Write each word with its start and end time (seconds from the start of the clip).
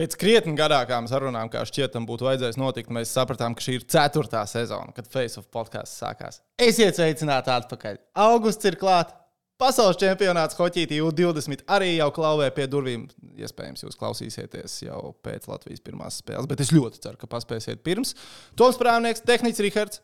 Pēc 0.00 0.14
krietni 0.16 0.54
garākām 0.56 1.04
sarunām, 1.10 1.50
kā 1.52 1.60
šķietam, 1.68 2.06
būtu 2.08 2.24
vajadzējis 2.24 2.56
notikt, 2.56 2.92
mēs 2.96 3.10
sapratām, 3.12 3.52
ka 3.52 3.60
šī 3.60 3.74
ir 3.76 3.82
ceturtā 3.84 4.46
sezona, 4.48 4.94
kad 4.96 5.10
Face 5.12 5.36
of 5.36 5.50
podkāsts 5.52 6.00
sākās. 6.00 6.38
Esiet 6.56 6.96
sveicināti 6.96 7.52
atpakaļ. 7.52 7.98
Augusts 8.24 8.64
ir 8.70 8.78
klāts. 8.80 9.12
Pasaules 9.60 9.98
čempionāts 10.00 10.56
Hoķītī 10.56 11.02
U20 11.04 11.66
arī 11.68 11.90
jau 11.98 12.08
klauvē 12.16 12.46
pie 12.56 12.64
durvīm. 12.72 13.02
Iespējams, 13.44 13.84
jūs 13.84 14.00
klausīsieties 14.00 14.78
jau 14.86 15.10
pēc 15.20 15.44
Latvijas 15.52 15.84
pirmās 15.84 16.22
spēles, 16.22 16.48
bet 16.48 16.64
es 16.64 16.72
ļoti 16.72 17.02
ceru, 17.04 17.20
ka 17.20 17.28
paspēsiet 17.28 17.84
pirms. 17.84 18.14
Toms 18.56 18.80
Prāvnieks, 18.80 19.20
Tehnicis 19.28 19.60
Rihards, 19.66 20.00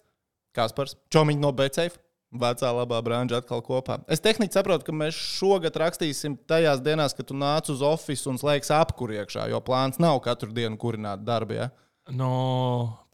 Kaspars, 0.53 0.99
Čomiņš 1.09 1.41
no 1.41 1.57
BCF. 1.57 1.97
Vecā 2.41 2.71
labā 2.77 3.01
brāņa 3.05 3.41
atkal 3.41 3.63
kopā. 3.65 3.99
Es 4.13 4.23
tehniski 4.25 4.59
saprotu, 4.59 4.89
ka 4.89 4.95
mēs 4.97 5.17
šogad 5.39 5.77
rakstīsim 5.83 6.39
tajās 6.49 6.83
dienās, 6.85 7.17
kad 7.17 7.29
tu 7.31 7.37
nāc 7.39 7.71
uz 7.73 7.85
oficiālu 7.87 8.35
un 8.35 8.41
slēgs 8.43 8.73
apkuri 8.75 9.21
iekšā, 9.23 9.49
jo 9.53 9.63
plāns 9.65 10.01
nav 10.03 10.21
katru 10.25 10.53
dienu 10.57 10.79
kurināt 10.81 11.25
darbu. 11.27 11.59
Ja? 11.59 11.71
Nu, 12.13 12.31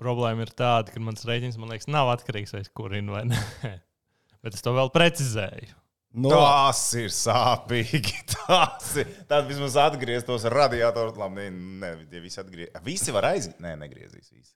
problēma 0.01 0.45
ir 0.45 0.52
tāda, 0.56 0.93
ka 0.93 1.01
mans 1.01 1.24
rēķins, 1.29 1.60
man 1.60 1.73
liekas, 1.73 1.88
nav 1.88 2.12
atkarīgs 2.12 2.52
no 2.56 2.65
kurina 2.77 3.16
vai 3.16 3.23
nē. 3.30 3.45
Bet 4.43 4.59
es 4.59 4.65
to 4.65 4.74
vēl 4.74 4.91
precizēju. 4.93 5.79
No. 6.12 6.29
Tas 6.34 6.80
ir 7.01 7.12
sāpīgi. 7.15 8.18
Tas 8.34 8.91
ir. 9.01 9.09
Tad 9.30 9.46
vismaz 9.48 9.79
atgrieztos 9.80 10.45
radiatoru. 10.52 11.15
Labi, 11.16 11.46
ne, 11.48 11.95
ne, 12.02 12.20
visi 12.20 12.41
atgriezīs. 12.43 12.82
Visi 12.84 13.15
var 13.15 13.30
aiziet. 13.30 13.57
Nē, 13.65 13.79
negriezīs. 13.80 14.29
Visi. 14.29 14.52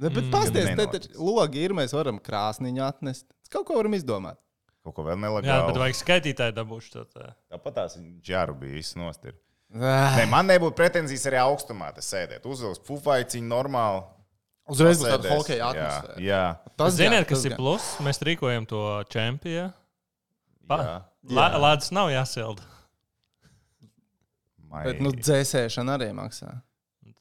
Ne, 0.00 0.08
bet 0.08 0.24
mm, 0.24 0.32
pasties, 0.32 0.70
te 0.78 0.86
taču 0.94 1.12
logi 1.20 1.62
ir, 1.62 1.74
mēs 1.76 1.92
varam 1.94 2.18
krāsniņu 2.22 2.82
atnest. 2.86 3.26
Kaut 3.52 3.66
ko 3.68 3.76
varam 3.78 3.94
izdomāt. 3.96 4.40
Kaut 4.82 4.96
ko 4.96 5.04
vēl 5.06 5.20
nelegāli. 5.20 5.50
Jā, 5.50 5.60
bet 5.68 5.78
vajag 5.78 5.98
skaitītāju 6.00 6.56
dabūšu 6.56 6.94
to. 6.94 7.04
Tā. 7.12 7.28
Tāpat 7.52 7.76
tās 7.76 7.98
ģēru 8.26 8.56
bija 8.58 8.80
viss 8.80 8.96
nostir. 8.98 9.36
Ne, 9.72 10.24
man 10.28 10.48
nebūtu 10.50 10.74
pretenzijas 10.76 11.28
arī 11.30 11.38
augstumā 11.44 11.92
te 11.96 12.02
sēdēt. 12.04 12.48
Uzvilks 12.48 12.82
pufaiciņu 12.88 13.48
normāli. 13.48 14.02
Uzreiz 14.72 15.00
būs 15.00 15.08
tāda 15.08 15.30
hokeja 15.32 15.70
atmosfēra. 15.70 16.18
Jā, 16.22 16.42
jā. 16.58 16.74
Tas, 16.78 16.96
ziniet, 16.98 17.26
kas 17.28 17.46
ir 17.48 17.56
plus? 17.58 17.86
Mēs 18.04 18.20
rīkojam 18.26 18.66
to 18.70 18.82
čempionu. 19.12 19.72
Lēdus 20.72 21.90
nav 21.94 22.12
jāsilda. 22.12 22.66
Bet, 24.72 25.02
nu, 25.04 25.12
dzēsēšana 25.12 25.98
arī 25.98 26.12
maksā. 26.16 26.54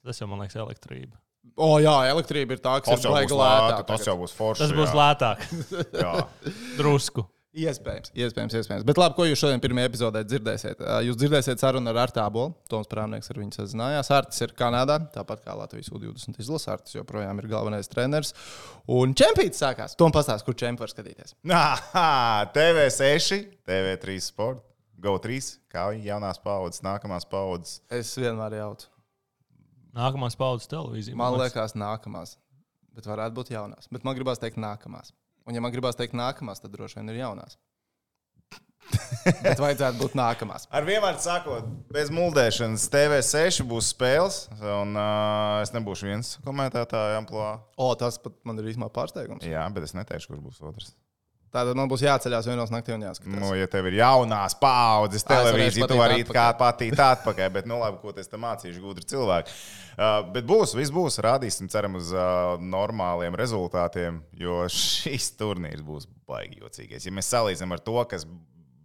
Tas 0.06 0.22
jau, 0.22 0.28
man 0.32 0.42
liekas, 0.44 0.56
elektrība. 0.62 1.18
O, 1.60 1.76
jā, 1.84 1.94
elektrība 2.12 2.56
ir 2.56 2.64
tā, 2.64 2.78
kas 2.86 3.04
ir 3.04 3.12
baigta 3.12 3.38
lētāk. 3.38 3.86
Tas 3.90 4.08
jau 4.08 4.16
būs 4.22 4.34
forši. 4.38 4.64
Tas 4.64 4.74
būs 4.76 4.94
jā. 4.94 4.98
lētāk. 5.02 5.46
Drusku. 6.80 7.28
Iespējams, 7.52 8.14
iespējams, 8.16 8.54
iespējams. 8.56 8.84
Bet 8.88 9.00
labi, 9.02 9.16
ko 9.18 9.26
jūs 9.28 9.42
šodien 9.42 9.60
pirmajā 9.60 9.90
epizodē 9.90 10.22
dzirdēsiet? 10.24 10.80
Jūs 11.04 11.18
dzirdēsiet 11.20 11.60
sarunu 11.60 11.92
ar 11.92 11.98
Artu 12.06 12.22
Abolu. 12.24 12.54
Toms 12.72 12.88
Prāvnieks 12.88 13.28
ar 13.34 13.40
viņu 13.42 13.58
sazinājās. 13.58 14.12
Artis 14.16 14.40
ir 14.46 14.54
Kanādā, 14.56 14.96
tāpat 15.12 15.44
kā 15.44 15.58
Latvijas 15.60 15.92
U20 15.92 16.40
izlases. 16.40 16.70
Artis 16.72 16.96
joprojām 16.96 17.44
ir 17.44 17.50
galvenais 17.52 17.92
treneris. 17.92 18.32
Un 18.88 19.12
čempions 19.20 19.60
sākās. 19.60 19.98
Tom 20.00 20.16
pastāstīs, 20.16 20.48
kur 20.48 20.56
čempions 20.56 20.86
var 20.86 20.94
skatīties. 20.94 21.36
Aha, 21.52 22.08
TV6, 22.56 23.44
TV3 23.68 24.18
Sport, 24.24 24.64
GO3, 25.04 25.44
kā 25.76 25.90
jaunās 26.00 26.40
paudzes, 26.40 26.86
nākamās 26.88 27.28
paudzes. 27.28 27.82
Es 27.92 28.16
vienmēr 28.16 28.62
jaucu. 28.62 28.91
Nākamās 29.98 30.38
paudzes 30.40 30.70
televīzija. 30.72 31.18
Man, 31.18 31.36
man 31.36 31.44
liekas, 31.44 31.76
nākamās. 31.76 32.38
Bet 32.96 33.08
varētu 33.08 33.38
būt 33.38 33.52
jaunās. 33.54 33.90
Bet 33.92 34.06
man 34.08 34.16
gribās 34.18 34.40
teikt, 34.40 34.60
nākamās. 34.60 35.14
Un, 35.48 35.56
ja 35.56 35.64
man 35.64 35.74
gribās 35.74 35.98
teikt, 36.00 36.16
nākamās, 36.18 36.62
tad 36.64 36.74
droši 36.76 37.00
vien 37.00 37.12
ir 37.14 37.22
jaunās. 37.24 37.58
Bet 39.46 39.60
vajadzētu 39.62 40.00
būt 40.00 40.16
nākamās. 40.18 40.66
Ar 40.74 40.86
vienvārdu 40.88 41.24
sakot, 41.24 41.68
bez 41.94 42.10
muldēšanas 42.14 42.88
TV6 42.92 43.62
būs 43.70 43.92
spēles, 43.94 44.42
un 44.58 44.98
uh, 44.98 45.62
es 45.64 45.72
nebūšu 45.76 46.10
viens 46.10 46.34
komentētājs 46.46 47.20
amplitūnā. 47.20 47.54
O, 47.78 47.92
tas 48.00 48.18
pat 48.22 48.36
man 48.48 48.60
ir 48.60 48.72
īstenībā 48.74 48.92
pārsteigums. 48.96 49.46
Jā, 49.48 49.64
bet 49.76 49.88
es 49.88 49.96
neteikšu, 49.98 50.34
kurš 50.34 50.44
būs 50.48 50.62
otrs. 50.72 50.92
Tātad 51.52 51.76
man 51.76 51.90
būs 51.92 52.04
jāceļās 52.06 52.48
vienos 52.48 52.70
naktī 52.72 52.94
un 52.96 53.02
jāskatās. 53.04 53.42
Nu, 53.42 53.50
ja 53.60 53.68
tev 53.68 53.90
ir 53.90 53.98
jaunās 54.00 54.54
paudzes 54.60 55.26
televīzija, 55.28 55.88
tu 55.92 55.98
vari 56.00 56.24
kā 56.28 56.46
patīt 56.56 56.96
atpakaļ, 56.96 57.50
bet, 57.58 57.68
nu, 57.68 57.76
labi, 57.82 58.00
ko 58.00 58.14
es 58.16 58.32
te 58.32 58.40
mācīšu, 58.40 58.80
gudri 58.80 59.04
cilvēki. 59.12 59.56
Uh, 59.92 60.22
bet 60.32 60.48
būs, 60.48 60.72
viss 60.80 60.94
būs, 60.96 61.20
rādīsim, 61.26 61.68
ceram 61.72 61.98
uz 62.00 62.14
uh, 62.16 62.56
normāliem 62.64 63.36
rezultātiem, 63.36 64.22
jo 64.40 64.62
šis 64.72 65.34
turnīrs 65.40 65.84
būs 65.84 66.08
baigi 66.30 66.62
jocīgais. 66.64 67.10
Ja 67.10 67.16
mēs 67.18 67.34
salīdzinām 67.34 67.76
ar 67.76 67.84
to, 67.84 67.98
kas 68.14 68.24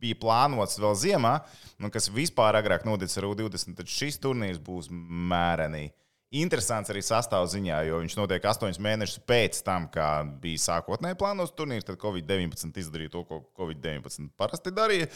bija 0.03 0.19
plānots 0.19 0.81
vēl 0.83 0.99
ziemā, 0.99 1.37
un 1.79 1.95
kas 1.95 2.11
vispār 2.11 2.59
agrāk 2.59 2.83
noticis 2.89 3.23
ar 3.23 3.29
U20, 3.31 3.79
tad 3.79 3.95
šis 3.95 4.19
turnīrs 4.27 4.59
būs 4.67 4.91
mērenīgs 4.91 5.95
interesants 6.35 6.91
arī 6.91 7.03
sastāvziņā, 7.07 7.77
jo 7.87 8.01
viņš 8.03 8.17
notiek 8.19 8.47
astoņus 8.51 8.81
mēnešus 8.83 9.23
pēc 9.29 9.61
tam, 9.67 9.87
kā 9.93 10.09
bija 10.43 10.63
sākotnēji 10.65 11.19
plānots 11.21 11.55
turnīrs. 11.57 11.87
Tad 11.87 12.01
Covid-19 12.03 12.81
izdarīja 12.83 13.13
to, 13.15 13.23
ko 13.29 13.41
Covid-19 13.61 14.33
parasti 14.39 14.73
darīja. 14.75 15.07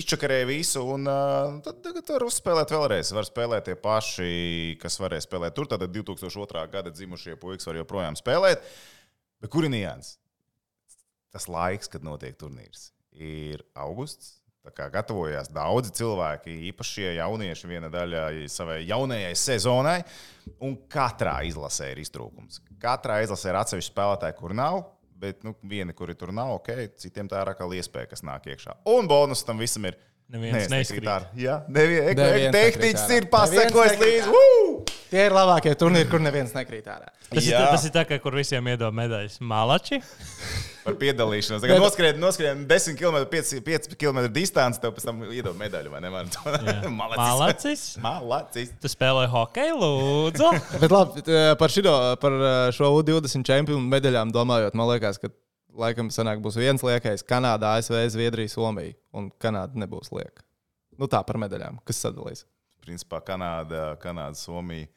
Izčakarēja 0.00 0.48
visu, 0.48 0.84
un 0.94 1.04
uh, 1.10 1.58
tad 1.64 1.82
tagad 1.84 2.14
var 2.14 2.26
uzspēlēt 2.28 2.72
vēlreiz. 2.72 3.12
Var 3.18 3.28
spēlēt 3.28 3.68
tie 3.68 3.76
paši, 3.82 4.30
kas 4.80 4.96
varēja 5.02 5.26
spēlēt 5.26 5.58
tur. 5.58 5.68
Tad 5.68 5.84
2002. 5.84 6.64
gada 6.72 6.94
dzimušie 6.94 7.36
puikas 7.40 7.68
var 7.68 7.82
joprojām 7.82 8.16
spēlēt. 8.18 8.64
Bet 9.42 9.52
kur 9.52 9.68
ir 9.68 9.74
nianses? 9.74 10.16
Tas 11.28 11.44
laiks, 11.50 11.90
kad 11.92 12.00
notiek 12.06 12.38
turnīrs, 12.40 12.88
ir 13.12 13.60
augusts 13.76 14.37
gatavojās 14.76 15.50
daudzi 15.52 15.92
cilvēki, 15.98 16.54
īpaši 16.72 16.94
šie 16.98 17.08
jaunieši, 17.18 17.70
viena 17.70 17.90
daļa 17.92 18.24
savai 18.52 18.82
jaunajai 18.88 19.34
sezonai. 19.38 19.98
Un 20.64 20.78
katrā 20.90 21.40
izlasē 21.48 21.92
ir 21.92 22.02
iztrūkums. 22.02 22.62
Katrā 22.80 23.20
izlasē 23.24 23.52
ir 23.52 23.60
atsevišķi 23.60 23.92
spēlētāji, 23.92 24.38
kur 24.38 24.54
nav. 24.56 24.82
Bet 25.18 25.42
nu, 25.42 25.50
vieni, 25.66 25.92
kuri 25.98 26.14
tur 26.14 26.30
nav, 26.30 26.60
ok, 26.60 26.68
citiem 27.02 27.26
tā 27.26 27.40
ir 27.42 27.50
atkal 27.50 27.72
iespēja, 27.74 28.06
kas 28.12 28.22
nāk 28.22 28.46
iekšā. 28.52 28.76
Un 28.94 29.08
bonus 29.10 29.42
tam 29.46 29.58
visam 29.58 29.88
ir. 29.90 29.98
Neviens 30.28 30.68
neizkrīt. 30.68 31.08
Jā, 31.40 31.62
neviens. 31.72 32.52
Tehnicis 32.54 33.16
ir 33.16 33.26
pasakojis 33.32 33.96
līdzi. 33.98 34.34
Tie 35.08 35.22
ir 35.24 35.32
labākie 35.32 35.72
turnīri, 35.78 36.08
kur 36.10 36.20
neviens 36.20 36.52
nekrīt 36.52 36.88
ārā. 36.92 37.08
Tas, 37.28 37.44
ir, 37.44 37.54
tas 37.56 37.84
ir 37.88 37.92
tā, 37.94 38.02
kā 38.08 38.18
kur 38.20 38.34
visiem 38.36 38.66
iedod 38.68 38.92
medaļas. 38.96 39.38
Malači. 39.40 40.02
par 40.88 40.96
piedalīšanos. 41.00 41.62
Tagad 41.62 41.80
noskrien, 41.82 42.18
noskrien 42.20 42.62
10 42.68 42.96
km, 42.98 43.18
5, 43.30 43.60
5 43.64 43.96
km 44.00 44.20
distanci, 44.32 44.80
tev 44.82 44.94
pēc 44.96 45.06
tam 45.08 45.22
iedod 45.28 45.56
medaļu, 45.58 45.92
vai 45.92 46.02
ne? 46.04 46.12
Malacis. 47.00 47.84
Malacis. 48.04 48.72
Tu 48.82 48.90
spēlē 48.92 49.26
hokeju, 49.32 49.76
lūdzu. 49.82 50.50
Bet 50.82 50.94
labi, 50.94 51.24
par, 51.60 51.72
šito, 51.72 51.94
par 52.22 52.38
šo 52.76 52.92
U20 53.00 53.48
čempionu 53.48 53.84
medaļām 53.88 54.32
domājot, 54.34 54.76
man 54.78 54.92
liekas, 54.92 55.20
ka 55.22 55.32
laikam 55.78 56.12
sanāk 56.14 56.42
būs 56.44 56.58
viens 56.60 56.84
liekais- 56.84 57.24
Kanāda, 57.30 57.76
ASV, 57.78 58.00
Zviedrija, 58.14 58.52
Somija. 58.52 58.96
Un 59.16 59.32
Kanāda 59.40 59.78
nebūs 59.78 60.12
lieka. 60.14 60.44
Nu 60.98 61.06
tā 61.10 61.20
par 61.26 61.38
medaļām, 61.40 61.80
kas 61.86 62.00
sadalīs. 62.04 62.44
Principā 62.84 63.20
Kanāda, 63.24 63.92
Kanāda 64.02 64.38
Somija. 64.38 64.88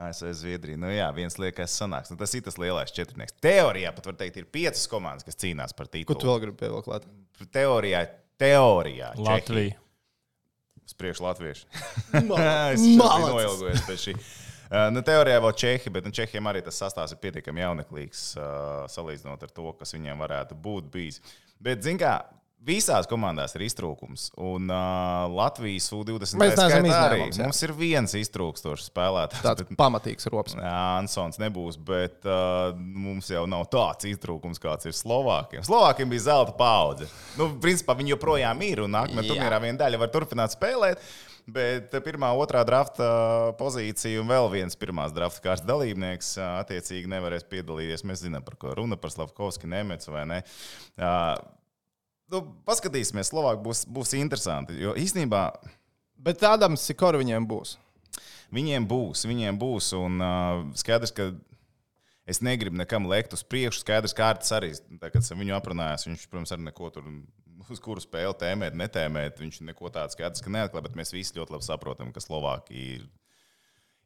ASV 0.00 0.32
Zviedrija. 0.36 0.80
Nu, 0.80 0.88
jā, 0.92 1.06
viens 1.14 1.36
liekas, 1.40 1.74
sanāks. 1.76 2.12
Nu, 2.12 2.16
tas 2.20 2.32
ir 2.36 2.44
tas 2.46 2.58
lielais 2.60 2.92
četrnieks. 2.94 3.36
Teorijā 3.44 3.92
pat 3.94 4.08
var 4.08 4.18
teikt, 4.22 4.40
ir 4.40 4.48
piecas 4.52 4.86
komandas, 4.90 5.26
kas 5.26 5.38
cīnās 5.42 5.76
par 5.76 5.90
titulu. 5.90 6.08
Ko 6.14 6.18
tu 6.20 6.30
vēl 6.30 6.40
gribi 6.46 6.60
pievilkt 6.64 6.88
klāt? 6.88 7.08
Teorijā, 7.52 8.06
teorijā. 8.40 9.12
Latvija. 9.20 9.78
Uz 10.82 10.96
priekšu 10.98 11.26
latviešu. 11.26 11.68
es 12.74 12.86
noilgojos 12.98 13.84
pēc 13.86 14.08
šī. 14.08 14.16
Uh, 14.72 14.88
nu, 14.88 15.02
teorijā 15.04 15.40
vēl 15.44 15.52
Čehi, 15.60 15.92
bet 15.92 16.06
nu, 16.08 16.14
Čehijam 16.16 16.48
arī 16.48 16.62
tas 16.64 16.78
sastāvs 16.80 17.12
ir 17.12 17.20
pietiekami 17.20 17.60
jauneklīgs, 17.60 18.22
uh, 18.40 18.84
salīdzinot 18.88 19.44
ar 19.44 19.52
to, 19.52 19.66
kas 19.76 19.92
viņiem 19.92 20.24
varētu 20.24 20.56
būt 20.64 20.88
bijis. 20.94 21.20
Bet, 21.62 21.84
zināmā 21.84 22.16
mērā, 22.16 22.41
Visās 22.62 23.08
komandās 23.10 23.56
ir 23.56 23.64
iztrūkums. 23.66 24.28
Un 24.38 24.70
uh, 24.70 25.24
Latvijas 25.34 25.88
U-20 25.96 26.38
mēs 26.38 26.52
neesam 26.54 26.86
izņēmums. 26.86 27.38
Mums 27.42 27.62
ir 27.66 27.72
viens 27.74 28.12
iztrūkstošs 28.20 28.86
spēlētājs. 28.92 29.42
Tāds 29.42 29.64
bet, 29.64 29.72
pamatīgs 29.80 30.28
rops. 30.30 30.54
Jā, 30.54 30.74
Ansons 31.00 31.40
nebūs, 31.42 31.80
bet 31.82 32.22
uh, 32.28 32.70
mums 32.78 33.32
jau 33.32 33.42
nav 33.50 33.64
tāds 33.72 34.06
iztrūkums, 34.12 34.62
kāds 34.62 34.86
ir 34.86 34.94
Slovākiem. 34.94 35.64
Slovākiem 35.66 36.12
bija 36.12 36.28
zelta 36.28 36.54
paudze. 36.54 37.08
Nu, 37.40 37.48
principā 37.62 37.96
viņi 37.98 38.14
joprojām 38.14 38.62
ir 38.68 38.84
un 38.84 38.94
nākamajā 38.94 39.32
turnīrā 39.32 39.58
viena 39.64 39.80
daļa 39.80 40.00
var 40.04 40.12
turpināt 40.14 40.54
spēlēt. 40.54 41.02
Bet 41.50 41.90
pirmā, 42.04 42.28
otrā 42.38 42.60
drafta 42.62 43.08
pozīcija 43.58 44.20
un 44.22 44.30
vēl 44.30 44.46
viens 44.52 44.78
pirmās 44.78 45.10
drafta 45.16 45.42
kārtas 45.48 45.66
dalībnieks 45.66 46.36
attiecīgi 46.44 47.10
nevarēs 47.10 47.48
piedalīties. 47.50 48.06
Mēs 48.06 48.22
zinām, 48.22 48.46
par 48.46 48.54
ko 48.62 48.76
runa 48.78 49.00
par 49.02 49.10
Slavkovski, 49.10 49.66
Nemets 49.72 50.06
vai 50.12 50.22
ne. 50.30 50.38
Uh, 50.94 51.34
nu, 52.32 52.42
paskatīsimies, 52.66 53.30
Slovākija 53.30 53.62
būs, 53.64 53.84
būs 53.92 54.16
interesanti. 54.18 54.76
Jo 54.80 54.96
īstenībā. 54.98 55.46
Bet 56.22 56.40
tādam 56.42 56.78
Sikora 56.78 57.20
viņiem 57.20 57.46
būs. 57.50 57.76
Viņiem 58.52 58.86
būs, 58.88 59.24
viņiem 59.28 59.58
būs. 59.60 59.92
Un 59.98 60.20
uh, 60.22 60.64
skaidrs, 60.78 61.14
ka 61.16 61.30
es 62.28 62.42
negribu 62.44 62.78
nekam 62.78 63.08
lekt 63.10 63.34
uz 63.36 63.44
priekšu. 63.44 63.82
Skaidrs, 63.82 64.14
kā 64.16 64.28
Kārtas 64.30 64.52
arī, 64.56 64.72
kad 65.00 65.22
esmu 65.22 65.40
viņu 65.42 65.56
aprunājis, 65.56 66.06
viņš, 66.08 66.26
protams, 66.30 66.52
arī 66.54 66.68
neko 66.68 66.92
tur 66.94 67.08
uz 67.72 67.80
kuru 67.82 68.02
spēli 68.02 68.36
tēmēt, 68.42 68.76
netēmēt. 68.76 69.40
Viņš 69.40 69.62
neko 69.70 69.90
tādu 69.94 70.16
skaidrs, 70.16 70.44
ka 70.44 70.52
neatklāja, 70.52 70.86
bet 70.88 70.98
mēs 71.00 71.14
visi 71.14 71.38
ļoti 71.38 71.56
labi 71.56 71.68
saprotam, 71.68 72.12
ka 72.14 72.22
Slovākija 72.22 72.98
ir 72.98 73.08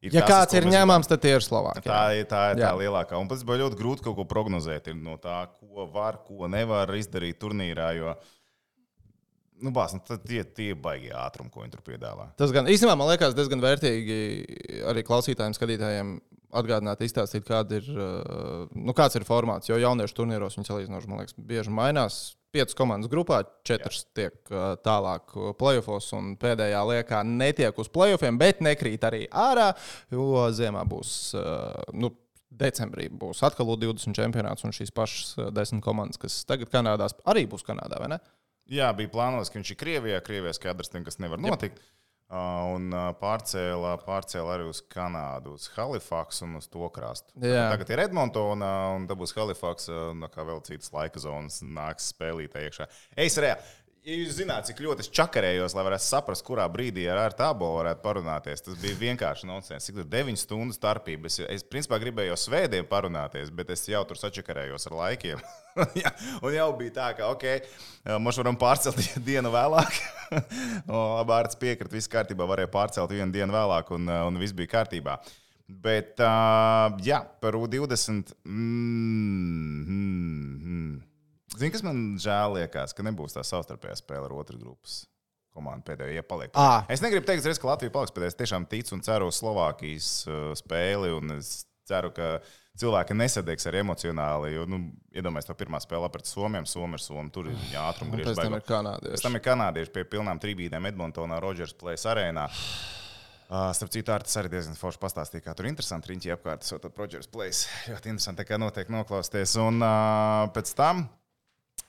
ir 0.04 0.16
Ja 0.16 0.24
kāds 0.28 0.56
ir 0.56 0.66
mēs 0.66 0.76
ņemams, 0.76 1.10
tad 1.10 1.22
tie 1.24 1.34
ir 1.36 1.44
Slovākija. 1.44 1.88
Tā 1.88 2.00
ir 2.18 2.28
tā, 2.30 2.42
ir 2.54 2.62
tā 2.62 2.72
lielākā. 2.78 3.18
Un 3.20 3.30
pats 3.30 3.44
bija 3.46 3.64
ļoti 3.64 3.78
grūti 3.80 4.06
kaut 4.06 4.18
ko 4.18 4.26
prognozēt 4.28 4.90
ir 4.92 4.98
no 4.98 5.16
tā, 5.22 5.44
ko 5.60 5.88
var, 5.92 6.20
ko 6.26 6.50
nevar 6.52 6.92
izdarīt 6.98 7.40
turnīrā. 7.42 7.90
Jo, 7.98 8.14
nu, 9.64 9.72
bās, 9.76 9.96
nu, 9.96 10.02
tie, 10.28 10.44
tie 10.56 10.70
baigi 10.78 11.12
ātrumi, 11.16 11.52
ko 11.52 11.64
viņi 11.64 11.74
tur 11.74 11.84
piedāvā. 11.86 12.30
Tas 12.38 12.54
gan 12.54 12.68
īstenībā 12.70 12.96
man 12.98 13.12
liekas 13.12 13.36
diezgan 13.36 13.64
vērtīgi 13.64 14.18
arī 14.92 15.04
klausītājiem, 15.06 15.56
skatītājiem 15.56 16.16
atgādināt, 16.58 17.02
izstāstīt, 17.04 17.44
kāda 17.46 17.80
ir, 17.80 17.86
uh, 17.92 18.66
nu, 18.74 18.94
kāds 18.96 19.18
ir 19.18 19.26
formāts. 19.28 19.70
Jo 19.70 19.78
jauniešu 19.80 20.16
turnīros 20.16 20.58
viņi 20.58 20.70
salīdzinoši, 20.70 21.10
man 21.10 21.22
liekas, 21.22 21.38
bieži 21.38 21.74
mainās. 21.74 22.20
Piecas 22.54 22.76
komandas 22.78 23.10
grupā, 23.12 23.42
četras 23.68 23.98
Jā. 24.00 24.06
tiek 24.16 24.52
uh, 24.52 24.76
tālāk 24.80 25.34
playoffs, 25.60 26.12
un 26.16 26.36
pēdējā 26.40 26.84
liekā 26.88 27.20
netiek 27.26 27.76
uz 27.82 27.90
playoffiem, 27.92 28.38
bet 28.40 28.62
nekrīt 28.64 29.04
arī 29.04 29.26
ārā, 29.28 29.72
jo 30.14 30.46
ziemā 30.56 30.86
būs. 30.88 31.10
Uh, 31.36 31.74
nu, 31.92 32.14
Decembrī 32.56 33.10
būs 33.12 33.42
atkal 33.44 33.68
U20 33.74 34.16
čempionāts, 34.16 34.64
un 34.64 34.72
šīs 34.72 34.94
pašas 34.94 35.34
desmit 35.52 35.82
komandas, 35.84 36.16
kas 36.22 36.38
tagad 36.48 36.70
Kanādā, 36.72 37.10
arī 37.28 37.42
būs 37.50 37.66
Kanādā, 37.66 37.98
vai 38.00 38.14
ne? 38.14 38.20
Jā, 38.72 38.88
bija 38.96 39.10
plānots, 39.12 39.50
ka 39.50 39.58
viņš 39.58 39.74
ir 39.74 39.78
Krievijā, 39.82 40.22
Krievijas 40.24 40.62
kadrs, 40.62 40.94
kas 41.04 41.20
nevar 41.20 41.42
notikt. 41.42 41.82
Uh, 41.82 42.05
un 42.34 42.90
pārcēlā, 43.20 43.92
pārcēlā 44.02 44.56
arī 44.56 44.66
uz 44.70 44.80
Kanādu, 44.90 45.54
uz 45.54 45.68
Halifaxu 45.76 46.44
un 46.48 46.58
uz 46.58 46.66
to 46.70 46.88
krastu. 46.94 47.30
Jā. 47.38 47.68
Tagad 47.70 47.92
ir 47.94 48.02
Edmontonā, 48.08 48.72
un 48.96 49.06
tad 49.06 49.20
būs 49.20 49.34
Halifax, 49.36 49.90
uh, 49.92 50.10
un 50.10 50.26
kā 50.32 50.46
vēl 50.46 50.62
citas 50.66 50.90
laika 50.94 51.22
zonas 51.22 51.62
nāks 51.62 52.10
spēlīt 52.14 52.58
iekšā. 52.58 52.88
Reāli. 53.16 53.58
Ja 54.06 54.14
jūs 54.14 54.36
zināt, 54.36 54.68
cik 54.68 54.78
ļoti 54.84 55.02
es 55.02 55.08
čakarējos, 55.18 55.72
lai 55.74 55.82
varētu 55.82 56.04
saprast, 56.04 56.44
kurā 56.46 56.62
brīdī 56.70 57.08
ar, 57.10 57.18
ar 57.24 57.32
tābu 57.34 57.66
varētu 57.74 58.04
parunāties, 58.04 58.60
tas 58.62 58.76
bija 58.78 58.94
vienkārši 59.00 59.48
nonsens. 59.48 59.88
Cik 59.88 59.96
tur 59.98 60.04
9 60.12 60.38
stundu 60.38 60.76
starpība. 60.76 61.26
Es, 61.26 61.40
es 61.50 61.64
principā 61.66 61.98
gribēju 61.98 62.30
jau 62.30 62.36
svētdien 62.38 62.86
parunāties, 62.86 63.50
bet 63.50 63.72
es 63.74 63.82
jau 63.90 64.04
tur 64.06 64.20
sačakarējos 64.20 64.86
ar 64.86 64.94
laikiem. 65.00 65.42
Jā, 66.04 66.12
un 66.38 66.54
jau 66.54 66.68
bija 66.78 66.94
tā, 67.00 67.08
ka, 67.18 67.32
ok, 67.34 67.66
mēs 68.22 68.38
varam 68.44 68.60
pārcelt 68.60 69.02
dienu 69.26 69.50
vēlāk. 69.50 69.98
Labārds 71.18 71.58
piekrita, 71.58 71.96
viss 71.98 72.12
kārtībā, 72.12 72.46
varēja 72.46 72.70
pārcelt 72.78 73.10
vienu 73.10 73.34
dienu 73.34 73.58
vēlāk, 73.58 73.90
un, 73.98 74.06
un 74.06 74.38
viss 74.38 74.54
bija 74.54 74.76
kārtībā. 74.76 75.18
Bet, 75.66 76.14
uh, 76.22 76.94
jā, 77.02 77.24
par 77.42 77.58
U20. 77.58 78.36
Mm, 78.46 79.82
mm, 79.82 80.56
mm. 80.62 80.96
Zini, 81.54 81.70
kas 81.70 81.84
man 81.86 82.00
žēl 82.20 82.56
liekas, 82.58 82.94
ka 82.96 83.04
nebūs 83.06 83.36
tā 83.36 83.44
savstarpējā 83.46 84.00
spēle 84.00 84.26
ar 84.26 84.34
otru 84.34 84.58
grupas 84.58 85.04
komandu 85.56 85.86
pēdējo, 85.88 86.12
ja 86.18 86.24
paliek. 86.26 86.52
Ā. 86.58 86.84
Es 86.92 87.00
negribu 87.00 87.24
teikt, 87.28 87.46
reiz, 87.46 87.60
ka 87.62 87.70
Latvija 87.70 87.94
paliks 87.94 88.12
pēdējais. 88.12 88.34
Es 88.34 88.40
tiešām 88.42 88.66
ticu 88.68 88.92
un 88.98 89.04
ceru 89.06 89.30
uz 89.30 89.38
Slovākijas 89.40 90.08
uh, 90.28 90.50
spēli, 90.58 91.14
un 91.16 91.38
es 91.38 91.62
ceru, 91.88 92.10
ka 92.12 92.40
cilvēki 92.76 93.16
nesadegs 93.16 93.68
arī 93.70 93.80
emocionāli. 93.80 94.50
Jo, 94.52 94.66
nu, 94.68 94.82
iedomājieties, 95.16 95.48
to 95.48 95.56
pirmā 95.56 95.80
spēlē 95.80 96.10
pret 96.12 96.28
Somiem. 96.28 96.68
Somija 96.68 97.00
ir 97.00 97.04
Somija, 97.06 97.32
tur 97.32 97.48
ir 97.48 97.56
ātrums 97.80 98.10
Un 98.10 98.18
griežs. 98.18 98.34
pēc 98.34 98.42
tam 98.42 98.58
ir 98.58 98.66
kanādieši. 98.68 99.14
Pēc 99.14 99.24
tam 99.24 99.38
ir 99.38 99.44
kanādieši 99.46 99.94
pie 99.96 100.04
pilnām 100.12 100.42
trībītēm 100.42 100.90
Edmontonā, 100.92 101.40
Rodžers 101.40 101.72
Place 101.78 102.10
arēnā. 102.10 102.46
Uh, 103.46 103.70
starp 103.78 103.92
citu, 103.94 104.10
ar 104.10 104.24
tas 104.26 104.34
arī 104.40 104.50
diezgan 104.56 104.74
forši 104.76 104.98
pastāstīja, 104.98 105.44
kā 105.44 105.52
tur 105.54 105.68
interesanti 105.70 106.10
riņķi 106.10 106.32
apkārt, 106.34 106.66
so 106.66 106.80
tad 106.82 106.96
Rodžers 106.98 107.30
Place. 107.30 107.70
Ļoti 107.86 108.10
interesanti, 108.12 108.44
kā 108.48 108.58
noteikti 108.58 108.92
noklausties. 108.92 109.54
Un 109.62 109.78
uh, 109.86 110.48
pēc 110.52 110.72
tam, 110.76 111.06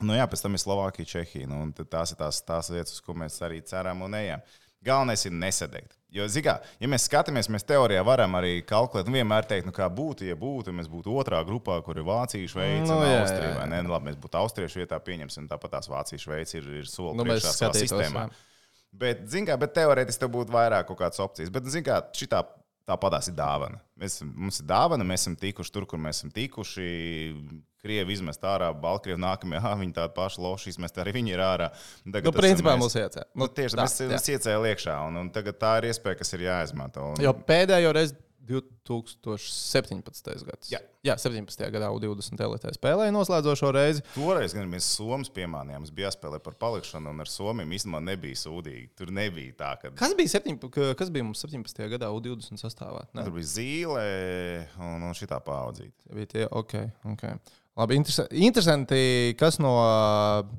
nu 0.04 0.14
jā, 0.16 0.24
pēc 0.30 0.42
tam 0.44 0.54
ir 0.56 0.62
Slovākija, 0.62 1.08
Čehija. 1.16 1.48
Nu, 1.50 1.64
tās 1.82 2.14
ir 2.14 2.18
tās, 2.20 2.40
tās 2.46 2.70
vietas, 2.72 2.94
uz 2.98 3.04
ko 3.04 3.14
mēs 3.18 3.38
arī 3.44 3.60
ceram 3.66 4.02
un 4.06 4.14
ejam. 4.18 4.42
Galvenais 4.84 5.24
ir 5.26 5.32
nesadegt. 5.34 5.96
Jo, 6.14 6.24
zigā, 6.30 6.54
ja 6.80 6.88
mēs 6.88 7.04
skatāmies, 7.08 7.48
mēs 7.52 7.66
teorijā 7.68 8.00
varam 8.06 8.36
arī 8.38 8.62
kalkulēt, 8.64 9.08
un 9.10 9.16
vienmēr 9.18 9.44
teikt, 9.50 9.66
nu, 9.68 9.72
kā 9.76 9.88
būtu, 9.92 10.24
ja 10.24 10.36
būtu, 10.38 10.72
mēs 10.72 10.86
būtu 10.88 11.12
otrā 11.20 11.42
grupā, 11.44 11.80
kur 11.84 11.98
ir 12.00 12.06
Vācija, 12.06 12.48
Šveice 12.48 12.86
Nu, 12.86 12.94
un 13.02 13.10
jā, 13.10 13.18
Austrija. 13.24 13.50
jā, 13.50 13.56
vai 13.58 13.66
ne? 13.74 13.82
Nu, 13.84 13.92
labi, 13.92 14.06
mēs 14.08 14.16
būtu 14.22 14.38
Austriešu 14.40 14.80
vietā, 14.80 14.96
pieņemsim, 15.04 15.50
tāpat 15.50 15.74
tās 15.76 15.90
Vācija, 15.92 16.22
Šveice 16.22 16.62
ir, 16.62 16.70
ir 16.80 16.88
soli 16.88 17.18
Nu, 17.18 17.26
priekšā 17.28 17.52
savā 17.58 17.74
sistēmā. 17.76 18.22
jā. 18.30 18.44
Bet, 19.02 19.26
zin 19.28 19.44
kā, 19.50 19.58
bet 19.60 19.74
teorētiski 19.76 20.22
tev 20.22 20.30
būtu 20.38 20.54
vairāk 20.54 20.86
kaut 20.88 21.02
kādas 21.02 21.20
opcijas. 21.20 21.50
Bet, 21.52 21.68
zin 21.68 21.84
kā, 21.84 21.98
šitā 22.16 22.40
tāpatās 22.88 23.28
ir 23.30 23.36
dāvana. 23.38 23.78
Mēs, 24.00 24.20
mums 24.24 24.60
ir 24.62 24.66
dāvana, 24.70 25.04
mēs 25.06 25.24
esam 25.26 25.36
tikuši 25.38 25.74
tur, 25.74 25.86
kur 25.90 26.00
mēs 26.02 26.22
esam 26.22 26.32
tikuši. 26.34 26.88
Krievi 27.78 28.10
izmest 28.16 28.42
ārā, 28.42 28.72
Baltkrievi 28.74 29.20
nākamie, 29.22 29.60
ah, 29.62 29.76
viņi 29.78 29.94
tādi 29.94 30.10
paši 30.16 30.40
loši 30.42 30.72
izmest, 30.72 30.96
arī 30.98 31.12
viņi 31.14 31.30
ir 31.36 31.42
ārā. 31.44 31.68
Tagad 32.02 32.26
Nu, 32.26 32.32
principā 32.34 32.72
mēs- 32.74 32.80
mums 32.82 32.96
iecē. 32.98 33.22
Nu, 33.38 33.46
tieši 33.46 33.78
tā, 33.78 33.84
mēs, 33.86 33.98
mēs 34.10 34.26
iecēlām 34.34 34.66
iekšā, 34.72 34.96
un, 35.06 35.20
un 35.22 35.28
tagad 35.34 35.60
tā 35.62 35.76
ir 35.78 35.86
iespēja, 35.92 36.18
kas 36.18 36.34
ir 36.34 36.42
jāizmanto. 36.48 37.12
Un, 37.12 37.22
Jo 37.22 37.32
pēdējo 37.46 37.92
reizi 37.94 38.16
2017. 38.48 40.44
gads. 40.46 40.70
Jā. 40.72 40.80
Jā 41.04 41.16
17. 41.20 41.70
gadā 41.74 41.90
U20 41.92 42.40
elitē 42.46 42.72
spēlēja 42.76 43.12
noslēdzošo 43.14 43.70
reizi. 43.74 44.04
Toreiz, 44.14 44.54
kad 44.56 44.68
mēs 44.70 44.88
Somijas 44.96 45.30
piemānījām, 45.34 45.86
bija 45.94 46.08
jāspēlē 46.08 46.38
par 46.44 46.54
palikšanu, 46.60 47.12
un 47.12 47.24
ar 47.24 47.30
Somiju 47.30 47.68
īstenībā 47.78 48.00
nebija 48.04 48.40
sūdīgi. 48.40 48.88
Tur 48.98 49.12
nebija 49.14 49.52
tā, 49.58 49.70
ka 49.82 49.92
Kas 49.98 50.16
bija, 50.18 50.32
7, 50.38 50.58
kas 50.98 51.12
bija 51.14 51.26
mums 51.26 51.44
17. 51.44 51.84
gadā 51.94 52.06
U20 52.14 52.60
sastāvā? 52.60 53.02
Ne? 53.12 53.26
tur 53.26 53.36
bija 53.36 53.52
zīle 53.52 54.04
un, 54.80 55.08
un 55.08 55.16
šitā 55.16 55.40
paudzīta. 55.44 56.12
Bija 56.14 56.32
tie, 56.34 56.44
ok, 56.48 56.74
ok. 57.14 57.24
Labi, 57.78 57.94
interesanti, 57.94 59.00
kas 59.38 59.60
no 59.62 59.76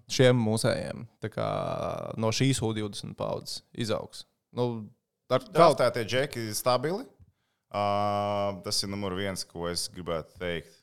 šiem 0.08 0.40
mūsējiem, 0.40 1.04
tā 1.20 1.28
kā 1.34 1.48
no 2.22 2.32
šīs 2.32 2.62
U20 2.64 3.18
paudzes 3.20 3.60
izaugs. 3.76 4.24
Nu, 4.56 4.88
ar 5.28 5.44
kaut 5.44 5.58
Draftētie 5.58 6.06
džeki 6.08 6.46
ir 6.48 6.56
stabili. 6.58 7.04
Uh, 7.70 8.58
tas 8.66 8.80
ir 8.82 8.90
numurs 8.90 9.20
viens, 9.20 9.46
ko 9.46 9.68
es 9.70 9.86
gribētu 9.94 10.40
teikt. 10.42 10.76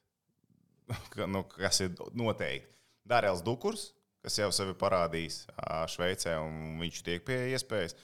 ka, 1.15 1.27
nu, 1.27 1.43
kas 1.57 1.81
ir 1.83 1.95
noteikti. 2.15 2.71
Dārēls 3.07 3.43
Dukurs, 3.47 3.89
kas 4.23 4.39
jau 4.39 4.49
sevi 4.55 4.75
parādījis 4.79 5.41
uh, 5.51 5.83
Šveicē, 5.91 6.37
un 6.43 6.79
viņš 6.83 7.03
tiek 7.07 7.27
pie 7.27 7.41
iespējas. 7.55 7.97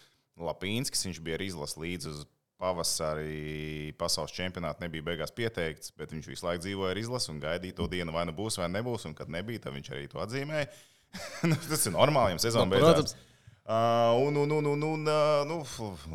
Lapīnskis, 0.43 1.05
viņš 1.07 1.21
bija 1.23 1.37
arī 1.39 1.51
izlases 1.51 1.79
līdz 1.79 2.09
uz 2.11 2.23
pavasarī 2.63 3.91
pasaules 3.99 4.33
čempionātu, 4.35 4.85
nebija 4.85 5.05
beigās 5.11 5.35
pieteikts, 5.35 5.91
bet 5.99 6.15
viņš 6.15 6.29
visu 6.31 6.47
laiku 6.47 6.63
dzīvoja 6.63 6.95
ar 6.95 7.01
izlasi 7.01 7.31
un 7.33 7.41
gaidīja 7.43 7.77
to 7.81 7.89
dienu, 7.91 8.15
vai 8.15 8.23
nu 8.29 8.35
būs, 8.37 8.59
vai 8.63 8.69
nebūs. 8.71 9.07
Un 9.11 9.17
kad 9.19 9.31
nebija, 9.35 9.65
tad 9.67 9.75
viņš 9.77 9.91
arī 9.95 10.09
to 10.13 10.23
atzīmēja. 10.23 10.71
Nu, 11.45 11.59
tas 11.69 11.83
ir 11.85 11.93
normāli, 11.93 12.33
ja 12.33 12.41
sezona 12.41 12.65
Nu, 12.65 12.73
beidzās. 12.73 12.95
protams. 12.95 13.32
Uh, 13.63 14.27
un, 14.27 14.35
un, 14.35 14.51
un, 14.51 14.65
un, 14.65 14.83
un 14.83 15.07
uh, 15.07 15.45
nu, 15.47 15.61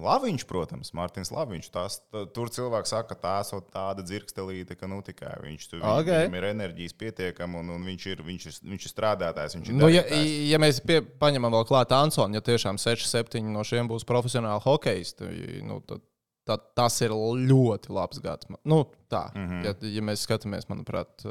Laviņš, 0.04 0.44
protams, 0.50 0.90
Mārtiņš 0.92 1.30
Laviņš. 1.32 1.70
Tās, 1.72 1.96
tur 2.36 2.52
cilvēks 2.52 2.92
saka, 2.92 3.16
ka 3.16 3.22
tā 3.22 3.36
ir 3.56 3.64
tāda 3.72 4.04
dzirkstelīte, 4.04 4.76
ka 4.76 4.90
nu, 4.92 5.00
tikai 5.00 5.32
viņš 5.46 5.70
tur 5.72 5.80
Ok. 5.80 6.02
okay. 6.02 6.28
ir 6.28 6.48
enerģijas 6.50 6.98
pietiekama 7.00 7.62
un, 7.64 7.72
un 7.78 7.88
viņš, 7.88 8.10
ir, 8.12 8.26
viņš, 8.28 8.50
ir, 8.52 8.60
viņš 8.74 8.90
ir 8.90 8.94
strādātājs. 8.94 9.56
Viņš 9.56 9.72
ir 9.72 9.80
Nu, 9.80 9.88
ja, 9.88 10.04
ja 10.12 10.60
mēs 10.60 10.84
pie, 10.84 11.00
paņemam 11.24 11.56
vēl 11.56 11.66
klāt 11.72 11.96
Ansonu, 11.96 12.36
ja 12.36 12.44
tiešām 12.44 12.84
6, 12.84 13.08
7 13.16 13.48
no 13.56 13.64
šiem 13.64 13.88
būs 13.88 14.04
profesionāli 14.12 14.68
hokeisti, 14.68 15.32
nu, 15.64 15.80
tad, 15.88 16.04
tad 16.52 16.70
tas 16.76 17.00
ir 17.00 17.16
ļoti 17.16 17.96
labs 17.96 18.20
gads. 18.28 18.52
Nu, 18.68 18.84
tā, 19.08 19.30
mm 19.32 19.48
-hmm. 19.48 19.66
ja, 19.72 19.78
ja 19.96 20.04
mēs 20.04 20.28
skatāmies, 20.28 20.68
manuprāt, 20.68 21.24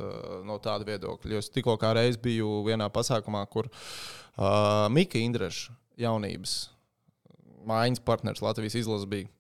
no 0.49 0.57
tāda 0.65 0.89
viedokļa. 0.89 1.37
Jo 1.37 1.45
es 1.45 1.53
tikko 1.53 1.77
kā 1.77 1.93
reiz 1.93 2.17
biju 2.17 2.63
vienā 2.65 2.89
pasākumā, 2.89 3.45
kur 3.53 3.69
uh, 3.69 4.89
Mika 4.89 5.21
Indreša 5.21 5.77
jaunības 6.01 6.57
mājas 7.67 8.03
partneris 8.05 8.45
Latvijas 8.45 8.79
izlases 8.79 9.09
bija. 9.11 9.31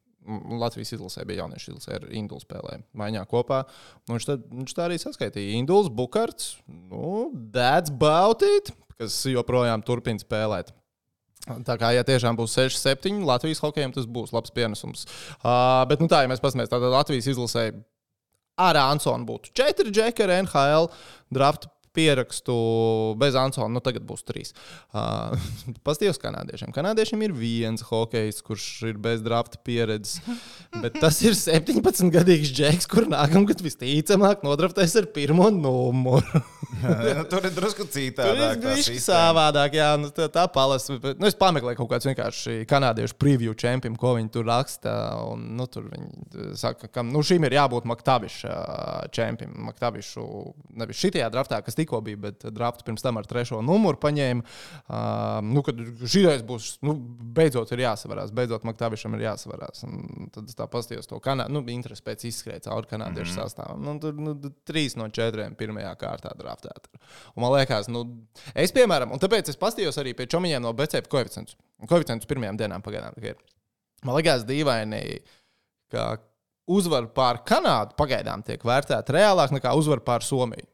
Latvijas 0.59 0.91
izlasē 0.97 1.23
bija 1.23 1.45
jauniešu 1.45 1.71
izlasē 1.71 2.01
ar 2.01 2.07
Indulu 2.11 2.43
spēlēm. 2.43 2.83
Maiņā 2.99 3.21
kopā. 3.31 3.61
Nu, 4.09 4.17
viņš, 4.17 4.25
tad, 4.27 4.49
viņš 4.51 4.73
tā 4.75 4.89
arī 4.89 4.97
saskaitīja. 4.99 5.55
Induls, 5.55 5.87
Bukarts, 5.87 6.57
nu, 6.67 7.29
Dēds 7.55 7.93
Bautīt, 7.95 8.73
kas 8.99 9.21
joprojām 9.31 9.85
turpina 9.87 10.19
spēlēt. 10.19 10.73
Tā 11.47 11.77
kā, 11.79 11.93
ja 11.95 12.03
tiešām 12.03 12.35
būs 12.35 12.57
6, 12.59 12.81
7 12.83 13.23
Latvijas 13.29 13.63
hokeja, 13.63 13.93
tas 13.95 14.09
būs 14.11 14.35
labs 14.35 14.51
pienesums. 14.51 15.07
Uh, 15.37 15.85
bet, 15.87 16.03
nu 16.03 16.11
tā, 16.11 16.25
ja 16.25 16.31
mēs 16.33 16.43
paskatāmies, 16.43 16.73
tad 16.73 16.83
Latvijas 16.91 17.31
izlasē 17.31 17.69
ar 18.59 18.81
Ansonu 18.83 19.29
būtu 19.29 19.55
4 19.55 19.95
džekari, 19.95 20.41
NHL, 20.43 20.91
draft 21.31 21.69
pierakstu 21.97 22.57
bez 23.21 23.37
Ansona, 23.41 23.71
nu 23.73 23.83
tagad 23.85 24.05
būs 24.07 24.25
3. 24.29 24.53
Uh, 24.93 25.49
Pastāvs 25.87 26.21
kanādiešiem. 26.23 26.75
Kanādiešiem 26.77 27.25
ir 27.27 27.35
viens 27.37 27.85
hokejs, 27.89 28.43
kurš 28.47 28.67
ir 28.93 29.01
bez 29.03 29.25
drafta 29.25 29.61
pieredzes, 29.67 30.21
bet 30.83 30.99
tas 31.03 31.19
ir 31.25 31.37
17-gadīgs 31.39 32.53
džeks, 32.57 32.89
kur 32.91 33.09
nākamgad 33.11 33.63
visticamāk 33.65 34.45
nodraftēs 34.47 34.97
ar 35.01 35.09
pirmo 35.17 35.49
numuru. 35.55 36.43
nu, 36.83 37.25
tur 37.31 37.47
ir 37.47 37.55
drusku 37.57 37.87
Tur 37.87 37.93
citādāk. 37.95 38.59
ir 38.59 38.63
tā 38.63 38.75
višķi 38.77 38.97
sistēma. 38.97 39.07
savādāk, 39.07 39.77
jā, 39.79 39.91
nu, 40.01 40.11
tā, 40.15 40.27
tā 40.33 40.45
palasa. 40.53 40.97
Nu, 41.17 41.29
es 41.29 41.37
pameklēju 41.39 41.79
kaut 41.81 41.91
kādus 41.95 42.09
vienkārši 42.11 42.57
kanādiešu 42.69 43.17
preview 43.21 43.55
čempionu, 43.59 43.99
ko 44.01 44.15
viņi 44.19 44.33
tur 44.35 44.47
raksta. 44.49 44.95
Un, 45.31 45.47
nu, 45.59 45.69
tur 45.71 45.87
viņi 45.93 46.53
saka, 46.59 46.91
ka 46.93 47.05
nu, 47.07 47.23
šim 47.27 47.47
ir 47.49 47.57
jābūt 47.59 47.87
Maktaviša 47.89 48.57
čempionam. 49.15 49.69
Maktavišu 49.71 50.27
nevis 50.81 51.01
šitajā 51.01 51.31
draftā, 51.33 51.63
kas 51.65 51.79
tikko 51.87 52.03
bija, 52.05 52.21
bet 52.27 52.45
draftu 52.53 52.85
pirms 52.87 53.05
tam 53.05 53.21
ar 53.21 53.29
trešo 53.31 53.63
numuru 53.65 54.01
paņēma. 54.03 54.45
Uh, 54.87 55.39
nu, 55.47 55.63
kad 55.67 55.79
šīs 56.03 56.45
būs, 56.47 56.69
nu, 56.87 56.97
beidzot 57.37 57.71
ir 57.73 57.85
jāsavarās, 57.87 58.35
beidzot 58.37 58.67
Maktavišam 58.67 59.17
ir 59.17 59.27
jāsavarās. 59.29 59.87
Un 59.87 60.29
tad 60.35 60.51
es 60.51 60.59
tā 60.59 60.67
pastījos 60.71 61.09
to 61.11 61.21
kanādu, 61.23 61.55
nu, 61.57 61.65
interesi 61.73 62.05
pēc 62.07 62.27
izskrēja 62.31 62.67
cauri 62.69 62.91
kanādiešu 62.91 63.33
mm 63.33 63.39
-hmm. 63.39 63.47
sastāvam. 63.47 63.83
Nu, 63.87 63.97
tur 64.03 64.15
nu, 64.19 64.37
trīs 64.67 64.99
no 64.99 65.09
četriem 65.09 65.55
pirmajā 65.55 65.95
kārtā 65.97 66.35
draftēta. 66.37 66.91
Un 67.35 67.47
man 67.47 67.57
liekas, 67.57 67.89
nu, 67.89 68.05
es, 68.55 68.73
piemēram, 68.73 69.13
un 69.13 69.23
tāpēc 69.23 69.49
es 69.49 69.57
pastījos 69.57 69.99
arī 70.03 70.15
pie 70.15 70.27
čomiņiem 70.27 70.63
no 70.63 70.73
BCP 70.73 71.09
koeficientus. 71.09 71.57
Koeficientus 71.87 72.27
pirmajām 72.27 72.57
dienām 72.57 72.83
pagaidām. 72.83 73.15
tikai 73.15 73.31
ir. 73.31 73.37
Man 74.05 74.17
liekas, 74.17 74.45
dīvaini, 74.45 75.21
ka 75.91 76.19
uzvara 76.67 77.09
pār 77.15 77.43
Kanādu 77.47 77.97
pagaidām 77.99 78.43
tiek 78.47 78.63
vērtēta 78.67 79.15
reālāk 79.15 79.55
nekā 79.55 79.75
uzvara 79.79 80.03
pār 80.05 80.25
Somiju. 80.27 80.67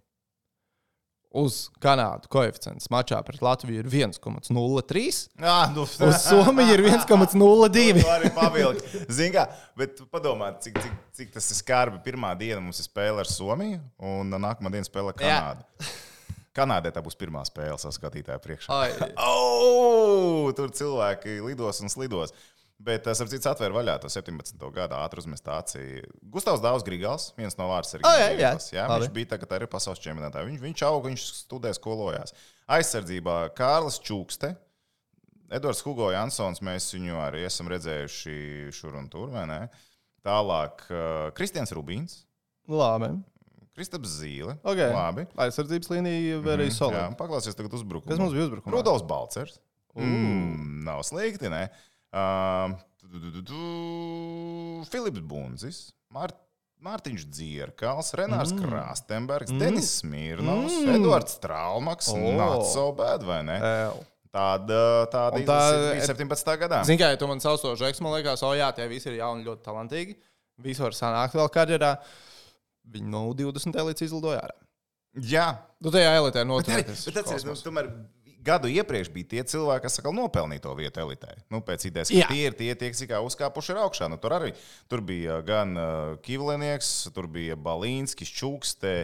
Uz 1.32 1.70
Kanādu 1.80 2.28
koeficients 2.32 2.90
mačā 2.92 3.16
pret 3.24 3.40
Latviju 3.40 3.80
ir 3.80 3.88
1,03. 3.88 5.04
Jā, 5.40 5.56
nu, 5.72 5.86
Uz 5.86 6.18
Somiju 6.26 6.76
ir 6.76 6.84
1,02. 6.90 8.02
Tu 8.02 8.12
arī 8.12 8.32
pavilki. 8.36 9.02
Zini, 9.08 9.32
kā, 9.38 9.46
bet 9.78 10.04
padomā, 10.12 10.52
cik, 10.60 10.76
cik, 10.76 10.94
cik 11.16 11.34
tas 11.38 11.48
ir 11.54 11.60
skarbi. 11.62 12.02
Pirmā 12.04 12.34
diena 12.36 12.60
mums 12.60 12.82
ir 12.82 12.88
spēle 12.90 13.24
ar 13.24 13.30
Somiju, 13.30 13.80
un 14.12 14.36
nākamā 14.36 14.74
diena 14.74 14.88
spēle 14.88 15.14
ar 15.14 15.20
Kanādu. 15.22 15.92
Kanādē 16.52 16.90
tā 16.92 17.00
būs 17.00 17.16
pirmā 17.16 17.40
spēle 17.48 17.78
saskatītāja 17.80 18.36
priekšā. 18.44 18.76
Oh, 19.24 20.50
tur 20.56 20.68
cilvēki 20.76 21.38
lidos 21.46 21.80
un 21.80 21.88
slidos. 21.88 22.34
Bet 22.82 23.04
tas, 23.06 23.20
ap 23.22 23.28
cits, 23.30 23.46
atvēra 23.46 23.76
vaļā 23.76 23.94
to 24.02 24.08
17. 24.10 24.56
gada 24.74 25.02
ātrus 25.04 25.28
mestāciju. 25.30 26.08
Gustavs 26.34 26.62
Dāvs 26.64 26.82
Grigals, 26.86 27.28
viens 27.36 27.54
no 27.58 27.68
vārdsargiem. 27.70 28.08
O, 28.08 28.12
jā, 28.18 28.30
jā. 28.40 28.50
jā, 28.74 28.86
viņš 28.90 29.12
bija 29.14 29.30
tagad 29.34 29.54
arī 29.58 29.68
pasaules 29.70 30.02
čempionātā. 30.02 30.42
Viņš, 30.48 30.62
viņš 30.64 30.82
auga, 30.88 31.10
viņš 31.12 31.26
studē, 31.44 31.70
skolojās. 31.78 32.34
Aizsardzībā 32.74 33.36
Kārlis 33.58 34.00
Čukste. 34.02 34.54
Edvards 35.52 35.84
Hugo 35.84 36.08
Jansons, 36.10 36.62
mēs 36.64 36.88
viņu 36.96 37.20
arī 37.22 37.44
esam 37.46 37.70
redzējuši 37.70 38.34
šur 38.74 38.96
un 38.98 39.06
tur? 39.12 39.36
Tālāk, 40.26 40.86
uh, 40.88 41.28
Kristians 41.36 41.74
Rubīns, 41.76 42.22
Labi. 42.70 43.12
Kristaps 43.76 44.18
Zīle. 44.20 44.56
Okay. 44.66 44.90
Labi. 44.94 45.28
Aizsardzības 45.40 45.90
līnija 45.92 46.42
arī 46.56 46.66
Jā, 46.68 46.76
solīta. 46.80 47.06
paklausies 47.18 47.56
tagad 47.58 47.74
uzbrukumā. 47.78 48.10
Kas 48.10 48.20
mums 48.20 48.34
bija 48.34 48.48
uzbrukumā? 48.48 48.74
Rudolfs 48.74 49.06
Balcers. 49.08 49.60
Mm, 49.98 50.84
nav 50.86 51.02
slikti, 51.04 51.50
ne? 51.52 51.66
Uh, 51.68 51.91
Filips 54.92 55.22
Bunzis, 55.24 55.78
Mār, 56.12 56.32
Mārtiņš 56.82 57.26
Dzierkals, 57.32 58.12
Renārs 58.18 58.52
mm. 58.54 58.64
Krastenbergs, 58.66 59.52
mm. 59.52 59.60
Denis 59.62 59.90
Smirnovs, 60.00 60.80
mm. 60.82 60.96
Edvards 60.96 61.36
Traumaks. 61.42 62.10
Oh. 62.12 62.32
Not 62.36 62.66
so 62.68 62.88
bad, 62.96 63.24
vai 63.26 63.40
ne? 63.46 63.58
Ēl. 63.58 64.00
Tāda, 64.32 64.80
tāda 65.12 65.42
tā- 65.44 65.62
bija 65.92 66.06
17. 66.08 66.54
gadā. 66.62 66.80
Zini, 66.88 66.96
kā 67.00 67.10
ja 67.12 67.18
tu 67.20 67.28
man 67.28 67.40
sauc 67.44 67.60
to 67.60 67.74
žeks, 67.76 68.00
man 68.04 68.14
liekas, 68.16 68.40
o 68.48 68.52
jā, 68.56 68.70
tie 68.76 68.86
visi 68.88 69.10
ir 69.12 69.18
jauni, 69.20 69.44
ļoti 69.44 69.64
talantīgi. 69.66 70.16
Visi 70.64 70.80
var 70.84 70.96
sanākt 70.96 71.36
vēl 71.36 71.50
karjerā. 71.52 71.94
Viņi 72.92 73.12
no 73.12 73.26
20 73.36 73.76
elites 73.82 74.08
izlidoja 74.08 74.40
ārā. 74.46 74.56
Jā, 75.28 75.46
Nu, 75.82 75.90
tajā 75.90 76.12
elitē 76.14 76.40
Bet, 76.40 76.46
arī, 76.46 76.48
noturēties. 76.48 77.00
bet 77.08 77.16
atceries, 77.20 77.44
nu, 77.44 77.54
tomēr 77.58 77.88
gadu 78.44 78.70
iepriekš 78.72 79.10
bija 79.14 79.30
tie 79.30 79.44
cilvēki, 79.54 79.84
kas 79.86 79.98
atkal 80.00 80.14
nopelnīja 80.16 80.64
to 80.66 80.74
vietu 80.78 81.02
elitē. 81.04 81.36
Nu, 81.52 81.62
pēc 81.64 81.86
idejas, 81.88 82.12
ka 82.12 82.20
Jā. 82.20 82.28
tie 82.30 82.44
ir 82.50 82.56
tie, 82.58 82.70
tie 82.78 82.92
kas 82.92 83.02
kā 83.08 83.22
uzkāpuši 83.24 83.74
ir 83.74 83.82
augšā. 83.84 84.10
Nu, 84.12 84.18
tur 84.22 84.36
arī 84.36 84.52
tur 84.90 85.02
bija 85.06 85.40
gan 85.46 85.74
uh, 85.78 86.14
Kivlinieks, 86.24 86.92
tur 87.14 87.30
bija 87.30 87.58
Balīnskis, 87.58 88.32
Čukste. 88.32 88.96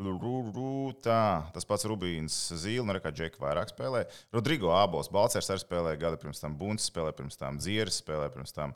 Tā, 0.00 1.22
tas 1.52 1.66
pats 1.68 1.84
Rubīns 1.84 2.32
Zīle, 2.56 2.86
nu, 2.88 2.94
re, 2.96 3.02
kā 3.04 3.10
Džeka 3.12 3.42
vairāk 3.42 3.74
spēlē. 3.74 4.06
Rodrigo 4.32 4.70
Abels, 4.72 5.10
Balcers 5.12 5.50
arī 5.52 5.60
spēlēja 5.60 6.00
gadu 6.00 6.20
pirms 6.22 6.40
tam, 6.40 6.54
Bunts 6.56 6.88
spēlēja 6.88 7.18
pirms 7.18 7.36
tam, 7.36 7.58
Dzieris 7.60 8.00
spēlēja 8.00 8.32
pirms 8.32 8.56
tam. 8.56 8.72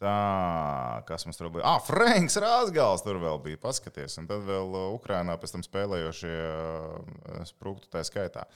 Tā, 0.00 1.02
kas 1.04 1.26
mums 1.26 1.36
tur 1.36 1.50
bija? 1.52 1.66
Ah, 1.68 1.82
Franks 1.84 2.38
Rāzgals 2.40 3.02
tur 3.04 3.18
vēl 3.20 3.36
bija. 3.44 3.58
Paskaties, 3.60 4.14
un 4.22 4.30
tad 4.30 4.46
vēl 4.46 4.70
uh, 4.70 4.86
Ukrainā 4.94 5.34
pēc 5.36 5.58
tam 5.58 5.64
spēlējošie 5.66 6.36
uh, 6.38 7.42
sprūktu 7.50 7.90
tā 7.92 8.00
skaitā. 8.08 8.46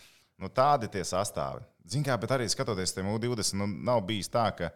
Nu, 0.42 0.50
tādi 0.50 0.88
tie 0.90 1.04
sastāvi. 1.06 1.62
Ziniet, 1.86 2.08
kā, 2.08 2.16
bet 2.20 2.32
arī 2.34 2.48
skatoties 2.50 2.94
tam 2.96 3.12
U20, 3.12 3.58
nu, 3.60 3.68
nav 3.86 4.02
bijis 4.08 4.30
tā, 4.32 4.48
ka 4.56 4.70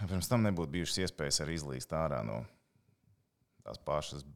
pirms 0.00 0.28
tam 0.30 0.44
nebūtu 0.44 0.74
bijušas 0.74 1.04
iespējas 1.06 1.40
arī 1.44 1.56
izlīst 1.58 1.94
ārā 1.96 2.20
no 2.26 2.42
tās 3.64 3.80
pašas 3.84 4.26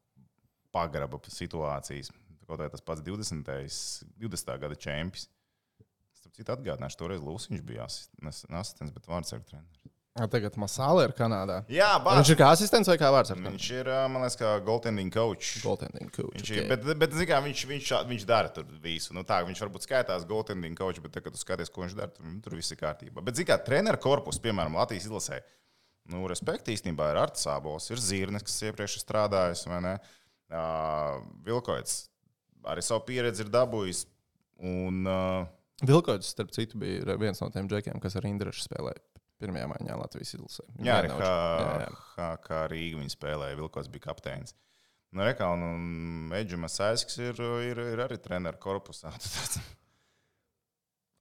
pagraba 0.73 1.21
situācijas. 1.29 2.11
Kaut 2.49 2.61
kā 2.61 2.69
tas 2.73 2.85
pats 2.85 3.05
20. 3.05 3.47
20. 4.21 4.59
gada 4.65 4.79
čempions. 4.87 5.29
Starp 6.19 6.37
citu, 6.37 6.53
atgādināšu, 6.55 6.99
toreiz 7.01 7.23
Lūsis 7.25 7.63
bija 7.67 7.87
asistents, 7.87 8.95
bet 8.95 9.09
vārdsargu 9.11 9.49
treneris. 9.49 9.92
Tagad 10.13 10.59
Masāle 10.61 11.07
ir 11.07 11.15
Kanādā. 11.17 11.63
Jā, 11.73 11.95
bāc, 12.05 12.19
Viņš 12.19 12.31
ir 12.35 12.37
kā 12.37 12.51
asistents 12.53 12.89
vai 12.91 12.99
kā 13.01 13.09
vārds 13.15 13.33
Viņš 13.33 13.69
ir, 13.79 13.89
man 14.13 14.21
liekas, 14.21 14.35
kā 14.37 14.51
goaltending 14.65 15.09
coach. 15.13 15.55
Goaltending 15.65 16.11
coach. 16.13 16.35
Viņš, 16.37 16.51
okay. 16.53 16.67
bet, 16.69 16.85
bet 17.01 17.15
zini 17.17 17.29
kā, 17.31 17.39
viņš, 17.41 17.63
viņš, 17.71 17.93
viņš 18.11 18.27
dara 18.29 18.51
tur 18.53 18.67
visu. 18.83 19.15
Nu, 19.17 19.23
tā, 19.25 19.39
viņš 19.47 19.63
varbūt 19.65 19.87
skaitās 19.87 20.27
goaltending 20.29 20.77
coach, 20.77 21.01
bet, 21.01 21.15
tad, 21.15 21.25
kad 21.25 21.33
tu 21.33 21.41
skaties, 21.41 21.73
ko 21.73 21.87
viņš 21.87 21.95
dara, 21.97 22.13
tur, 22.13 22.27
tur 22.45 22.57
viss 22.59 22.75
ir 22.75 22.81
kārtībā. 22.83 23.25
Bet, 23.25 23.39
zini 23.41 23.49
kā, 23.49 23.57
treneru 23.65 24.03
korpus, 24.05 24.37
piemēram, 24.45 24.77
Latvijas 24.77 25.07
izlasē, 25.09 25.39
nu, 26.13 26.27
respekti 26.29 26.77
īstenībā 26.77 27.09
ir 27.15 27.21
Arts 27.23 27.47
Sābols, 27.49 27.89
ir 27.89 28.03
Zīrnes, 28.05 28.45
kas 28.45 28.59
iepriekš 28.69 28.99
ir 28.99 29.05
strādājis, 29.07 29.65
vai 29.71 29.81
ne? 29.87 29.95
Uh, 30.53 31.23
Vilkoits 31.47 32.03
arī 32.69 32.85
savu 32.85 33.07
pieredzi 33.09 33.47
ir 33.47 33.55
dabūjis. 33.55 34.05
Un, 34.61 35.01
uh, 35.09 35.49
Vilkoģis, 35.89 36.35
starp 36.37 36.53
citu, 36.53 36.77
bija 36.85 37.17
viens 37.17 37.41
no 37.41 37.49
tiem 37.55 37.73
džekiem, 37.73 37.97
kas 38.05 38.21
ar 38.21 38.29
Indrešu 38.29 38.69
spēlēja 38.69 39.01
pirmajā 39.43 39.69
maiņā 39.75 39.99
Latvijas 40.01 40.35
izlasē. 40.39 40.65
Jā, 40.79 41.01
arī 41.03 41.11
vienauč- 41.11 41.27
jā, 41.27 41.37
jā. 41.83 41.91
kā, 41.93 42.17
kā, 42.17 42.31
kā 42.49 42.63
Rīga 42.73 43.03
viņa 43.03 43.15
spēlēja, 43.17 43.59
Vilkots 43.61 43.91
bija 43.93 44.07
kapteinis. 44.09 44.55
Nu, 45.13 45.27
Rekā, 45.29 45.51
un, 45.53 46.33
Eģimas 46.39 46.79
Sēsks 46.81 47.19
ir, 47.21 47.43
ir, 47.69 47.83
ir 47.93 48.01
arī 48.07 48.17
treneru 48.23 48.61
korpusā. 48.63 49.13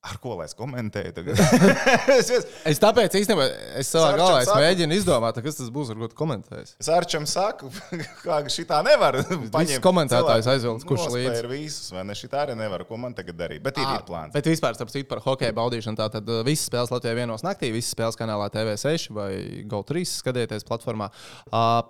Ar 0.01 0.17
ko 0.17 0.34
lai 0.34 0.48
es 0.50 0.55
komentēju? 0.58 1.22
es, 2.17 2.29
es, 2.34 2.46
Es 2.65 2.79
tāpēc 2.81 3.13
īstenībā 3.20 3.43
es 3.77 3.89
savā 3.93 4.15
galvā 4.17 4.39
es 4.41 4.50
mēģinu 4.50 4.96
izdomāt, 4.98 5.36
kas 5.46 5.60
tas 5.60 5.67
būs, 5.74 5.91
ar 5.93 6.00
ko 6.01 6.08
tu 6.10 6.15
komentēsi. 6.17 6.74
es 6.81 6.88
Arčam 6.89 7.27
saku, 7.29 7.70
kā 8.25 8.39
šitā 8.50 8.79
nevar. 8.88 9.20
Visus 9.22 9.81
komentētājus 9.84 10.48
aizvilkt, 10.55 10.88
kurš 10.89 11.05
līdzi. 11.13 11.36
Ir 11.43 11.48
visus, 11.51 11.91
vai 11.93 12.01
ne? 12.10 12.15
Šitā 12.17 12.39
arī 12.48 12.55
nevar. 12.58 12.81
Ko 12.89 12.98
man 12.98 13.13
tagad 13.17 13.38
darīt? 13.38 13.62
Bet 13.62 13.77
ir, 13.77 13.86
ir 13.93 14.01
plāns. 14.08 14.34
Bet 14.34 14.50
vispār, 14.50 14.74
starp 14.74 14.89
citu, 14.89 15.05
par 15.12 15.22
hokeja 15.22 15.53
baudīšanu, 15.60 16.00
tātad 16.00 16.31
uh, 16.34 16.41
visas 16.48 16.65
spēles 16.72 16.89
Latvijā 16.96 17.20
vienos 17.20 17.46
naktī, 17.46 17.70
visas 17.75 17.93
spēles 17.93 18.17
kanālā 18.17 18.48
TV6 18.55 19.13
vai 19.13 19.29
GO3 19.70 20.01
skatieties 20.10 20.65
platformā. 20.65 21.12
Uh, 21.53 21.84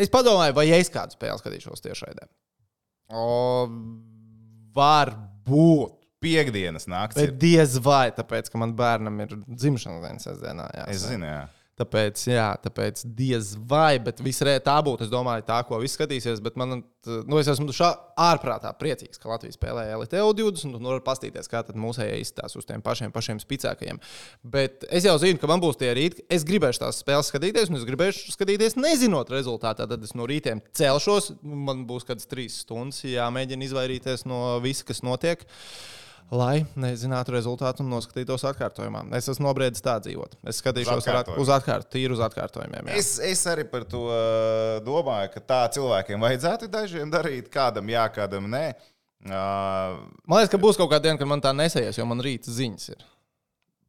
es 0.00 0.08
padomāju, 0.12 0.56
vai 0.56 0.70
es 0.78 0.88
kādu 0.94 1.18
spēli 1.18 1.36
skatīšos 1.42 1.84
tiešraidē. 1.84 2.30
O, 3.12 3.28
Piektdienas 6.24 6.88
naktis. 6.90 7.20
Bet 7.22 7.36
diez 7.42 7.76
vai, 7.84 8.06
tāpēc, 8.16 8.48
ka 8.52 8.60
man 8.62 8.72
bērnam 8.78 9.20
ir 9.26 9.36
dzimšanas 9.44 10.06
diena 10.06 10.24
sestdienā. 10.24 10.70
Jā, 10.78 10.88
Es 10.94 11.04
zinu, 11.08 11.28
jā. 11.28 11.44
Tāpēc, 11.74 12.20
jā, 12.30 12.52
tāpēc 12.62 13.00
diez 13.18 13.48
vai, 13.66 13.96
bet 13.98 14.20
visrē 14.22 14.52
tā 14.62 14.76
būtu. 14.86 15.08
Es 15.08 15.10
domāju, 15.10 15.42
tā, 15.48 15.56
ko 15.66 15.80
viss 15.82 15.96
skatīsies. 15.98 16.38
Bet 16.42 16.54
man, 16.60 16.84
nu, 17.02 17.38
es 17.40 17.48
esmu 17.50 17.74
šā 17.74 17.88
ārprātā 18.28 18.70
priecīgs, 18.78 19.18
ka 19.18 19.32
Latvijas 19.32 19.58
spēlē 19.58 19.88
LTO 19.96 20.28
20. 20.38 20.76
Un 20.78 20.86
var 20.92 21.02
paskatīties, 21.02 21.50
kā 21.50 21.64
tad 21.66 21.80
mūsējie 21.82 22.20
izstāsta 22.22 22.60
uz 22.60 22.68
tiem 22.68 22.84
pašiem, 22.84 23.10
pašiem 23.14 23.42
spēcīgākajiem. 23.42 23.98
Bet 24.54 24.86
es 24.86 25.08
jau 25.08 25.16
zinu, 25.18 25.40
ka 25.42 25.50
man 25.50 25.64
būs 25.64 25.80
tie 25.80 25.90
rīti. 25.98 26.22
Es 26.30 26.46
gribēšu 26.46 26.84
tās 26.84 27.02
spēles 27.02 27.32
skatīties, 27.32 27.72
un 27.72 27.80
es 27.80 27.88
gribēšu 27.90 28.36
skatīties, 28.36 28.78
nezinot 28.78 29.34
rezultātā. 29.34 29.88
Tad 29.90 30.06
es 30.06 30.14
no 30.14 30.30
rītiem 30.30 30.62
celšos. 30.78 31.32
Man 31.42 31.82
būs 31.90 32.06
kādas 32.06 32.30
trīs 32.30 32.62
stundas 32.62 33.02
jāmēģina 33.02 33.66
izvairīties 33.66 34.28
no 34.30 34.60
visa, 34.62 34.86
kas 34.86 35.02
notiek. 35.02 35.42
Lai 36.32 36.64
nezinātu 36.80 37.34
rezultātu 37.34 37.84
un 37.84 37.90
noskatītos 37.92 38.42
atkārtojumā. 38.48 39.02
Es 39.14 39.28
esmu 39.28 39.44
nobriedis 39.46 39.82
tā 39.84 39.98
dzīvot. 40.02 40.32
Es 40.48 40.58
skatīšos 40.62 40.96
at- 41.04 41.04
atkārtojumu. 41.04 41.42
uz 41.44 41.48
atkārtojumu, 41.52 41.92
tīri 41.92 42.12
uz 42.16 42.22
atkārtojumiem. 42.24 42.88
jā. 42.88 42.96
Es, 42.96 43.18
es 43.20 43.44
arī 43.46 43.64
par 43.70 43.84
to 43.84 44.00
uh, 44.08 44.80
domāju, 44.86 45.30
ka 45.34 45.40
tā 45.40 45.60
cilvēkiem 45.76 46.18
vajadzētu 46.24 46.68
dažiem 46.72 47.10
darīt, 47.12 47.50
kādam 47.52 47.86
jā, 47.92 48.06
kādam 48.14 48.48
nē. 48.50 48.74
Uh, 49.24 50.00
Man 50.26 50.40
liekas, 50.40 50.50
ka 50.52 50.58
būs 50.60 50.76
kaut 50.80 50.90
kāda 50.90 51.06
diena, 51.10 51.18
kad 51.20 51.28
man 51.28 51.40
tā 51.44 51.52
nesējas, 51.56 51.96
jo 52.00 52.04
man 52.08 52.20
rīta 52.24 52.50
ziņas 52.52 52.88
ir. 52.96 53.04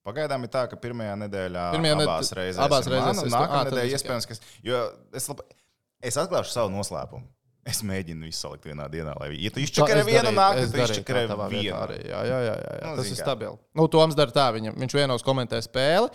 Pagaidām 0.05 0.43
ir 0.45 0.51
tā, 0.53 0.67
ka 0.69 0.77
pirmajā 0.77 1.15
nedēļā 1.25 1.63
Pirmajā 1.73 1.95
abās 2.03 2.29
reizēs, 2.37 2.61
abās 2.61 2.85
reizēs 2.85 3.07
man, 3.09 3.23
un 3.23 3.25
es 3.31 3.33
nākamā 3.33 3.63
nedēļa 3.65 3.85
es- 3.89 3.95
iespējams, 4.03 4.27
ka. 4.29 4.35
Jo 4.63 4.83
es, 5.17 5.27
lab, 5.31 5.41
es 6.03 6.19
atklāšu 6.21 6.51
savu 6.53 6.69
noslēpumu. 6.75 7.25
Es 7.65 7.79
mēģinu 7.81 8.27
visu 8.27 8.43
salikt 8.43 8.67
vienā 8.69 8.85
dienā, 8.93 9.15
lai 9.17 9.31
ja 9.41 9.49
tu 9.53 9.61
izčakarē 9.63 10.03
vienu 10.05 10.31
naktī, 10.35 10.67
tad 10.69 10.91
izčakarē 10.91 11.23
vienu. 11.49 11.77
Arī. 11.79 11.97
Jā, 12.05 12.19
jā, 12.29 12.41
jā, 12.45 12.57
jā. 12.61 12.75
Nu, 12.83 12.91
tas 12.99 13.09
ir 13.09 13.17
stabili. 13.17 13.57
Nu, 13.73 13.87
Toms 13.89 14.17
dara 14.17 14.35
tā, 14.35 14.45
viņam, 14.53 14.77
viņš 14.83 14.97
vienos 14.99 15.25
komentē 15.25 15.57
spēli, 15.65 16.11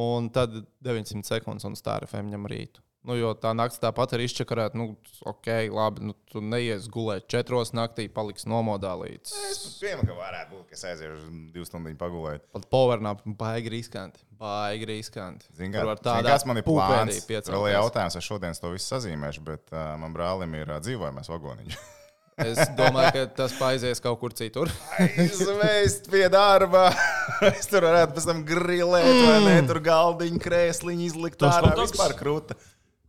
un 0.00 0.30
tad 0.32 0.56
900 0.80 1.28
sekundes 1.28 1.68
un 1.68 1.76
stāra 1.76 2.08
FM 2.08 2.32
ņem 2.32 2.48
rītu. 2.48 2.80
Nu, 3.02 3.16
jo 3.18 3.32
tā 3.34 3.50
naktis 3.58 3.80
tāpat 3.82 4.12
ir 4.14 4.22
izčakarēta. 4.28 4.78
Nu, 4.78 4.92
ok, 5.26 5.48
labi, 5.74 6.04
nu, 6.06 6.14
tu 6.30 6.38
neies 6.38 6.84
gulēt 6.92 7.26
četros 7.32 7.72
naktī, 7.74 8.06
paliks 8.06 8.46
nomodā 8.46 8.92
līdz. 9.00 9.32
Es 9.48 9.62
pieņemu, 9.80 10.06
ka 10.06 10.18
varētu 10.20 10.54
būt, 10.54 10.66
ka 10.70 10.78
es 10.78 10.84
aiziešu 10.92 11.32
divu 11.54 11.66
stundu 11.66 11.94
pagulēt. 11.98 12.46
Pat 12.54 12.68
powernap 12.70 13.24
baigi 13.26 13.72
riskanti. 13.74 14.22
Baigi 14.38 14.86
riskanti. 14.86 15.50
Zini, 15.58 15.74
kā, 15.74 15.96
tādā 15.98 16.30
kāds 16.30 16.46
man 16.46 16.62
ir 16.62 16.66
plāns? 16.66 17.18
Vēl 17.26 17.72
jautājums, 17.74 18.18
es 18.18 18.28
šodien 18.28 18.54
to 18.62 18.70
visu 18.70 18.94
sazīmēšu, 18.94 19.42
bet 19.50 19.74
uh, 19.74 19.96
man 19.98 20.14
brālim 20.14 20.54
ir 20.60 20.70
uh, 20.70 20.78
dzīvojamais 20.82 21.30
vagoniņš. 21.34 21.80
Es 22.40 22.56
domāju, 22.78 23.10
ka 23.12 23.22
tas 23.42 23.52
paizies 23.58 24.00
kaut 24.00 24.16
kur 24.22 24.32
citur. 24.32 24.70
Aizvest 24.96 26.08
pie 26.10 26.24
darba. 26.32 26.86
es 27.50 27.68
tur 27.68 27.84
varētu 27.84 28.16
pēc 28.16 28.28
tam 28.30 28.40
grilēt, 28.48 29.10
vai 29.28 29.36
ne? 29.44 29.56
Tur 29.68 29.82
galdiņu, 29.84 30.40
krēsliņu 30.42 31.04
izlikt. 31.10 31.38
Tas 31.42 31.58
ārā, 31.60 31.74
vispār 31.82 32.16
krūta. 32.16 32.56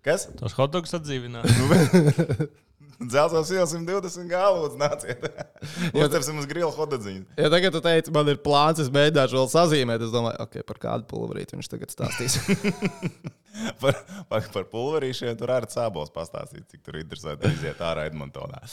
Kas? 0.03 0.27
Tos 0.39 0.55
hotdogus 0.57 0.95
atdzīvināt. 0.98 1.48
Dzelzos 3.10 3.51
ielas 3.53 3.74
120 3.75 4.29
gālūdz, 4.31 4.79
nāciet. 4.79 5.27
Uztversim 5.98 6.39
uz 6.41 6.50
grilu 6.50 6.72
hodadziņu. 6.74 7.25
Ja 7.39 7.51
tagad 7.53 7.75
tu 7.75 7.83
teici, 7.83 8.13
man 8.15 8.31
ir 8.31 8.41
plāns, 8.43 8.81
es 8.83 8.91
mēģināšu 8.93 9.39
vēl 9.39 9.50
sazīmēt, 9.53 10.03
es 10.05 10.13
domāju, 10.13 10.39
ok, 10.45 10.60
par 10.67 10.81
kādu 10.88 11.07
pulverīti 11.12 11.57
viņš 11.57 11.72
tagad 11.75 11.95
stāstīs. 11.95 12.39
Par, 13.77 13.93
par, 14.25 14.45
par 14.50 14.63
pulverīšiem 14.72 15.36
tur 15.38 15.51
arī 15.53 15.67
cēlos 15.69 16.10
pastāstīt, 16.10 16.63
cik 16.72 16.81
tur 16.81 16.95
interesanti 16.98 17.51
iziet 17.53 17.83
ārā 17.86 18.07
Edmontonā. 18.10 18.63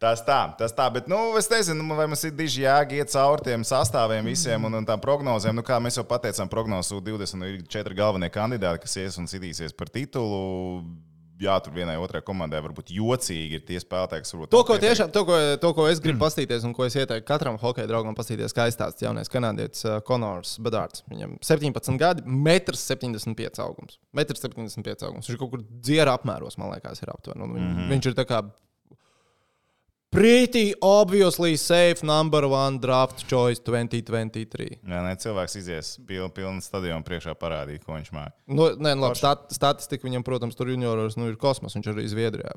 Tas 0.00 0.22
tā, 0.24 0.38
tas 0.58 0.72
tā, 0.72 0.86
bet, 0.94 1.04
nu, 1.10 1.18
es 1.36 1.50
nezinu, 1.52 1.84
vai 1.94 2.08
mums 2.08 2.24
ir 2.24 2.32
diži 2.34 2.64
jēga 2.64 2.96
iet 2.96 3.12
cauri 3.12 3.44
tiem 3.50 3.66
sastāviem 3.68 4.32
visiem 4.32 4.64
un, 4.64 4.80
un 4.80 4.88
tām 4.88 5.02
prognozēm. 5.04 5.54
Nu, 5.60 5.66
kā 5.66 5.76
mēs 5.84 6.00
jau 6.00 6.06
pateicām, 6.08 6.48
prognozu 6.50 7.02
20 7.04 7.44
ir 7.50 7.60
četri 7.70 7.98
galvenie 8.00 8.32
kandidāti, 8.32 8.86
kas 8.86 8.96
ies 9.04 9.20
un 9.20 9.28
sitīsies 9.30 9.76
par 9.76 9.92
titulu. 9.92 10.40
Jā, 11.40 11.54
tur 11.64 11.74
vienai 11.74 11.96
otrai 11.98 12.20
komandai 12.24 12.60
varbūt 12.62 12.92
jocīgi 12.94 13.58
ir 13.58 13.64
tie 13.66 13.80
spēlētāji, 13.82 14.24
kas 14.24 14.34
varbūt. 14.34 14.50
To, 14.52 14.60
ko, 14.68 14.76
tiešām, 14.82 15.10
to, 15.14 15.24
ko, 15.26 15.38
to, 15.62 15.70
ko 15.76 15.86
es 15.90 16.02
gribu 16.04 16.20
paskatīties, 16.22 16.66
un 16.68 16.74
ko 16.76 16.86
es 16.86 16.96
ieteiktu 16.98 17.26
katram 17.28 17.58
hokeja 17.62 17.88
draugam 17.90 18.16
paskatīties, 18.18 18.54
kā 18.56 18.68
izstāsta 18.70 19.06
jaunais 19.06 19.32
kanādietis 19.32 19.86
uh, 19.88 19.98
Konors 20.06 20.54
Bedārds. 20.62 21.02
Viņam 21.10 21.38
17 21.42 21.98
gadi, 22.00 22.26
1,75 22.26 23.32
m 23.32 23.64
augums. 23.64 23.98
1,75 24.14 24.76
m 24.78 25.08
augums. 25.08 25.30
Viņš 25.30 25.40
kaut 25.40 25.54
kur 25.56 25.64
dziera 25.82 26.14
apmēros, 26.18 26.58
man 26.60 26.74
liekas, 26.76 27.02
ir 27.02 27.14
aptuveni. 27.14 27.48
Mm 27.48 27.56
-hmm. 27.58 27.90
Viņš 27.96 28.12
ir 28.12 28.18
tā 28.18 28.28
kā 28.28 28.44
pretty 30.12 30.74
obviously 30.84 31.56
safe 31.56 32.02
number 32.04 32.44
one 32.46 32.78
draft 32.82 33.24
choice 33.26 33.62
2023. 33.64 34.82
Jā, 34.84 35.00
ne, 35.06 35.14
cilvēks 35.16 35.56
izies 35.62 35.94
pilnu, 36.08 36.28
pilnu 36.36 36.62
stadionu 36.64 37.04
priekšā 37.06 37.34
parādīt, 37.40 37.82
ko 37.86 37.96
viņš 37.96 38.12
māca. 38.14 38.36
Nu, 38.52 38.68
nē, 38.76 38.92
labi, 39.00 39.18
stat, 39.18 39.48
statistika 39.56 40.06
viņam, 40.06 40.24
protams, 40.26 40.58
tur 40.58 40.70
junioros 40.72 41.16
nu, 41.18 41.30
ir 41.32 41.40
kosmos. 41.40 41.74
Viņš 41.78 41.90
arī 41.94 42.04
Zviedrijā 42.12 42.52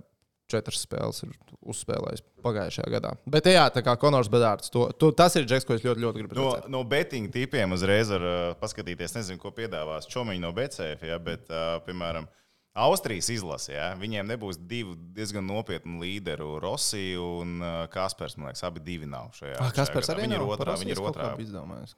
četras 0.52 0.84
spēles 0.86 1.24
ir 1.26 1.32
uzspēlējis 1.66 2.22
pagājušajā 2.46 2.92
gadā. 2.94 3.16
Bet 3.34 3.48
jā, 3.50 3.64
tā 3.74 3.82
kā 3.82 3.96
Konors 3.98 4.28
Bedārds, 4.30 4.70
to, 4.70 4.84
to, 4.94 5.10
tas 5.18 5.34
ir 5.40 5.48
džeks, 5.50 5.66
ko 5.66 5.74
es 5.74 5.82
ļoti, 5.82 6.04
ļoti 6.04 6.22
gribu 6.22 6.38
No, 6.38 6.44
redzēt. 6.52 6.68
no 6.70 6.84
betting 6.86 7.32
tipiem 7.34 7.74
uzreiz 7.74 8.12
var 8.14 8.22
uh, 8.30 8.52
paskatīties, 8.62 9.16
nezinu, 9.18 9.40
ko 9.42 9.50
piedāvās 9.58 10.06
Čomiņš 10.12 10.44
no 10.44 10.52
BCF, 10.54 11.08
ja, 11.10 11.18
bet, 11.18 11.50
uh, 11.50 11.80
piemēram, 11.88 12.28
Austrijas 12.76 13.30
izlase, 13.32 13.72
ja, 13.72 13.86
viņiem 13.96 14.28
nebūs 14.28 14.58
divi 14.68 14.98
diezgan 15.16 15.46
nopietni 15.48 15.96
līderi, 16.02 16.44
Rosija 16.60 17.22
un 17.24 17.54
uh, 17.64 17.76
Kaspars. 17.92 18.36
Man 18.36 18.50
liekas, 18.50 18.66
abi 18.68 18.84
divi 18.84 19.08
nav 19.08 19.30
šajā. 19.38 19.56
Ah, 19.64 19.72
Kaspars 19.76 20.12
arī 20.12 20.26
viņi 20.26 20.36
ir 20.36 20.44
otrā, 20.44 20.76
viņi 20.82 20.92
ir 20.92 21.02
otrā, 21.08 21.30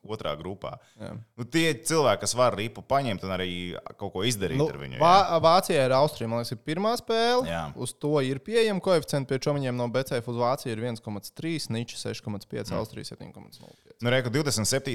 otrā 0.05 0.35
grupā. 0.37 0.75
Jā. 1.01 1.15
Nu, 1.33 1.47
tie 1.49 1.71
cilvēki, 1.81 2.21
kas 2.21 2.37
var 2.37 2.53
ripu 2.59 2.85
paņemt 2.85 3.25
un 3.25 3.33
arī 3.33 3.49
kaut 3.97 4.13
ko 4.13 4.21
izdarīt 4.29 4.61
Nu, 4.61 4.69
ar 4.69 4.77
viņu. 4.83 5.01
Ja. 5.01 5.41
Vācijā 5.41 5.89
ir 5.89 5.97
Austrija. 5.97 6.29
Man 6.29 6.43
liekas, 6.43 6.53
ir 6.53 6.61
pirmā 6.69 6.93
spēle. 7.01 7.49
Jā. 7.49 7.65
Uz 7.73 7.97
to 7.97 8.13
ir 8.21 8.37
pieejama 8.45 8.83
koeficients. 8.85 9.25
Pie 9.33 9.41
čomiņiem 9.41 9.81
no 9.81 9.89
BCF 9.89 10.29
uz 10.29 10.41
Vāciju 10.45 10.77
ir 10.77 10.85
1,3, 10.85 11.71
Ničs 11.73 12.05
6,5, 12.05 12.37
mm. 12.53 12.77
Austrija 12.77 13.15
7,05. 13.17 13.97
Nu, 14.05 14.13
Reku 14.13 14.29
27. 14.29 14.93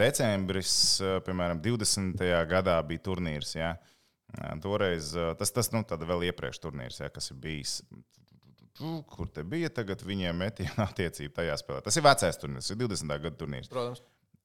decembris, 0.00 0.76
uh, 1.04 1.18
piemēram, 1.28 1.60
20. 1.60 2.24
gadā 2.48 2.80
bija 2.88 3.10
turnīrs. 3.12 3.58
Ja? 3.60 3.76
Toreiz 4.64 5.12
uh, 5.18 5.32
tas, 5.38 5.52
tas 5.54 5.70
nu, 5.74 5.84
tad 5.86 6.02
vēl 6.06 6.26
iepriekš 6.30 6.60
turnīrs, 6.62 7.00
ja, 7.02 7.10
kas 7.12 7.30
ir 7.30 7.38
bijis. 7.42 7.78
Kur 8.74 9.28
te 9.30 9.44
bija 9.46 9.70
tagad 9.70 10.02
viņiem 10.02 10.34
metiena 10.34 10.88
attiecība 10.88 11.42
tajā 11.42 11.60
spēlē? 11.60 11.84
Tas 11.86 11.98
ir 11.98 12.06
vecais 12.06 12.40
turnīrs, 12.40 12.66
tas 12.66 12.74
ir 12.74 12.82
20. 12.82 13.16
gada 13.22 13.38
turnīrs. 13.38 13.70
Protams. 13.70 14.02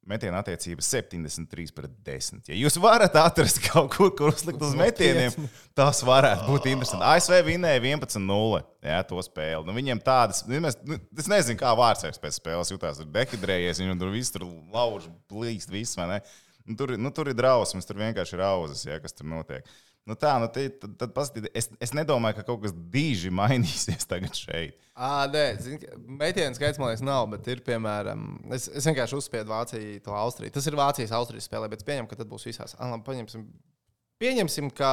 Metiena 0.10 0.40
attiecība 0.40 0.82
73 0.82 1.74
pret 1.76 1.92
10. 2.08 2.48
Ja 2.50 2.56
jūs 2.58 2.78
varat 2.82 3.14
atrast 3.20 3.60
kaut 3.68 3.92
kur, 3.94 4.10
kur 4.18 4.32
uzlikt 4.32 4.62
uz 4.64 4.72
metieniem, 4.78 5.36
tas 5.78 6.00
varētu 6.08 6.48
būt 6.48 6.70
interesanti. 6.72 7.06
ASV 7.06 7.36
vinnēja 7.46 7.82
11-0 7.84 8.62
jā, 8.90 9.02
to 9.10 9.22
spēli. 9.26 9.68
Nu, 9.68 9.76
viņiem 9.76 10.02
tādas, 10.06 10.42
nu, 10.50 10.62
nu, 10.64 11.00
es 11.20 11.30
nezinu, 11.30 11.60
kā 11.60 11.76
vārdsargs 11.78 12.22
pēc 12.22 12.40
spēles 12.40 12.72
jutās. 12.74 13.02
Tur 13.02 13.12
dehidrējies, 13.18 13.84
viņam 13.84 14.00
tur 14.02 14.14
viss 14.16 14.34
tur 14.34 14.48
lauž, 14.74 15.10
blīst, 15.30 15.74
viss, 15.74 16.00
vai 16.00 16.08
ne? 16.16 16.22
Nu, 16.68 16.76
tur, 16.78 16.96
nu, 17.00 17.12
tur 17.16 17.32
ir 17.32 17.38
drausmas, 17.38 17.88
tur 17.88 18.00
vienkārši 18.02 18.36
ir 18.38 18.44
auzas, 18.46 18.84
jā, 18.86 19.00
kas 19.02 19.16
tur 19.16 19.30
notiek. 19.32 19.68
Nu, 20.10 20.16
tā, 20.18 20.32
nu, 20.42 20.48
te, 20.50 20.66
tad, 20.82 20.96
tad 20.98 21.12
paskatīt, 21.14 21.52
es, 21.58 21.68
es 21.84 21.92
nedomāju, 21.94 22.40
ka 22.40 22.46
kaut 22.48 22.64
kas 22.64 22.74
diži 22.94 23.32
mainīsies 23.40 24.08
tagad 24.10 24.38
šeit. 24.38 24.78
À, 25.00 25.28
nē, 25.32 25.44
metienu 26.20 26.58
skaits 26.58 26.80
man 26.82 26.92
liekas 26.92 27.06
nav, 27.06 27.28
bet 27.32 27.46
ir 27.52 27.62
piemēram, 27.66 28.24
es, 28.56 28.68
es 28.74 28.88
vienkārši 28.90 29.20
uzspiedu 29.20 29.54
Vāciju, 29.54 30.00
to 30.04 30.16
Austriju. 30.18 30.54
Tas 30.56 30.68
ir 30.68 30.78
Vācijas 30.80 31.14
Austrijas 31.16 31.48
spēlē, 31.48 31.70
bet 31.72 31.86
pieņem, 31.88 32.10
ka 32.10 32.18
tad 32.20 32.32
būs 32.32 32.48
visās. 32.50 32.76
Labi, 32.80 33.06
Pieņemsim, 33.08 33.46
pieņemsim, 34.20 34.74
ka 34.76 34.92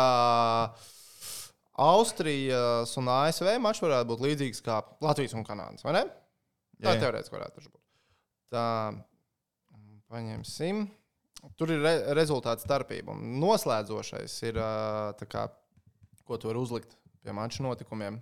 Austrijas 1.87 2.95
un 3.01 3.11
ASV 3.13 3.51
mačs 3.61 3.83
varētu 3.85 4.11
būt 4.13 4.23
līdzīgs 4.29 4.63
kā 4.65 4.79
Latvijas 5.05 5.35
un 5.37 5.45
Kanādas, 5.49 5.85
vai 5.85 5.97
ne? 5.99 6.07
Tā 6.85 6.95
teorētiski 7.01 7.37
varētu 7.37 7.67
būt. 7.67 7.83
Tā, 8.53 8.69
paņemsim. 10.13 10.87
Tur 11.57 11.71
ir 11.73 11.81
re 11.85 11.95
rezultāts 12.19 12.67
starpība. 12.67 13.15
Un 13.15 13.39
noslēdzošais 13.43 14.35
ir, 14.49 14.59
kā, 15.31 15.47
ko 16.27 16.39
tu 16.41 16.51
vari 16.51 16.61
uzlikt 16.61 16.97
pie 17.23 17.35
maču 17.37 17.65
notikumiem. 17.65 18.19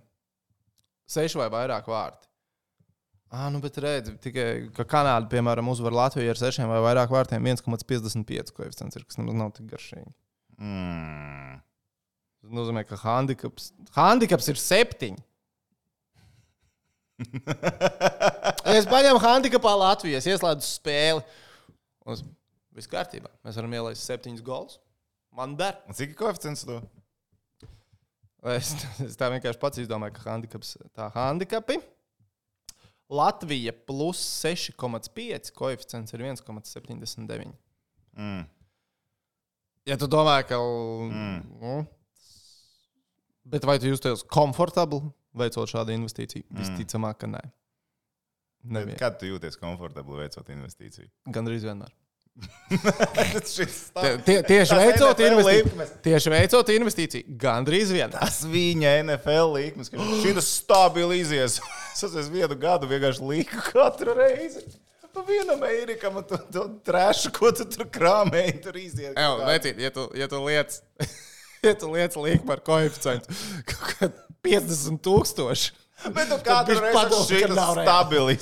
Seši 1.09 1.41
vai 1.41 1.49
vairāk 1.53 1.89
vārti. 1.89 2.29
Ah, 3.33 3.49
nu, 3.51 3.59
bet 3.59 3.77
redz, 3.81 4.13
tikai 4.21 4.69
ka 4.75 4.85
Kanāda, 4.87 5.27
piemēram, 5.31 5.67
uzvar 5.73 5.93
Latviju 5.95 6.29
ar 6.31 6.39
sešiem 6.39 6.69
vai 6.69 6.77
vairāk 6.85 7.11
vārtiem 7.11 7.43
1,55 7.51 8.53
koeficients, 8.55 8.95
ir, 8.95 9.05
kas 9.09 9.17
nav 9.19 9.49
tik 9.57 9.65
garšīgi. 9.73 10.13
Mm. 10.61 11.57
Tas 12.45 12.53
nozīmē, 12.53 12.85
ka 12.87 12.99
handikaps, 13.01 13.71
handikaps 13.97 14.51
ir 14.53 14.61
septiņi. 14.61 15.23
es 18.77 18.87
paņēmu 18.91 19.21
handikapā 19.23 19.73
Latviju, 19.81 20.19
es 20.19 20.29
ieslēdzu 20.29 20.69
spēli. 20.69 21.25
Un 22.05 22.21
Viss 22.75 22.91
kārtībā. 22.91 23.31
Mēs 23.45 23.55
varam 23.59 23.73
ielaist 23.77 24.03
septiņus 24.03 24.43
gols. 24.45 24.79
Man 25.35 25.55
der. 25.59 25.77
Un 25.87 25.95
Cik 25.95 26.13
ir 26.13 26.19
koeficients 26.19 26.65
to? 26.67 26.79
Es, 28.45 28.71
es 29.01 29.17
tā 29.17 29.29
vienkārši 29.33 29.59
pats 29.61 29.81
izdomāju, 29.81 30.15
ka 30.17 30.27
handikaps, 30.29 30.75
tā 30.95 31.09
handikapi. 31.15 31.79
Latvija 33.09 33.73
plus 33.85 34.21
6,5 34.43 35.51
koeficients 35.55 36.13
ir 36.13 36.23
1,79. 36.25 37.51
Mm. 38.15 38.45
Ja 39.85 39.97
tu 40.01 40.09
domā, 40.09 40.39
ka. 40.47 40.57
Mm. 40.57 41.41
Nu, 41.61 41.75
bet 43.45 43.67
vai 43.67 43.77
tu 43.81 43.91
jūties 43.91 44.25
komfortabli 44.33 45.03
veicot 45.37 45.69
šādu 45.69 45.93
investīciju? 45.93 46.47
Mm. 46.49 46.63
Visticamāk, 46.63 47.21
ka 47.21 47.29
nē. 47.29 47.43
Kad 48.97 49.19
tu 49.21 49.29
jūties 49.29 49.59
komfortabli 49.61 50.23
veicot 50.23 50.49
investīciju? 50.49 51.11
Gan 51.29 51.45
arī 51.45 51.61
vienmēr. 51.61 51.93
Šis 53.55 53.75
Tie, 53.95 54.11
tie, 54.25 54.37
tieši, 54.43 54.75
veicot 54.75 55.21
investīciju, 55.23 55.85
tieši 56.03 56.31
veicot 56.33 56.71
investīciju, 56.73 57.35
gandrīz 57.39 57.93
vienmēr. 57.95 58.17
Tas 58.17 58.41
viņa 58.49 58.95
NFL 59.05 59.53
līnijas, 59.55 59.91
ka 59.93 60.07
šī 60.23 60.33
stabili 60.43 61.21
izies. 61.21 61.59
Es 61.93 62.03
esmu 62.03 62.41
vienu 62.41 62.57
gadu 62.59 62.89
vienkārši 62.91 63.29
līku 63.29 63.61
katru 63.69 64.17
reizi. 64.17 64.65
Pa 65.15 65.23
vienam 65.23 65.61
eirikam, 65.63 66.17
tu, 66.27 66.35
tu 66.51 66.65
trēšu, 66.83 67.31
ko 67.37 67.53
tu 67.55 67.63
tur 67.71 67.87
krāmēji, 67.87 68.57
tur 68.65 68.75
iziet. 68.75 69.13
Jā, 69.15 69.29
vecīt, 69.47 69.79
ja 69.79 69.93
tu, 69.95 70.09
ja 70.19 70.27
tu 70.27 70.41
liec, 70.43 70.75
ja 71.69 71.71
tu 71.79 71.93
liec 71.93 72.17
līkumu 72.19 72.51
ar 72.57 72.63
koeficientu 72.65 73.37
kaut 73.69 73.93
kādā 73.93 74.25
50 74.43 74.99
tūkstoši. 75.07 75.71
Bet 76.11 76.27
tu 76.27 76.41
katru 76.43 76.81
reizi 76.83 76.97
padomā, 76.97 77.21
ka 77.23 77.29
šī 77.31 77.55
nav 77.55 77.77
reāli. 77.79 78.35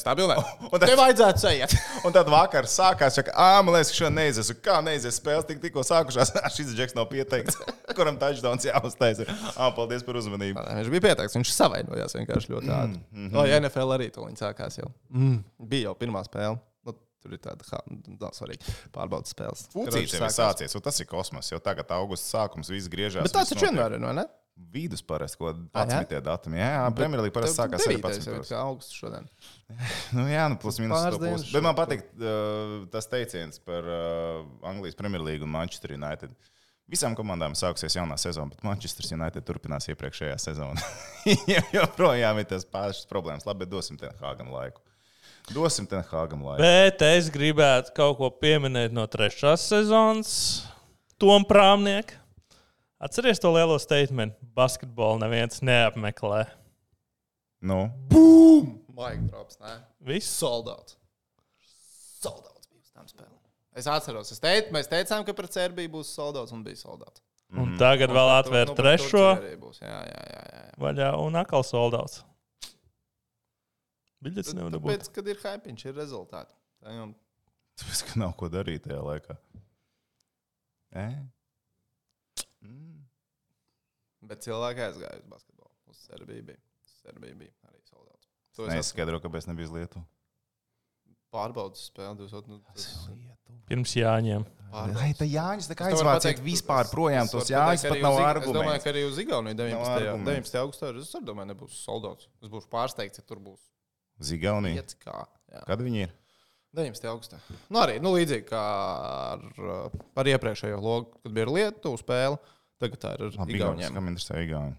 Stabilē. 0.00 0.36
Un 0.68 0.74
tad- 0.78 0.86
Tev 0.88 0.98
vajadzētu 1.00 1.42
sajiet. 1.42 1.74
Un 2.06 2.14
tad 2.14 2.28
vakar 2.32 2.64
sākās, 2.70 3.18
ka, 3.24 3.32
ah, 3.34 3.58
man 3.62 3.74
liekas, 3.76 3.90
ka 3.92 3.98
šodien 4.00 4.16
neizies. 4.18 4.50
Un 4.54 4.60
Kā 4.64 4.78
neizies 4.84 5.18
spēles, 5.20 5.46
tik, 5.48 5.60
tikko 5.62 5.84
sākušās. 5.86 6.32
Šis 6.56 6.72
džeks 6.78 6.96
nav 6.98 7.08
pieteikts, 7.12 7.58
kuram 7.98 8.18
touchdowns 8.20 8.66
jāuztaisa. 8.68 9.26
Ah, 9.56 9.68
paldies 9.76 10.04
par 10.06 10.18
uzmanību. 10.20 10.62
Viņš 10.80 10.92
bija 10.94 11.04
pieteikts, 11.10 11.36
viņš 11.38 11.52
savainojās 11.56 12.16
vienkārši 12.18 12.54
ļoti 12.54 12.72
ātri. 12.72 13.02
Mm, 13.12 13.28
mm, 13.28 13.36
mm. 13.36 13.52
NFL 13.66 13.94
arī 13.98 14.08
to 14.14 14.24
viņa 14.26 14.42
sākās 14.46 14.80
jau. 14.80 14.88
Mm. 15.12 15.38
Bija 15.68 15.90
jau 15.90 15.94
pirmā 16.00 16.24
spēle. 16.26 16.56
Nu, 16.88 16.94
tur 17.22 17.34
ir 17.36 17.40
tāda, 17.44 17.66
ha, 17.74 17.80
nav 18.20 18.32
svarīgi, 18.36 18.74
pārbaudas 18.94 19.34
spēles. 19.34 19.66
Fucīts 19.74 20.14
jau 20.16 20.24
ir 20.24 20.32
sācies, 20.34 20.76
un 20.78 20.84
tas 20.86 21.00
ir 21.02 21.08
kosmos. 21.10 21.50
Jau 21.52 21.58
tagad 21.62 21.90
augusts 21.98 22.30
sākums, 22.32 22.70
viss 22.72 22.88
griežās. 22.92 23.26
Bet 23.26 23.34
tāds 23.36 23.52
notiek. 23.52 23.66
vienmēr 23.68 23.98
ir, 23.98 24.04
vai 24.06 24.14
ne? 24.22 24.26
Vidus 24.68 25.00
parasti, 25.06 25.38
ko 25.40 25.48
Ah, 25.72 25.86
jā? 25.86 26.02
11. 26.02 26.20
datumi. 26.26 26.58
Jā, 26.60 26.68
jā 26.74 26.90
Premjerlīga 26.98 27.34
parasti 27.38 27.60
sākās 27.60 27.86
arī 27.86 27.96
11. 28.02 28.50
kā 28.50 28.58
augsts 28.60 28.98
šodien. 28.98 29.28
Nu, 30.16 30.24
jā, 30.28 30.44
nu, 30.48 30.56
plus 30.60 30.78
to 30.80 30.84
pusi. 30.84 31.18
dienas 31.22 31.46
Bet 31.52 31.64
man 31.64 31.76
patīk 31.76 32.04
uh, 32.16 32.86
tas 32.92 33.08
teiciens 33.08 33.60
par 33.64 33.84
uh, 33.84 34.44
Anglijas 34.68 34.96
Premjerlīgu 34.98 35.44
un 35.44 35.52
Manchester 35.52 35.92
United. 35.96 36.32
Visām 36.88 37.12
komandām 37.16 37.52
sāksies 37.52 37.98
jaunā 37.98 38.16
sezona, 38.16 38.48
bet 38.48 38.62
Manchester 38.64 39.04
United 39.12 39.44
turpinās 39.44 39.90
iepriekšējā 39.92 40.38
sezonā. 40.40 40.84
Joprojām 41.76 42.40
ir 42.40 42.48
tas 42.48 42.64
pašas 42.64 43.04
problēmas. 43.10 43.44
Labi, 43.48 43.66
bet 43.66 43.72
dosim 43.74 44.00
Tenhāgam 44.00 44.48
laiku. 44.54 44.80
Dosim 45.52 45.88
Tenhāgam 45.88 46.46
laiku. 46.48 46.64
Bet 46.64 47.04
es 47.04 47.28
gribētu 47.32 47.92
kaut 47.96 48.16
ko 48.20 48.30
pieminēt 48.40 48.96
no 48.96 49.04
trešās 49.08 49.68
sezonas. 49.68 50.32
Tom 51.20 51.44
Prāmnieks. 51.48 52.16
Atcerieties 52.98 53.38
to 53.42 53.52
lielo 53.54 53.78
statement. 53.78 54.34
Basketbolu 54.58 55.20
neviens 55.22 55.62
neapmeklē. 55.62 56.44
Nu, 57.62 57.86
Mike 58.98 59.28
drops, 59.30 59.58
nē. 59.62 59.76
Viss. 60.06 60.30
Soldāts. 60.40 60.96
Soldāts 62.18 62.66
bija 62.66 62.82
uz 62.82 62.90
tām 62.90 63.06
spēlēm. 63.06 63.36
Es 63.78 63.86
atceros, 63.86 64.32
es 64.34 64.42
teicu, 64.42 64.72
mēs 64.74 64.90
teicām, 64.90 65.22
ka 65.26 65.34
pret 65.38 65.54
Serbiju 65.54 65.92
būs 65.98 66.10
soldāts 66.10 66.54
un 66.54 66.64
bija 66.66 66.80
soldāts. 66.80 67.22
Un 67.54 67.76
tagad 67.80 68.10
vēl 68.12 68.32
atvērt 68.34 68.72
Nu, 68.72 68.76
pret 68.76 68.98
trešo 68.98 69.22
būs. 69.62 69.78
Jā, 69.80 70.00
jā, 70.04 70.24
jā. 70.34 70.42
jā. 70.52 70.64
vaļā 70.82 71.12
un 71.22 71.38
atkal 71.40 71.62
soldāts. 71.64 72.24
Biļets 74.26 74.52
nevar 74.58 74.74
būt. 74.74 74.90
Tāpēc, 74.90 75.10
kad 75.14 75.30
ir 75.30 75.38
hype, 75.44 75.74
ir 75.78 75.94
rezultāti. 75.96 76.52
Tā 76.82 76.96
jau 76.96 77.06
tāpēc, 77.78 78.02
ka 78.10 78.20
nav 78.24 78.34
ko 78.38 78.50
darīt 78.52 78.84
tajā 78.88 78.98
laikā. 79.06 79.38
E? 80.98 81.06
Bet 84.28 84.44
cilvēki 84.44 84.84
aizgāja 84.88 85.18
uz 85.22 85.26
basketbolu. 85.30 85.72
Uz 85.88 86.04
Serbiju 86.04 86.44
bija. 86.50 86.60
Serbija 87.00 87.34
bija 87.40 87.52
arī 87.70 87.80
soldāts. 87.88 88.28
To 88.58 88.66
es 88.66 88.72
esmu 88.72 88.80
Neskaidro, 88.82 89.20
kāpēc 89.24 89.48
nebija 89.50 89.70
uz 89.70 89.74
Lietuvu. 89.76 90.04
pārbaudījis 91.34 91.88
spēli. 91.90 92.24
Jūs, 92.24 92.46
nu, 92.48 92.58
tas, 92.68 92.86
Pirms 93.68 93.92
jāņem. 93.98 94.44
Ai, 94.72 95.10
tā 95.16 95.26
Jānis, 95.28 95.66
tā 95.68 95.76
kā 95.76 95.88
aizvāciet 95.90 96.40
vispār 96.44 96.88
projām 96.92 97.28
tos 97.28 97.48
pateikt, 97.48 97.84
pat 97.88 98.02
nav 98.04 98.14
Ig- 98.16 98.20
Es 98.20 98.28
argumentu. 98.28 98.54
domāju, 98.58 98.82
ka 98.84 98.90
arī 98.92 99.02
uz 99.08 99.18
Igauniju 99.20 99.56
19. 99.56 99.92
argumentu. 99.96 100.30
19. 100.30 100.58
augustā 100.62 100.90
es 100.96 101.14
arī 101.14 101.24
domāju, 101.28 101.50
nebūs 101.52 101.76
soldāts. 101.84 102.28
Es 102.42 102.48
būšu 102.52 102.68
pārsteigts, 102.72 103.20
ja 103.20 103.24
tur 103.28 103.40
būs 103.44 103.60
Zigaunija. 104.20 104.82
5K. 104.82 105.26
Jā. 105.52 105.64
Kad 105.66 105.80
viņi 105.84 106.02
ir? 106.06 106.12
19. 106.76 107.08
augustā. 107.08 107.38
Nu, 107.70 107.80
arī 107.80 108.00
nu, 108.00 108.12
līdzīgi 108.16 108.44
kā 108.48 108.62
ar, 109.32 109.44
uh, 109.58 109.90
ar 110.16 110.24
iepriekšējo 110.24 110.80
logu, 110.80 111.12
kad 111.22 111.32
bija 111.32 111.46
Lietuvas 111.46 112.02
spēle. 112.04 112.38
Tagad 112.78 113.00
tā 113.02 113.14
ir 113.16 113.24
ar 113.26 113.32
Labi, 113.40 113.56
Igauniem. 113.58 113.94
Kam 113.96 114.10
interesē 114.12 114.42
Igauni? 114.44 114.76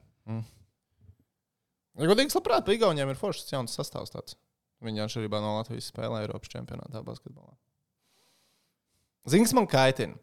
Ja 1.99 2.07
godīgi, 2.07 2.31
labprāt, 2.37 2.63
pa 2.67 2.75
Igauniem 2.75 3.09
ir 3.11 3.17
foršs 3.19 3.49
jauns 3.51 3.73
sastāvs. 3.75 4.13
Tāds. 4.13 4.37
Viņi 4.85 5.01
atšķirībā 5.03 5.41
no 5.43 5.57
Latvijas 5.57 5.89
spēlē 5.91 6.21
Eiropas 6.23 6.51
čempionātā 6.53 7.01
basketbolā. 7.03 7.51
Zini, 9.27 9.43
kas 9.43 9.53
man 9.57 9.67
kaitina? 9.67 10.15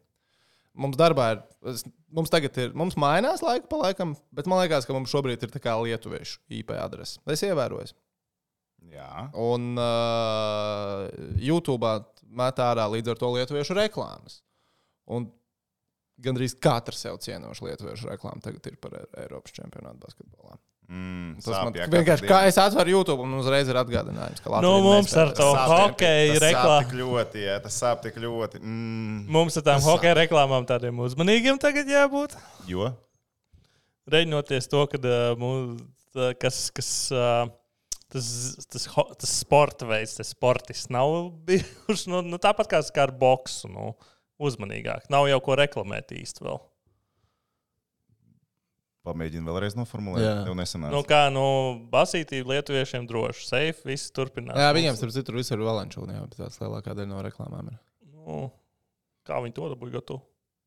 Mums 0.77 0.97
darbā 1.01 1.27
ir, 1.35 1.43
es- 1.73 1.85
mums 2.13 2.33
tagad 2.33 2.57
ir, 2.61 2.73
mums 2.77 2.97
mainās 3.01 3.43
laika 3.45 3.69
pa 3.69 3.77
laikam, 3.83 4.15
bet 4.33 4.47
man 4.49 4.61
liekas, 4.63 4.85
ka 4.89 4.93
mums 4.97 5.13
šobrīd 5.13 5.43
ir 5.45 5.53
tā 5.53 5.61
kā 5.61 5.73
lietuviešu 5.81 6.39
IP 6.53 6.73
adrese. 6.77 7.21
Es 7.33 7.41
ievēroju. 7.45 7.93
Jā. 8.93 9.29
Un 9.35 9.73
uh, 9.81 11.09
YouTube 11.41 11.89
met 12.29 12.57
ārā 12.61 12.85
līdz 12.93 13.13
ar 13.15 13.21
to 13.21 13.31
lietuviešu 13.37 13.77
reklāmas. 13.77 14.41
Un 15.09 15.29
gandrīz 16.23 16.55
katrs 16.63 17.03
sev 17.05 17.19
cienošs 17.23 17.61
lietuviešu 17.67 18.09
reklāmas 18.13 18.45
tagad 18.47 18.67
ir 18.71 18.77
par 18.81 18.97
Ei- 19.01 19.11
Eiropas 19.25 19.53
čempionātu 19.57 20.01
basketbolā. 20.07 20.57
Mm, 20.87 21.41
Tas 21.43 21.51
man 21.51 21.73
sāp, 21.75 21.79
jā, 21.81 21.87
vienkārši, 21.91 22.29
kā 22.31 22.37
es 22.47 22.57
atveru 22.63 22.93
YouTube 22.93 23.25
un 23.25 23.33
uzreiz 23.41 23.67
ir 23.67 23.75
atgādinājums, 23.81 24.39
ka 24.45 24.53
Nu, 24.63 24.77
Latvija 24.77 24.85
mums 24.87 25.17
ar 25.19 25.33
to 25.35 25.49
sāp 25.51 25.73
reklāmu. 26.45 26.85
tik 26.85 26.95
ļoti, 27.01 27.43
jā, 27.43 27.57
tas 27.65 27.79
sāp 27.83 28.03
tik 28.05 28.21
ļoti. 28.23 28.61
Mm. 28.63 29.25
Mums 29.35 29.57
ar 29.59 29.65
tām 29.67 29.83
hokeja 29.83 30.15
reklāmām 30.21 30.69
tādiem 30.69 31.03
uzmanīgiem 31.03 31.59
tagad 31.59 31.91
jābūt. 31.91 32.37
Jo? 32.71 32.93
Reiķinoties 34.07 34.69
to, 34.71 34.85
ka 34.87 35.01
uh, 36.15 36.31
kas, 36.39 36.71
kas 36.71 36.91
uh, 37.11 37.49
tas, 38.15 38.29
tas, 38.71 38.87
tas 39.19 39.33
sporta 39.43 39.89
veids, 39.91 40.15
tas 40.21 40.31
sportists 40.31 40.93
nav 40.95 41.33
bijuši 41.49 42.13
nu, 42.15 42.23
nu, 42.23 42.39
tāpat 42.39 42.71
kā, 42.71 42.83
kā 42.95 43.09
ar 43.09 43.15
boksu. 43.19 43.67
Nu, 43.73 43.97
uzmanīgāk. 44.43 45.11
Nav 45.13 45.29
jau 45.31 45.39
ko 45.45 45.57
reklamēt 45.59 46.15
īsti 46.17 46.47
vēl. 46.47 46.61
Pamēģini 49.07 49.47
vēlreiz 49.47 49.77
noformulēt. 49.79 50.25
Jā. 50.25 50.37
Tev 50.49 50.57
nesanāca. 50.59 50.93
Nu, 50.95 51.03
kā 51.07 51.27
nu, 51.31 51.47
basītība 51.93 52.57
lietuviešiem 52.57 53.07
droši, 53.07 53.45
safe, 53.47 53.87
viss 53.87 54.11
turpinās. 54.15 54.59
Jā, 54.59 54.73
viņiem 54.75 54.99
starp 54.99 55.15
citu 55.15 55.37
visur 55.37 55.61
ir 55.61 55.69
Valančūna, 55.69 56.17
jau 56.19 56.31
tāds 56.33 56.59
lielākā 56.63 56.97
daļa 56.97 57.13
no 57.13 57.21
reklāmām. 57.23 57.71
Ir. 57.71 57.79
Nu, 58.11 58.41
kā 59.29 59.39
viņi 59.45 59.55
to 59.55 59.71
dabūja 59.75 60.01
gatavu? 60.01 60.25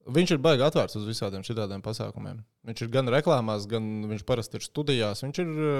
Viņš 0.09 0.31
ir 0.33 0.39
baigi 0.41 0.63
atvērts 0.63 0.95
uz 0.97 1.05
visādiem 1.05 1.43
šādiem 1.45 1.83
pasākumiem. 1.85 2.39
Viņš 2.65 2.85
ir 2.85 2.89
gan 2.93 3.11
reklāmās, 3.11 3.67
gan 3.69 3.83
viņš 4.09 4.23
parasti 4.25 4.57
ir 4.57 4.65
studijās. 4.65 5.21
Viņš 5.25 5.41
ir 5.43 5.51
uh, 5.51 5.71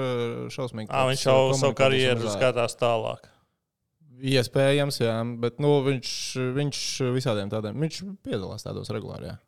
šausmīgi. 0.52 0.92
À, 0.92 1.06
viņš 1.08 1.24
jau 1.24 1.38
uh, 1.48 1.54
savu 1.58 1.74
karjeru 1.80 2.28
skatās 2.30 2.76
tālāk. 2.78 3.24
Iespējams, 4.20 5.00
jā, 5.00 5.14
bet 5.40 5.60
nu, 5.62 5.78
viņš, 5.86 6.10
viņš 6.56 6.80
visādiem 7.16 7.52
tādiem, 7.52 7.78
viņš 7.80 8.02
piedalās 8.26 8.66
tādos 8.66 8.92
regulāri. 8.92 9.30
Jā. 9.30 9.38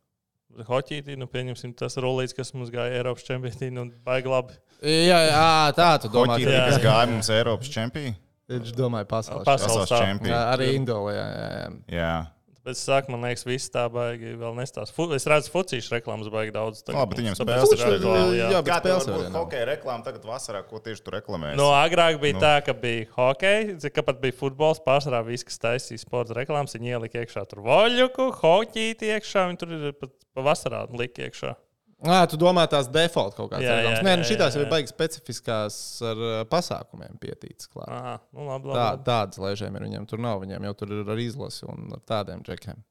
Hoķītī, 0.68 1.16
nu, 1.16 1.28
pieņemsim, 1.32 1.72
tas 1.76 1.96
rolīts, 2.00 2.34
kas 2.36 2.52
mums 2.52 2.72
gāja 2.72 2.98
Eiropas 2.98 3.24
čempionātī, 3.24 3.70
nu, 3.72 3.86
baigi 4.04 4.28
labi. 4.32 4.58
Jā, 4.84 5.20
jā, 5.30 5.46
tā 5.76 5.94
tu 6.02 6.10
domā. 6.12 6.36
Hoķī, 6.36 6.50
jā, 6.52 6.66
kas 6.68 6.82
gāja 6.84 7.08
mums 7.12 7.32
Eiropas 7.32 7.72
čempionā? 7.72 8.16
Viņš 8.52 8.72
domāja 8.76 9.06
pasaules. 9.08 9.46
Pasaules 9.46 9.86
Pasaules 9.86 9.92
tā. 9.92 10.00
čempions. 10.02 10.32
Jā, 10.32 10.40
arī 10.52 10.68
Indolē. 10.76 11.12
Jā, 11.14 11.26
jā, 11.32 11.68
jā. 11.96 12.14
Bet 12.62 12.76
es 12.76 12.82
saku, 12.86 13.10
man 13.10 13.24
liekas, 13.26 13.42
viss 13.42 13.70
tā 13.74 13.88
baigi 13.90 14.36
vēl 14.38 14.52
nestāsta. 14.54 14.94
Fu- 14.94 15.08
Es 15.16 15.24
redzu, 15.26 15.50
fucīšu 15.50 15.96
reklāmas 15.96 16.28
baigi 16.30 16.52
daudz. 16.54 16.84
tagad 16.86 17.00
Labi, 17.00 17.24
mums, 17.26 17.40
spēles 17.42 17.72
ir 17.74 17.80
tagad 17.80 17.96
aktuāli, 18.04 18.36
jā. 18.38 18.50
jā. 18.54 18.60
bet 18.68 18.76
spēles 18.84 19.08
būt 19.10 19.24
nav. 19.26 19.38
hokeja 19.42 19.64
reklāma 19.72 20.04
tagad 20.06 20.28
vasarā, 20.30 20.60
ko 20.68 20.78
tieši 20.78 21.02
tur 21.02 21.16
reklamēs? 21.18 21.56
No 21.58 21.72
agrāk 21.74 22.20
bija 22.22 22.36
Nu. 22.36 22.38
nu. 22.38 22.44
tā, 22.46 22.52
ka 22.68 22.72
bija 22.84 23.08
hockey, 23.16 23.90
ka 23.90 24.02
pat 24.06 24.20
bija 24.22 24.38
futbols. 24.38 24.78
Pārsvarā 24.86 25.24
viss, 25.26 25.42
kas 25.44 25.58
taisīja 25.58 26.04
sporta 26.04 26.38
reklāmas, 26.38 26.76
viņi 26.78 26.94
ielika 26.94 27.18
iekšā 27.24 27.42
tur 27.50 27.64
voļuku, 27.66 28.30
hoķīti 28.44 29.10
iekšā. 29.16 29.48
Viņi 29.50 29.58
tur 29.58 29.74
ir 29.80 29.92
pat 29.98 30.14
pavasarā 30.38 30.86
lika 30.94 31.26
iekšā. 31.26 31.56
Nē, 32.02 32.18
tu 32.26 32.38
domā 32.40 32.64
tās 32.66 32.88
default 32.90 33.36
kaut 33.36 33.52
kādas 33.52 33.62
jā, 33.68 33.74
Nē, 34.02 34.16
nu 34.18 34.26
jā, 34.26 34.48
jau 34.50 34.62
ir 34.64 34.70
baigi 34.70 34.90
specifiskās 34.90 35.76
ar 36.06 36.22
pasākumiem 36.50 37.14
pietīts. 37.22 37.68
Aha, 37.86 38.16
nu 38.34 38.48
labi, 38.48 38.72
Tā, 38.72 38.86
labi. 38.88 39.04
tādas 39.06 39.38
lēšiem 39.42 39.78
ir 39.78 39.86
viņiem. 39.86 40.08
Tur 40.10 40.22
nav 40.22 40.40
viņiem 40.42 40.66
jau 40.66 40.74
tur 40.80 40.96
ir 40.98 41.12
ar 41.14 41.22
izlasi 41.22 41.62
un 41.70 41.92
ar 41.94 42.02
tādiem 42.10 42.42
džekiem. 42.42 42.82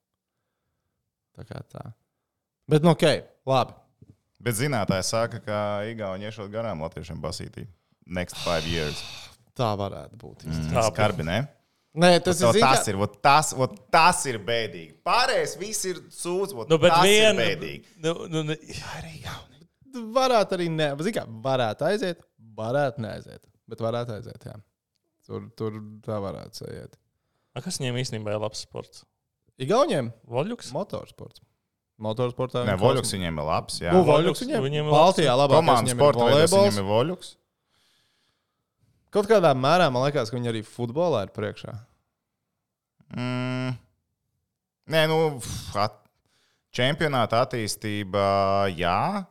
Tā 1.36 1.47
kā 1.47 1.60
tā. 1.67 1.84
Bet, 2.71 2.86
nu, 2.88 2.93
ok, 2.95 3.04
labi. 3.52 3.76
Bet 4.41 4.56
zinātāji 4.58 5.06
saka, 5.06 5.41
ka 5.43 5.58
Igauni 5.91 6.26
iešot 6.30 6.50
garām 6.54 6.80
latviešiem 6.82 7.19
basītī. 7.21 7.67
Next 8.08 8.39
five 8.45 8.63
years. 8.65 9.04
Tā 9.58 9.74
varētu 9.78 10.17
būt. 10.17 10.47
Mm. 10.47 10.71
Tā 10.71 10.88
Skarbi, 10.88 11.28
ne? 11.28 11.41
Nē, 11.93 12.10
tas 12.23 12.39
Tas, 12.39 12.56
ir. 12.56 12.62
tas, 12.63 12.88
ir, 12.88 12.95
vot 12.95 13.17
tas, 13.21 13.49
vot 13.58 13.73
tas 13.91 14.21
ir 14.32 14.38
bēdīgi. 14.47 14.93
Pārējais 15.04 15.58
viss 15.60 15.86
ir 15.89 15.97
sūds, 16.13 16.54
vot 16.56 16.69
Nu, 16.71 16.77
bet 16.80 16.93
tas 16.93 17.04
viena. 17.04 17.34
ir 17.43 17.58
bēdīgi. 17.58 17.84
Nu, 18.06 18.13
nu, 18.32 18.43
nu, 18.47 18.56
Arī 18.95 19.17
jauni. 19.25 19.60
Varētu 20.15 20.56
arī 20.56 20.69
ne. 20.71 20.88
Kā 21.12 21.25
varētu 21.27 21.84
aiziet, 21.89 22.21
varētu 22.56 23.04
neaiziet. 23.04 23.41
Bet 23.67 23.84
varētu 23.84 24.15
aiziet, 24.15 24.45
jā. 24.47 24.56
Tur, 25.27 25.49
tur 25.60 25.82
tā 26.06 26.17
varētu 26.23 26.63
aiziet. 26.67 26.95
a, 27.56 27.60
kas 27.62 27.77
viņiem 27.82 27.99
īstenībā 27.99 28.38
ir 28.38 28.39
labs 28.39 28.63
sports? 28.63 29.04
Igauniem 29.60 30.13
Voļuks? 30.32 30.71
motorsports. 30.71 31.43
Motorsportā. 32.01 32.63
Nē, 32.65 32.77
voļuks 32.82 33.12
viņiem 33.13 33.36
ir 33.38 33.45
labs. 33.45 33.75
Jā, 33.84 33.91
Nu, 33.93 34.01
Voļuks 34.08 34.41
viņiem, 34.41 34.63
viņiem 34.63 34.88
ir 34.88 34.91
Baltijā 34.95 35.36
labāk. 35.38 35.60
Komandas 35.60 35.93
sporta 35.93 36.23
veidos 36.32 36.56
viņiem 36.56 36.80
ir 36.82 36.88
voļuks. 36.88 37.36
Kaut 39.12 39.28
kādā 39.28 39.52
mērā 39.58 39.89
man 39.91 40.06
liekas, 40.08 40.32
ka 40.32 40.38
viņi 40.38 40.52
arī 40.54 40.62
futbolā 40.63 41.26
ir 41.28 41.34
priekšā. 41.36 41.74
Mm. 43.12 43.74
Nē, 44.91 45.02
nu, 45.12 45.17
at, 45.80 45.97
čempionāta 46.76 47.43
attīstība, 47.45 48.24
jā. 48.76 49.28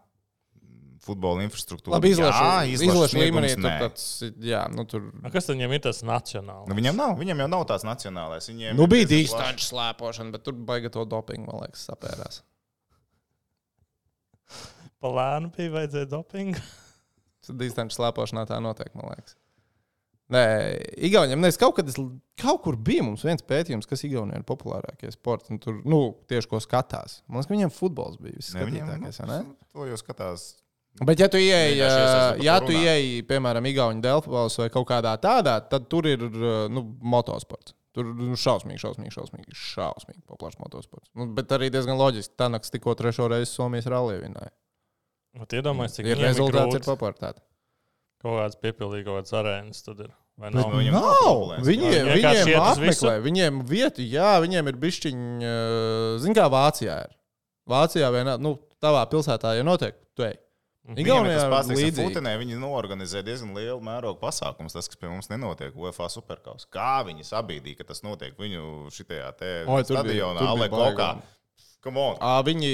futbola 1.01 1.41
infrastruktūra. 1.47 1.97
Labi, 1.97 2.13
izlašu 2.13 3.19
līmenī 3.23 3.55
tur 3.57 3.71
tāds, 3.87 4.05
jā, 4.45 4.67
nu 4.69 4.85
tur. 4.89 5.09
Nu, 5.17 5.33
kas 5.33 5.49
tad 5.49 5.57
viņam 5.57 5.75
ir 5.75 5.83
tas 5.89 6.03
nacionāls? 6.05 6.69
Nu, 6.69 6.77
viņam 6.77 7.01
nav, 7.01 7.17
viņam 7.19 7.41
jau 7.45 7.49
nav 7.57 7.65
tās 7.73 7.87
nacionālais. 7.89 8.51
Viņiem 8.53 8.77
Nu 8.77 8.87
bija 8.91 9.09
distanču 9.09 9.65
slēpošana, 9.73 10.37
bet 10.37 10.45
tur 10.45 10.61
baiga 10.69 10.93
to 10.93 11.07
dopingu, 11.09 11.49
man 11.49 11.65
liekas, 11.65 11.89
sapērās. 11.89 12.43
Pa 15.01 15.09
lēnu 15.17 15.49
bija 15.57 15.73
vajadzēja 15.79 16.13
dopingu. 16.13 16.61
Distanču 17.61 17.97
slēpošanā 17.97 18.45
tā 18.47 18.61
notiek, 18.63 18.93
man 18.95 19.15
liekas. 19.15 19.41
Nē, 20.31 20.43
Igauniem 21.09 21.41
nes 21.43 21.57
kaut 21.59 21.75
kad 21.81 21.89
es, 21.91 21.97
kaut 22.39 22.61
kur 22.63 22.77
bija 22.79 23.03
mums 23.03 23.25
viens 23.27 23.43
pētījums, 23.43 23.89
kas 23.91 24.05
Igaunijā 24.07 24.39
ir 24.39 24.47
populārākie 24.47 25.11
sporti. 25.11 25.51
un 25.55 25.59
Tur, 25.63 25.81
nu, 25.85 25.99
tieši 26.31 26.49
ko 26.53 26.61
skatās. 26.63 27.21
Man 27.27 27.41
liekas, 27.41 27.49
ka 27.51 27.55
viņiem 27.57 27.73
futbols 27.75 28.21
bija 28.23 28.37
viskatītākais. 28.39 29.19
nu? 29.27 29.41
To 29.75 29.89
jau 29.91 29.99
skatās. 29.99 30.47
Bet, 31.07 31.21
ja 31.23 31.29
tu 31.31 31.39
ieej, 31.39 31.77
Vienkārši 31.77 31.99
es 31.99 32.07
esmu 32.13 32.31
par 32.37 32.41
ja 32.45 32.55
tu 32.63 32.73
runāt. 32.73 32.87
ieej 32.87 33.21
piemēram, 33.31 33.67
Igaunijas 33.71 34.03
Delfos 34.07 34.57
vai 34.59 34.69
kaut 34.75 34.89
kādā 34.91 35.13
tādā, 35.23 35.57
tad 35.71 35.87
tur 35.91 36.07
ir 36.11 36.25
nu, 36.71 36.83
motosports. 37.03 37.75
Tur 37.95 38.07
nu, 38.15 38.35
šausmīgi, 38.39 38.79
šausmīgi, 38.83 39.11
šausmīgi, 39.15 39.55
šausmīgi 39.55 40.21
populārs 40.31 40.59
motosports. 40.63 41.11
Nu, 41.19 41.27
bet 41.35 41.51
arī 41.55 41.71
diezgan 41.75 41.99
loģiski. 41.99 42.37
Tanaks 42.39 42.71
tikko 42.71 42.95
trešo 42.99 43.27
reizi 43.31 43.51
Somijas 43.51 43.87
rallija 43.91 44.23
vinēja. 44.23 44.53
Iedomājieties, 45.41 45.97
cik 45.99 46.07
Ir 46.11 46.19
rezultāts, 46.23 46.75
ir 46.75 46.81
grūti. 46.83 46.87
popularitāte. 46.91 47.43
Kaut 48.23 48.37
kāds 48.39 48.59
piepildījis, 48.63 49.07
kaut 49.07 49.21
kāds 49.23 49.35
arēnas 49.41 49.83
tur 49.87 50.03
ir. 50.07 50.11
Vai 50.41 50.51
nav? 50.55 50.73
Viņam 50.73 50.95
nav 50.97 51.09
Nav. 51.11 51.65
Viņi 51.67 51.89
vienkārši 52.09 52.45
viņiem 52.49 52.67
apmeklē, 52.67 53.15
viņiem 53.25 53.63
vieta, 53.69 54.05
jā, 54.05 54.35
viņiem 54.43 54.71
ir 54.73 54.79
bišķiņi, 54.85 55.55
zina, 56.23 56.37
kā 56.39 56.47
Vācijā 56.53 57.01
ir. 57.07 57.17
Vācijā 57.71 58.09
vienā, 58.15 58.39
nu, 58.41 58.55
tavā 58.83 59.03
pilsētā, 59.11 59.53
ja 59.59 59.67
notiek, 59.67 59.99
tu 60.17 60.25
ej. 60.27 60.39
Viņam 60.91 61.05
Igaunijā 61.05 61.43
tas 61.53 61.69
līdzīgi. 61.69 62.07
Futenē, 62.09 62.31
viņi 62.41 62.57
norganizē 62.59 63.21
diezgan 63.23 63.53
lielu 63.55 63.79
mērogu 63.85 64.17
pasākumu. 64.23 64.73
Tas, 64.73 64.89
kas 64.91 64.99
pie 64.99 65.11
mums 65.13 65.29
nenotiek, 65.31 65.77
UEFA 65.77 66.09
superkaus. 66.11 66.65
Kā 66.73 67.03
viņi 67.07 67.27
sabīdīja, 67.29 67.83
ka 67.83 67.91
tas 67.93 68.01
notiek 68.03 68.35
viņu 68.41 68.89
šitajā 68.97 69.29
te 69.39 69.51
Oi, 69.69 69.85
stadionā, 69.85 70.41
tur 70.41 70.49
bija 70.49 70.55
Ale 70.55 70.65
baigi. 70.65 70.81
Kokā. 70.81 71.11
Come 71.85 72.01
on! 72.01 72.17
Ā, 72.25 72.33
Viņi, 72.49 72.73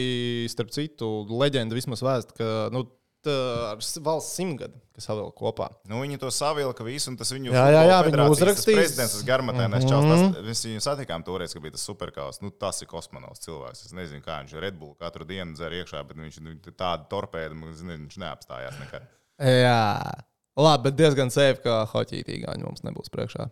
starp 0.50 0.70
citu, 0.74 1.10
leģenda 1.42 1.76
vismaz 1.76 2.02
vēst, 2.06 2.32
ka 2.38 2.70
nu, 2.74 2.86
ar 3.30 3.78
s- 3.82 3.98
valsts 4.02 4.36
simtgadu, 4.38 4.74
kas 4.94 5.06
savilka 5.08 5.34
kopā. 5.36 5.68
Nu, 5.88 6.00
viņi 6.02 6.18
to 6.18 6.26
savilka 6.30 6.84
visu, 6.84 7.08
un 7.10 7.16
tas 7.16 7.30
viņu 7.32 7.52
Jā, 7.52 7.64
jā, 7.74 7.82
jā, 7.90 7.98
viņi 8.06 8.26
uzrakstīs. 8.30 8.74
Prezidents, 8.78 9.12
tas 9.14 9.24
garmatēnais 9.24 9.84
Mhm. 9.84 9.88
čels, 9.88 10.34
tas, 10.36 10.64
viņu 10.66 10.82
satikām 10.84 11.24
toreiz, 11.24 11.52
ka 11.52 11.60
bija 11.60 11.72
tas 11.72 11.86
superkaus. 11.86 12.40
Nu, 12.42 12.50
tas 12.50 12.80
ir 12.82 12.88
kosmonauts 12.88 13.40
cilvēks. 13.46 13.84
Es 13.86 13.92
nezinu, 13.92 14.22
kā 14.22 14.40
viņš 14.44 14.60
Red 14.60 14.78
Bull 14.78 14.94
katru 14.94 15.24
dienu 15.24 15.54
dzer 15.54 15.70
iekšā, 15.72 16.06
bet 16.06 16.16
viņš 16.16 16.40
nu, 16.40 16.54
tādu 16.72 17.08
torpēdu, 17.08 17.54
viņš 17.54 18.16
neapstājās 18.18 18.78
nekad. 18.80 19.02
Jā, 19.40 20.22
labi, 20.56 20.82
bet 20.84 20.96
diezgan 20.96 21.30
safe, 21.30 21.60
ka 21.62 21.86
hoķītīgāņi 21.92 22.62
mums 22.64 22.80
nebūs 22.82 23.10
priekšā. 23.12 23.50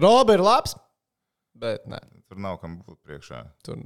Robi 0.00 0.32
ir 0.34 0.40
labs, 0.40 0.74
bet 1.54 1.86
nē, 1.86 2.00
Tur 2.28 2.36
nav 2.38 2.58
kam 2.60 2.82
būt 2.82 2.96
priekšā. 3.06 3.44
tur 3.62 3.76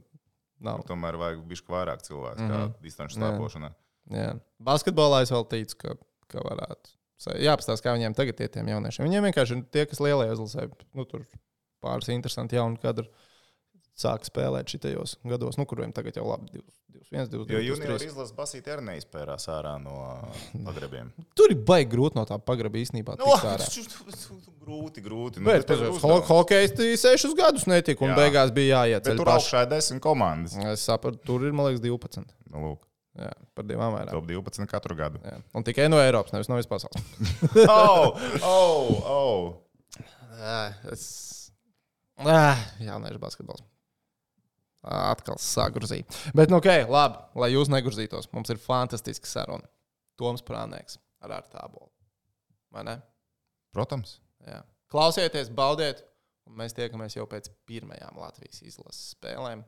nav. 0.61 0.85
Tomēr 0.87 1.19
vajag 1.19 1.43
bišķi 1.47 1.69
vairāk 1.69 2.01
cilvēku, 2.07 2.39
Mhm. 2.39 2.51
kā 2.51 2.75
distanču 2.83 3.19
slēpošanā. 3.19 3.75
Jā. 4.15 4.31
Basketbolā 4.65 5.23
es 5.25 5.33
vēl 5.35 5.47
ticu, 5.53 5.79
ka, 5.83 5.97
ka 6.33 6.45
varētu. 6.47 6.95
Jāapstāsta, 7.43 7.83
kā 7.83 7.97
viņiem 7.97 8.15
tagad 8.15 8.41
ir 8.45 8.51
tiem 8.55 8.69
jauniešiem. 8.71 9.09
Viņiem 9.09 9.25
vienkārši 9.29 9.57
ir 9.57 9.65
tie, 9.75 9.85
kas 9.91 10.03
lielajā 10.03 10.37
izlasē, 10.37 10.69
nu, 10.95 11.07
tur 11.09 11.25
pāris 11.83 12.11
interesanti 12.15 12.59
jauni 12.59 12.79
kadri 12.83 13.09
sāk 13.99 14.27
spēlēt 14.29 14.71
šitajos 14.71 15.17
gados, 15.27 15.59
nu, 15.59 15.67
kuriem 15.67 15.91
tagad 15.95 16.19
jau 16.21 16.29
labi 16.29 16.53
21, 16.55 17.09
22. 17.11 17.57
Jo 17.57 17.63
junior 17.73 18.05
izlases 18.07 18.35
basīti 18.37 18.71
arī 18.71 18.85
neizpērās 18.93 19.49
ārā 19.51 19.75
no 19.83 19.97
pagrebiem. 20.69 21.11
Tur 21.39 21.51
ir 21.55 21.59
baigi 21.67 21.91
grūti 21.97 22.19
no 22.21 22.23
tā 22.29 22.39
pagraba 22.39 22.79
īstenībā. 22.79 23.17
Ārā. 23.19 23.67
grūti, 24.63 25.03
grūti. 25.03 25.43
Nu, 25.43 25.51
Bet, 25.51 25.67
protams, 25.67 26.03
ho 26.07 26.21
hokejisti 26.31 26.93
sešus 27.01 27.35
gadus 27.39 27.67
netika, 27.71 28.07
un 28.07 28.15
Jā. 28.15 28.21
beigās 28.23 28.55
bija 28.55 28.85
jāiet 28.85 29.11
tur 29.19 29.33
augšā 29.35 29.67
ir 29.67 29.73
desmit 29.75 30.05
komandas. 30.05 30.55
Es 30.71 30.87
sapratu, 30.87 31.19
tur 31.27 31.49
ir, 31.49 31.57
man 31.57 31.73
liekas, 31.73 31.83
12. 31.83 32.31
Nu, 32.53 32.63
lūk, 32.69 32.85
Jā, 33.19 33.31
par 33.57 33.67
divām 33.67 33.95
vairāk. 33.97 34.13
top 34.15 34.29
12 34.29 34.69
katru 34.71 34.95
gadu. 34.99 35.21
Jā. 35.25 35.39
Un 35.57 35.65
tikai 35.67 35.89
no 35.89 35.99
Eiropas, 36.03 36.35
nevis 36.35 36.51
no 36.51 36.59
visas 36.59 36.69
pasaules. 36.71 37.03
oh, 37.65 38.21
oh, 38.47 39.09
oh. 39.15 40.05
Jā, 40.39 40.61
es. 40.93 41.07
Jā, 42.23 42.55
jauniešu 42.83 43.21
basketbols. 43.23 43.65
Atkal 44.89 45.39
sāk 45.43 45.75
grūzīt. 45.75 46.15
Bet, 46.39 46.53
nu, 46.53 46.61
ok, 46.63 46.71
labi, 46.91 47.19
lai 47.43 47.51
jūs 47.51 47.71
negrūzītos. 47.73 48.31
Mums 48.35 48.53
ir 48.55 48.61
fantastiska 48.63 49.27
saruna. 49.27 49.67
Toms 50.19 50.45
Prānēks 50.47 50.99
ar 51.23 51.35
Artābolu. 51.41 51.91
Vai 52.75 52.85
ne? 52.87 52.99
Protams. 53.75 54.19
Jā. 54.47 54.63
Klausieties, 54.93 55.51
baudiet, 55.53 56.05
un 56.49 56.57
mēs 56.61 56.75
tiekamies 56.77 57.19
jau 57.19 57.27
pēc 57.29 57.51
pirmajām 57.69 58.19
Latvijas 58.23 58.63
izlases 58.65 59.13
spēlēm. 59.17 59.65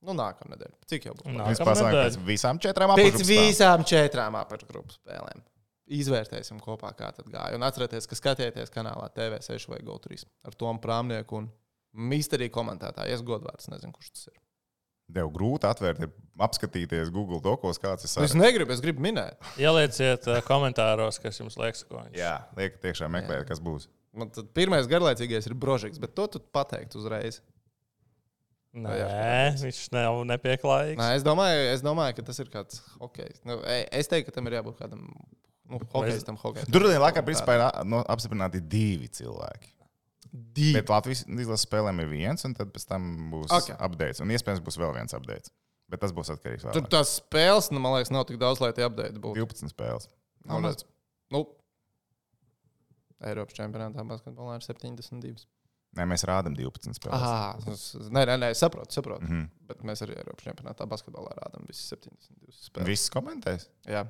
Nu, 0.00 0.14
nākamā 0.16 0.54
nedēļa. 0.54 0.76
Cik 0.88 1.04
jau 1.10 1.14
būs? 1.18 1.26
Mēs 1.28 1.58
Nākamā 1.60 1.66
pasakām, 1.68 1.90
nedēļa. 1.92 2.10
pēc 2.10 2.18
visām 2.30 2.60
četrām 2.64 2.92
Pēc 2.96 3.10
apakšgrupām. 3.10 3.48
visām 3.50 3.82
četrām 3.90 4.38
apakšgrupu 4.40 4.94
spēlēm. 4.96 5.42
Izvērtēsim 5.90 6.60
kopā, 6.62 6.92
kā 6.96 7.08
tad 7.16 7.26
gāja. 7.32 7.56
Un 7.58 7.64
atcerieties, 7.66 8.06
ka 8.06 8.14
skatieties 8.18 8.70
kanālā 8.72 9.08
TV6 9.16 9.66
vai 9.72 9.80
GO3 9.82 10.22
ar 10.46 10.54
Tomu 10.54 10.78
Prāmnieku 10.80 11.40
un 11.40 11.48
Misteriju 12.10 12.52
komentētāju. 12.54 13.16
Es 13.16 13.24
godvārds 13.26 13.68
nezinu, 13.72 13.92
kurš 13.96 14.12
tas 14.14 14.28
ir. 14.30 14.36
Tev 15.10 15.32
grūti 15.34 15.66
atvērt, 15.66 16.04
ir 16.06 16.12
apskatīties 16.46 17.10
Google 17.10 17.40
dokos, 17.42 17.80
kāds 17.82 18.04
ir 18.04 18.06
Es 18.06 18.14
saraksts. 18.14 18.38
negribu, 18.38 18.70
es 18.70 18.80
gribu 18.84 19.02
minēt. 19.02 19.40
Ielieciet 19.58 20.28
uh, 20.30 20.38
komentāros, 20.46 21.18
kas 21.18 21.40
jums 21.42 21.58
liekas, 21.58 21.82
ko 21.88 21.98
viņš 22.04 22.14
Jā, 22.20 22.36
liek 22.56 22.76
tiešām 22.84 23.10
meklēt, 23.18 23.42
kas 23.48 23.58
būs. 23.58 23.88
Man 24.14 24.30
tad 24.30 24.52
pirmais 24.54 24.86
garlaicīgais 24.90 25.50
ir 25.50 25.54
brožiks, 25.58 25.98
bet 25.98 26.14
to 26.14 26.28
tu 26.30 26.38
pateikt 26.54 26.94
uzreiz. 26.94 27.40
Nē, 28.70 29.56
viņš 29.58 29.80
nav 29.90 30.20
nepieklājīgs. 30.30 31.00
Nē, 31.00 31.08
es 31.18 31.24
domāju, 31.26 31.62
es 31.72 31.82
domāju, 31.82 32.14
ka 32.20 32.24
tas 32.28 32.38
ir 32.38 32.50
kāds 32.52 32.78
hokejs. 33.00 33.40
Nu, 33.48 33.58
e- 33.66 33.88
es 33.98 34.10
teiktu, 34.10 34.28
ka 34.30 34.36
tam 34.36 34.46
ir 34.46 34.60
jābūt 34.60 34.78
kādam 34.78 35.08
nu, 35.10 35.80
hokejistam. 35.90 36.38
hokejistam. 36.38 36.76
Tur 36.76 36.86
laikā, 36.86 37.24
principā, 37.26 37.56
ir 37.58 37.86
no, 37.90 38.04
apstiprināti 38.06 38.62
divi 38.62 39.10
cilvēki. 39.10 39.74
divi. 40.30 40.76
Bet 40.78 40.92
Latvijas 40.92 41.24
izlases 41.26 41.66
spēlēm 41.66 42.04
ir 42.04 42.06
viens, 42.12 42.44
un 42.46 42.54
tad 42.54 42.70
pēc 42.70 42.86
tam 42.86 43.32
būs 43.32 43.50
Ok. 43.50 43.72
okay. 43.72 43.76
updates. 43.82 44.20
Un 44.22 44.30
iespējams 44.30 44.62
būs 44.62 44.78
vēl 44.78 44.94
viens 44.94 45.16
updates. 45.16 45.50
Bet 45.90 45.98
tas 46.04 46.12
būs 46.14 46.30
atkarīgs 46.30 46.62
no 46.62 46.70
Tur 46.76 46.86
tās 46.86 47.16
spēles, 47.18 47.72
nu, 47.74 47.80
man 47.82 47.96
liekas, 47.96 48.12
nav 48.14 48.28
tik 48.28 48.38
daudz, 48.38 48.60
lai 48.62 48.70
tie 48.72 48.86
apgādātu 48.86 49.18
būtu. 49.18 49.42
12 49.42 49.72
spēles. 49.74 50.06
Nu, 50.46 50.60
redz. 50.62 50.84
Nu, 51.34 51.48
Eiropas 53.20 53.56
čempionātā 53.58 54.04
basketbolā 54.06 54.60
ir 54.60 54.64
72. 54.64 55.42
Nē, 55.98 56.04
mēs 56.06 56.22
rādām 56.28 56.54
12 56.54 56.94
spēles. 56.94 57.86
Nē, 58.14 58.22
nē, 58.28 58.36
nē, 58.38 58.50
saprotu, 58.54 58.94
saprotu. 58.94 59.26
Mhm. 59.26 59.48
Bet 59.70 59.80
mēs 59.86 60.04
arī 60.06 60.14
Eiropas 60.20 60.46
čempionātā 60.46 60.86
basketbolā 60.90 61.32
rādām 61.40 61.66
visas 61.66 61.90
72 61.96 62.54
spēles. 62.54 62.86
Viss 62.86 63.10
komentēs. 63.10 63.66
Jā. 63.90 64.04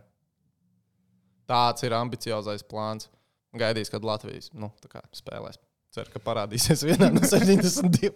Tāds 1.50 1.82
ir 1.86 1.96
ambiciozais 1.96 2.62
plāns. 2.68 3.08
Gaidīs, 3.56 3.90
kad 3.90 4.04
Latvijas 4.06 4.52
nu, 4.54 4.68
kā 4.92 5.00
spēlēs. 5.16 5.56
Ceru, 5.90 6.12
ka 6.12 6.20
parādīsies 6.22 6.84
vienā 6.86 7.08
no 7.10 7.24
72. 7.32 8.12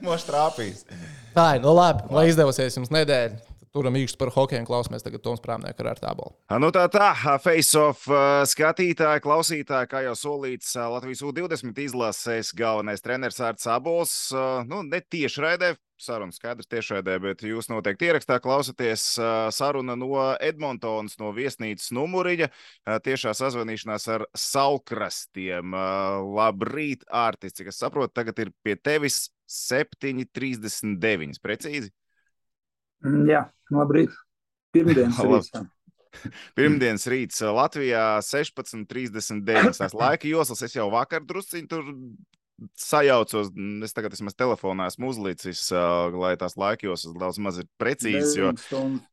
Mošs 0.00 0.24
trāpīs. 0.30 0.86
Tā 1.34 1.50
nu 1.60 1.74
labi, 1.76 2.06
lai 2.14 2.28
izdevosies 2.30 2.78
jums 2.78 2.92
nedēļa. 2.94 3.36
Turam 3.74 3.96
īkšķi 3.98 4.18
par 4.20 4.30
hokeju 4.30 4.62
un 4.62 4.66
klausamies 4.68 5.02
tagad 5.02 5.22
Toms 5.24 5.40
Prāmnieku 5.42 5.82
ar 5.90 5.98
tābolu. 5.98 6.36
Nu 6.62 6.68
tā 6.70 6.84
tā, 6.94 7.08
face-off 7.42 8.04
uh, 8.06 8.44
skatītāji, 8.46 9.22
klausītāji, 9.24 9.88
kā 9.90 10.04
jau 10.04 10.12
solīts, 10.14 10.76
uh, 10.78 10.86
Latvijas 10.92 11.24
U20 11.26 11.80
izlases 11.82 12.52
galvenais 12.54 13.02
treneris 13.02 13.40
Arts 13.42 13.66
Abols. 13.66 14.12
uh, 14.30 14.62
Nu, 14.70 14.84
ne 14.86 15.00
tieši 15.02 15.42
raidē, 15.42 15.72
saruna 15.98 16.30
skaidrs 16.36 16.70
tieši 16.70 17.00
raidē, 17.00 17.16
bet 17.24 17.42
jūs 17.42 17.66
noteikti 17.72 18.12
ierakstā 18.12 18.38
klausāties 18.44 19.08
saruna 19.58 19.98
no 19.98 20.22
Edmontonas, 20.38 21.18
no 21.18 21.32
viesnīcas 21.34 21.90
numuriņa, 21.98 22.50
tiešā 23.02 23.34
sazvanīšanās 23.34 24.06
ar 24.14 24.28
Salkrastiem. 24.38 25.74
Uh, 25.74 26.22
Labrīt, 26.38 27.02
Ārtis, 27.10 27.58
cik 27.58 27.74
es 27.74 27.82
saprotu, 27.82 28.14
tagad 28.22 28.38
ir 28.46 28.54
pie 28.62 28.78
tevis 28.78 29.24
7,39. 29.50 31.42
Precīzi? 31.42 31.90
Jā, 33.28 33.46
labrīt. 33.74 34.12
Pirmdienas 34.74 35.20
rītā. 35.22 35.64
Pirmdienas 36.54 37.08
rīts 37.10 37.42
Latvijā 37.42 38.04
16.39. 38.24 39.74
Tās 39.80 39.96
laika 39.96 40.30
joslas 40.30 40.62
es 40.66 40.76
jau 40.76 40.86
vakar 40.92 41.24
drusciņi 41.26 41.70
tur 41.70 41.90
sajaucos. 42.78 43.50
Es 43.84 43.96
tagad 43.96 44.14
vismaz 44.14 44.36
telefonā 44.38 44.86
esmu 44.90 45.10
uzlicis, 45.10 45.66
lai 46.14 46.36
tās 46.40 46.56
laika 46.60 46.88
joslas 46.88 47.18
daudz 47.18 47.40
maz 47.42 47.58
ir 47.62 47.68
precīzas, 47.80 48.36
jo 48.38 48.52
Deviņas 48.54 48.68
stundas. 48.68 49.10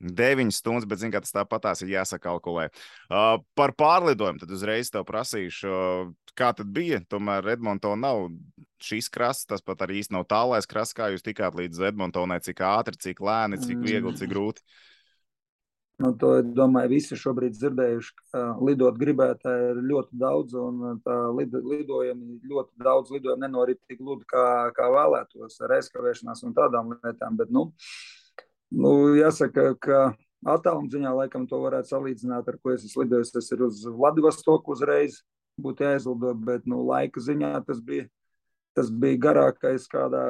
9 0.00 0.54
stundas, 0.56 0.86
bet 0.88 1.02
zinu, 1.02 1.12
ka 1.12 1.20
tas 1.20 1.34
tāpatās 1.34 1.82
ir 1.84 1.92
jāsakalkulē. 1.92 2.70
Uh, 3.12 3.36
par 3.52 3.74
pārlidojumu 3.76 4.40
tad 4.40 4.54
uzreiz 4.56 4.88
tev 4.92 5.04
prasīšu, 5.08 5.68
uh, 5.68 6.32
kā 6.32 6.54
tad 6.56 6.70
bija. 6.72 7.02
Tomēr 7.12 7.52
Edmontona 7.52 8.00
nav 8.08 8.30
šīs 8.84 9.10
krasts, 9.12 9.48
tas 9.50 9.64
pat 9.64 9.84
arī 9.84 10.00
īsti 10.00 10.16
nav 10.16 10.26
tālais 10.30 10.68
krasts, 10.70 10.96
kā 10.96 11.10
jūs 11.12 11.26
tikāt 11.26 11.56
līdz 11.58 11.90
Edmontonai, 11.90 12.40
cik 12.44 12.62
ātri, 12.66 12.98
cik 13.00 13.20
lēni, 13.24 13.60
cik 13.62 13.82
viegli, 13.84 14.14
cik 14.18 14.32
grūti. 14.32 14.64
Nu, 16.00 16.14
to, 16.16 16.30
domāju, 16.56 16.94
visi 16.94 17.16
šobrīd 17.20 17.52
dzirdējuši, 17.58 18.12
ka 18.32 18.42
lidot 18.64 18.96
gribētāji 18.96 19.66
ir 19.74 19.80
ļoti 19.84 20.16
daudz, 20.22 20.54
un 20.56 21.00
tā 21.04 21.16
lid, 21.36 21.52
lidojumi 21.52 22.38
ļoti 22.48 22.84
daudz 22.86 23.12
lidojumu 23.12 23.44
nenorit 23.44 23.82
tik 23.84 24.00
gludi, 24.00 24.24
kā, 24.30 24.44
kā 24.76 24.86
vēlētos, 24.94 25.58
ar 25.60 25.74
aizkavēšanās 25.76 26.40
un 26.48 26.56
tādām 26.56 26.94
lietām. 26.94 27.36
Bet, 27.36 27.52
nu, 27.52 27.66
nu, 28.72 28.94
jāsaka, 29.18 29.74
ka 29.76 30.00
attāluma 30.48 30.88
ziņā 30.88 31.12
laikam 31.18 31.44
to 31.50 31.60
varētu 31.66 31.92
salīdzināt 31.92 32.48
ar 32.48 32.56
ko 32.62 32.72
es 32.72 32.88
esmu 32.88 33.04
lidojis. 33.04 33.34
Tas 33.36 33.52
ir 33.52 33.66
uz 33.68 33.84
Vladivostoku 33.84 34.72
uzreiz 34.72 35.20
būtu 35.60 35.84
jāizlido, 35.84 36.32
bet 36.48 36.64
nu, 36.64 36.80
laika 36.88 37.20
ziņā 37.20 37.58
tas 37.66 37.84
bija, 37.84 38.08
tas 38.80 38.90
bija 38.90 39.20
garākais 39.28 39.84
kādā, 39.92 40.24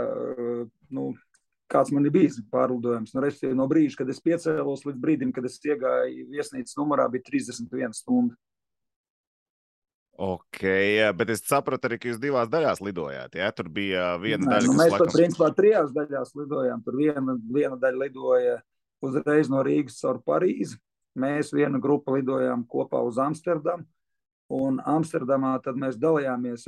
nu, 0.90 1.12
kāds 1.70 1.94
man 1.94 2.06
ir 2.06 2.14
bijis 2.14 2.40
pārlidojums. 2.52 3.14
Nu, 3.14 3.22
Respektīvi, 3.24 3.56
no 3.58 3.66
brīža, 3.70 4.02
kad 4.02 4.10
es 4.12 4.22
piecēlos 4.24 4.84
līdz 4.88 5.00
brīdim, 5.00 5.34
kad 5.34 5.46
es 5.46 5.60
iegāju 5.62 6.26
viesnīcas 6.34 6.78
numurā, 6.80 7.06
bija 7.12 7.28
31 7.30 7.94
stundu. 7.96 8.38
Ok, 10.20 10.58
bet 11.16 11.30
es 11.32 11.40
saprotu 11.48 11.88
arī, 11.88 11.96
ka 11.96 12.10
jūs 12.10 12.18
divās 12.20 12.50
daļās 12.52 12.82
lidojāt. 12.84 13.38
Ja? 13.40 13.46
Tur 13.56 13.70
bija 13.72 14.10
viena 14.20 14.42
Nē, 14.42 14.50
daļa, 14.50 14.66
nu, 14.68 14.74
mēs 14.76 14.92
laikam... 14.92 15.06
pat 15.06 15.16
principā 15.16 15.48
trijās 15.56 15.94
daļās 15.96 16.34
lidojām. 16.36 16.82
Tur 16.84 16.98
viena, 16.98 17.36
viena 17.56 17.78
daļa 17.80 18.02
lidoja 18.02 18.58
uzreiz 19.06 19.48
no 19.48 19.62
Rīgas 19.64 19.96
caur 20.02 20.20
Parīzi. 20.26 20.76
Mēs 21.20 21.54
viena 21.56 21.80
grupa 21.80 22.18
lidojām 22.18 22.66
kopā 22.68 23.00
uz 23.06 23.16
Amsterdamu. 23.22 23.88
Un 24.50 24.82
Amsterdamā 24.84 25.54
tad 25.64 25.78
mēs 25.80 25.96
dalījāmies 26.02 26.66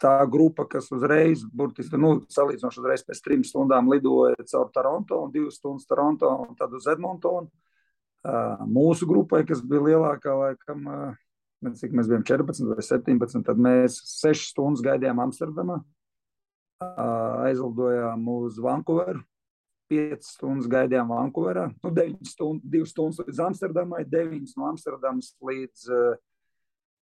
tā 0.00 0.16
grupa, 0.30 0.66
kas 0.68 0.88
uzreiz, 0.92 1.44
burtiski, 1.56 1.98
nu, 2.00 2.18
salīdzinoši 2.32 2.80
uzreiz 2.82 3.04
pēc 3.06 3.22
trim 3.24 3.44
stundām 3.46 3.88
lidoja 3.92 4.36
caur 4.50 4.70
Toronto 4.74 5.22
un 5.24 5.32
divas 5.34 5.58
stundas 5.60 5.88
Toronto 5.88 6.32
un 6.44 6.56
tad 6.58 6.74
uz 6.76 6.88
Edmontonu. 6.92 7.48
Mūsu 8.66 9.06
grupai, 9.06 9.44
kas 9.46 9.62
bija 9.62 9.84
lielākā, 9.86 10.34
laikam, 10.34 10.88
cik 11.78 11.94
mēs 11.94 12.10
bijām 12.10 12.26
14 12.26 12.66
vai 12.72 12.84
17, 12.84 13.44
tad 13.46 13.62
mēs 13.62 14.00
6 14.18 14.50
stundas 14.50 14.82
gaidījām 14.84 15.22
Amsterdamā, 15.22 15.78
aizlidojām 17.46 18.28
uz 18.36 18.60
Vankūveru. 18.62 19.22
5 19.86 20.26
stundas 20.26 20.66
gaidījām 20.66 21.12
Vankūverā, 21.14 21.68
nu, 21.84 21.90
9 21.94 22.26
stundas, 22.26 22.66
2 22.72 22.88
stundas 22.90 23.20
līdz 23.22 23.42
Amsterdamai, 23.44 24.00
9 24.10 24.56
no 24.58 24.66
Amsterdamas 24.72 25.28
līdz 25.46 25.84
uh, 25.94 26.16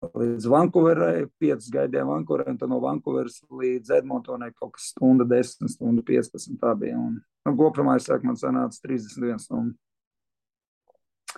līdz 0.05 0.45
Vankūverai, 0.51 1.25
5 1.41 1.71
gaidījām 1.73 2.11
Vankūverai, 2.11 2.53
un 2.53 2.71
no 2.71 2.79
Vankūveras 2.83 3.39
līdz 3.49 3.95
Edmontonai 3.97 4.51
kaut 4.55 4.75
kas 4.77 4.91
stunda, 4.93 5.25
10, 5.27 5.71
stunda 5.73 6.03
15. 6.05 6.57
Tā 6.61 6.73
bija. 6.77 6.99
Un, 7.01 7.17
nu, 7.47 7.55
kopumā 7.57 7.97
es 7.97 8.07
saku, 8.09 8.29
man 8.29 8.37
sanāca 8.39 8.81
31 8.85 9.41
stundu. 9.43 9.77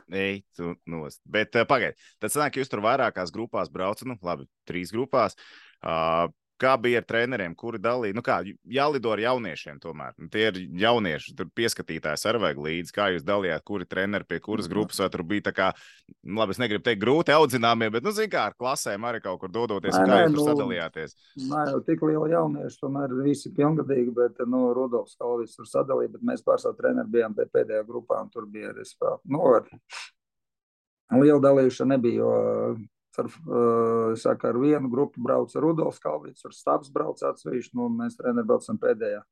Ej, 0.10 0.42
tu 0.58 0.74
nost. 0.90 1.22
Bet 1.30 1.56
uh, 1.58 1.66
pagaidiet, 1.70 2.00
tad 2.22 2.34
sanāk, 2.34 2.60
jūs 2.60 2.70
tur 2.72 2.82
vairākās 2.86 3.34
grupās 3.36 3.72
braucat, 3.74 4.08
nu, 4.10 4.18
labi, 4.26 4.48
trīs 4.70 4.94
grupās. 4.96 5.38
Uh, 5.80 6.30
Kā 6.60 6.74
bija 6.82 7.00
ar 7.00 7.06
treneriem, 7.08 7.54
kuri 7.56 7.80
dalīja? 7.80 8.16
Nu 8.18 8.24
kā, 8.26 8.42
jālido 8.68 9.14
ar 9.14 9.22
jauniešiem 9.24 9.78
tomēr. 9.80 10.16
Nu, 10.20 10.28
tie 10.32 10.50
ir 10.50 10.58
jaunieši, 10.82 11.34
tur 11.40 11.48
pieskatītājs 11.56 12.26
ar 12.28 12.40
vajag 12.44 12.60
līdzi. 12.66 12.94
Kā 12.96 13.08
jūs 13.14 13.24
dalījāt, 13.24 13.64
kuri 13.68 13.88
treneri 13.88 14.28
pie 14.28 14.42
kuras 14.44 14.68
grupas, 14.72 15.00
vai 15.00 15.08
tur 15.14 15.24
bija 15.30 15.46
tā 15.48 15.54
kā, 15.56 15.70
nu, 16.20 16.42
labi, 16.42 16.58
es 16.58 16.60
negribu 16.60 16.84
teikt 16.84 17.04
grūti 17.06 17.36
audzināmie, 17.36 17.88
bet, 17.96 18.04
nu, 18.04 18.12
zin 18.16 18.28
kā, 18.34 18.50
ar 18.52 18.58
klasēm 18.60 19.08
arī 19.08 19.24
kaut 19.24 19.40
kur 19.40 19.54
dodoties, 19.56 19.96
nē, 19.96 20.04
kā 20.04 20.20
jūs 20.26 20.36
tur 20.36 20.42
nu, 20.42 20.48
sadalījāties? 20.52 21.16
Nē, 21.46 21.64
jau 21.72 21.82
tik 21.88 22.06
liela 22.10 22.28
jaunieši, 22.36 22.80
tomēr 22.84 23.16
visi 23.24 23.54
pilngadīgi, 23.56 24.14
bet, 24.20 24.44
nu, 24.52 24.66
Rudolfs 24.76 25.16
Kalvis 25.20 25.56
tur 25.56 25.70
sadalīja, 25.70 26.18
bet 26.18 26.28
mēs 26.34 26.44
pārstāv 26.44 26.76
treneri 26.80 27.16
bijām 27.16 27.40
pēdējā 27.40 27.88
grupā, 27.88 28.20
un 28.26 28.36
tur 28.36 28.52
bija 28.52 28.74
arī 28.74 28.84
spēlē. 28.88 29.22
Nu, 29.32 29.44
ar 29.56 31.24
lielu 31.24 31.40
dalīšanu 31.42 31.96
nebija, 31.96 32.20
jo 32.20 32.34
Ar, 33.20 33.30
uh, 33.30 34.18
saka, 34.20 34.52
ar 34.54 34.60
vienu 34.62 34.92
grupu 34.92 35.22
brauca 35.24 35.62
Rudolfs 35.64 36.02
Kalvīts, 36.04 36.46
ar 36.48 36.56
stāvs 36.56 36.92
brauca 36.94 37.34
atsevišķi, 37.34 37.76
nu, 37.80 37.90
mēs 38.02 38.18
treneri 38.20 38.48
braucam 38.48 38.80
pēdējā. 38.82 39.24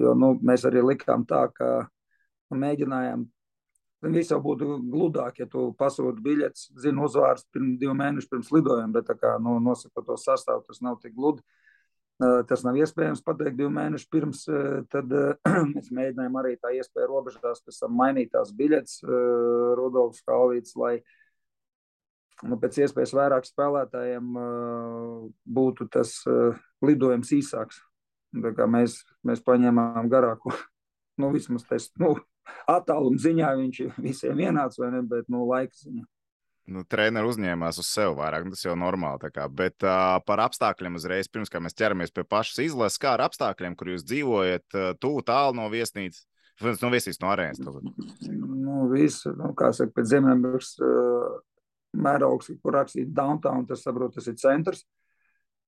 Jo, 0.00 0.14
nu, 0.16 0.34
mēs 0.46 0.64
arī 0.68 0.82
likām 0.84 1.26
tā, 1.28 1.44
ka 1.54 1.70
nu, 1.84 2.60
mēģinājām 2.62 3.28
Viss 4.00 4.32
jau 4.32 4.38
būtu 4.40 4.78
gludāk, 4.88 5.42
ja 5.42 5.46
tu 5.50 5.66
pasūti 5.76 6.22
biļetes, 6.24 6.70
zini, 6.80 7.02
uzvārds 7.04 7.44
pirms 7.52 7.76
divu 7.82 7.92
mēnešu 7.98 8.30
pirms 8.30 8.48
lidojuma, 8.54 8.94
bet, 8.94 9.10
kā 9.20 9.34
nu, 9.44 9.58
nosakot 9.60 10.06
to 10.06 10.16
sastāvu, 10.16 10.64
tas 10.64 10.80
nav 10.80 10.96
tik 11.02 11.12
gludi. 11.18 11.44
Tas 12.20 12.64
nav 12.64 12.76
iespējams 12.76 13.20
pateikt 13.24 13.58
divu 13.58 13.68
mēnešu 13.76 14.08
pirms. 14.12 14.46
Tad 14.92 15.12
mēs 15.74 15.92
mēģinājām 15.92 16.40
arī 16.40 16.54
tā 16.60 16.72
iespēja 16.76 17.10
robežās, 17.12 17.60
pēc 17.64 17.82
tam 17.82 17.94
mainīt 18.00 18.32
tās 18.32 18.54
biļetes, 18.56 19.02
Rudolfs 19.76 20.24
Kalvīts, 20.24 20.76
lai 20.80 20.98
nu, 22.46 22.58
pēc 22.60 22.80
iespējas 22.84 23.14
vairāk 23.16 23.48
spēlētājiem 23.48 24.32
būtu 25.44 25.88
tas 25.92 26.16
lidojums 26.84 27.32
īsāks. 27.36 27.82
Mēs, 28.30 29.00
mēs 29.26 29.42
paņēmām 29.42 30.08
garāku, 30.10 30.54
nu, 31.20 31.32
vismaz 31.34 31.66
tas, 31.68 31.90
nu, 32.00 32.14
attāluma 32.70 33.20
ziņā 33.20 33.50
viņš 33.58 33.82
visiem 34.06 34.40
vienāds, 34.40 34.80
vai 34.80 34.92
ne, 34.94 35.04
bet 35.06 35.28
nu, 35.32 35.44
laika 35.50 35.74
ziņā. 35.82 36.06
Nu, 36.70 36.84
Treneris 36.86 37.34
uzņēmās 37.34 37.80
uz 37.82 37.88
sevi 37.90 38.14
vairāk, 38.20 38.44
nu, 38.46 38.54
tas 38.54 38.62
jau 38.62 38.76
ir 38.76 38.78
normāli. 38.78 39.30
Bet 39.58 39.82
uh, 39.82 40.20
par 40.22 40.42
apstākļiem 40.44 40.98
uzreiz, 41.00 41.26
pirms 41.26 41.50
mēs 41.50 41.74
ķeramies 41.74 42.14
pie 42.14 42.22
pašas 42.22 42.60
izlases, 42.68 43.00
kā 43.02 43.16
ar 43.16 43.24
apstākļiem, 43.24 43.74
kur 43.78 43.90
jūs 43.90 44.04
dzīvojat, 44.06 44.66
uh, 44.76 44.92
tuvu 45.02 45.24
tālu 45.26 45.56
no 45.58 45.66
viesnīcas, 45.72 46.28
no 46.62 46.92
viesnīcas, 46.92 47.18
no 47.24 47.32
arēnas. 47.32 47.64
Nu, 47.64 48.84
viss, 48.92 49.26
nu, 49.34 49.50
kā 49.58 49.72
saka, 49.74 49.96
pēc 49.98 50.12
Zemēnburgas 50.12 50.76
uh, 50.84 51.40
mērogs, 51.96 52.50
kur 52.62 52.76
rakstīts 52.78 53.12
downtown, 53.14 53.66
tas, 53.66 53.84
saprot, 53.86 54.14
tas 54.14 54.28
ir 54.30 54.38
centrs. 54.40 54.84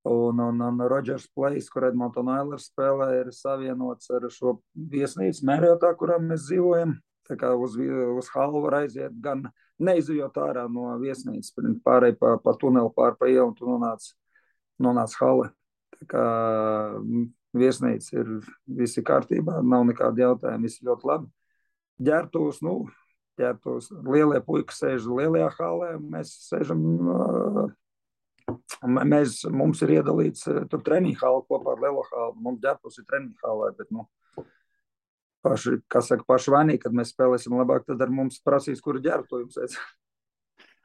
Un, 0.08 0.40
un, 0.42 0.58
un 0.66 0.82
Rodžers 0.90 1.28
Plais, 1.30 1.68
kur 1.70 1.86
Edmonton 1.86 2.30
Ailers 2.32 2.66
spēlē, 2.72 3.08
ir 3.20 3.30
savienots 3.34 4.10
ar 4.10 4.26
šo 4.34 4.56
viesnīcu 4.74 5.46
Mērķotā, 5.46 5.92
kurā 5.98 6.18
mēs 6.22 6.48
dzīvojam. 6.48 6.96
Tā 7.28 7.36
kā 7.38 7.52
uz, 7.54 7.76
uz 7.78 8.30
halu 8.34 8.64
var 8.64 8.80
aiziet 8.80 9.14
gan 9.22 9.44
neizjūt 9.82 10.40
ārā 10.42 10.64
no 10.70 10.88
viesnīcas, 10.98 11.54
pārēj 11.86 12.16
pa, 12.18 12.34
pa 12.42 12.54
tuneli 12.58 12.90
pār 12.96 13.14
pa 13.18 13.30
ielu 13.30 13.46
un 13.52 13.54
tu 13.54 13.68
nonāc, 13.68 14.08
nonāc 14.82 15.14
hale. 15.20 15.52
Tā 16.00 16.08
kā 16.10 16.24
viesnīca 17.54 18.18
ir 18.18 18.32
visi 18.66 19.04
kārtībā, 19.06 19.60
nav 19.62 19.86
nekāda 19.86 20.26
jautājuma, 20.26 20.66
viss 20.66 20.82
ļoti 20.82 21.08
labi. 21.12 21.30
Ģērbtos, 22.02 22.58
nu, 22.66 22.76
ģērbtos, 23.42 23.92
lielie 24.06 24.40
puikas 24.46 24.80
sēž 24.80 25.06
lielajā 25.10 25.52
halē, 25.58 25.94
mēs 26.14 26.34
sēžam 26.48 26.82
Mēs, 28.82 29.42
mums 29.54 29.80
ir 29.84 29.94
iedalīts 29.98 30.48
tur 30.70 30.82
treniņu 30.84 31.20
hāla 31.20 31.42
kopā 31.46 31.76
ar 31.76 31.82
Lielo 31.82 32.02
hālu. 32.08 32.34
Mums 32.42 32.62
ģērbtos 32.64 32.98
ir 32.98 33.06
treniņu 33.08 33.38
hālē, 33.44 33.68
bet, 33.78 33.90
nu, 33.94 34.06
paši, 35.46 35.78
kas 35.90 36.10
saka, 36.10 36.26
paši 36.28 36.54
vainīgi, 36.54 36.82
kad 36.84 36.96
mēs 36.96 37.12
spēlēsim 37.14 37.54
labāk, 37.58 37.86
tad 37.86 38.02
ar 38.02 38.12
mums 38.12 38.40
prasīs, 38.44 38.82
kur 38.82 38.98
ģērbtu 39.02 39.44
jums 39.44 39.60
vajag. 39.60 39.76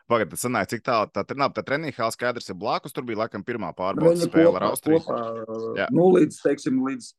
Pagaidiet, 0.08 0.38
tas 0.38 0.46
sanāk, 0.46 0.70
cik 0.72 0.86
tālu 0.88 1.10
tā, 1.12 1.26
tā, 1.28 1.36
tā 1.58 1.64
treniņa 1.68 1.98
hāla 1.98 2.14
skaidrs 2.16 2.54
ir 2.54 2.56
blakus. 2.56 2.94
Tur 2.96 3.04
bija 3.08 3.26
laikam 3.26 3.44
pirmā 3.44 3.74
pārbaudas 3.76 4.24
spēle 4.30 4.54
ar 4.56 4.70
Austriju. 4.70 5.02
Nu, 5.92 6.06
līdz, 6.14 6.38
teiksim, 6.46 6.78
līdz 6.86 7.10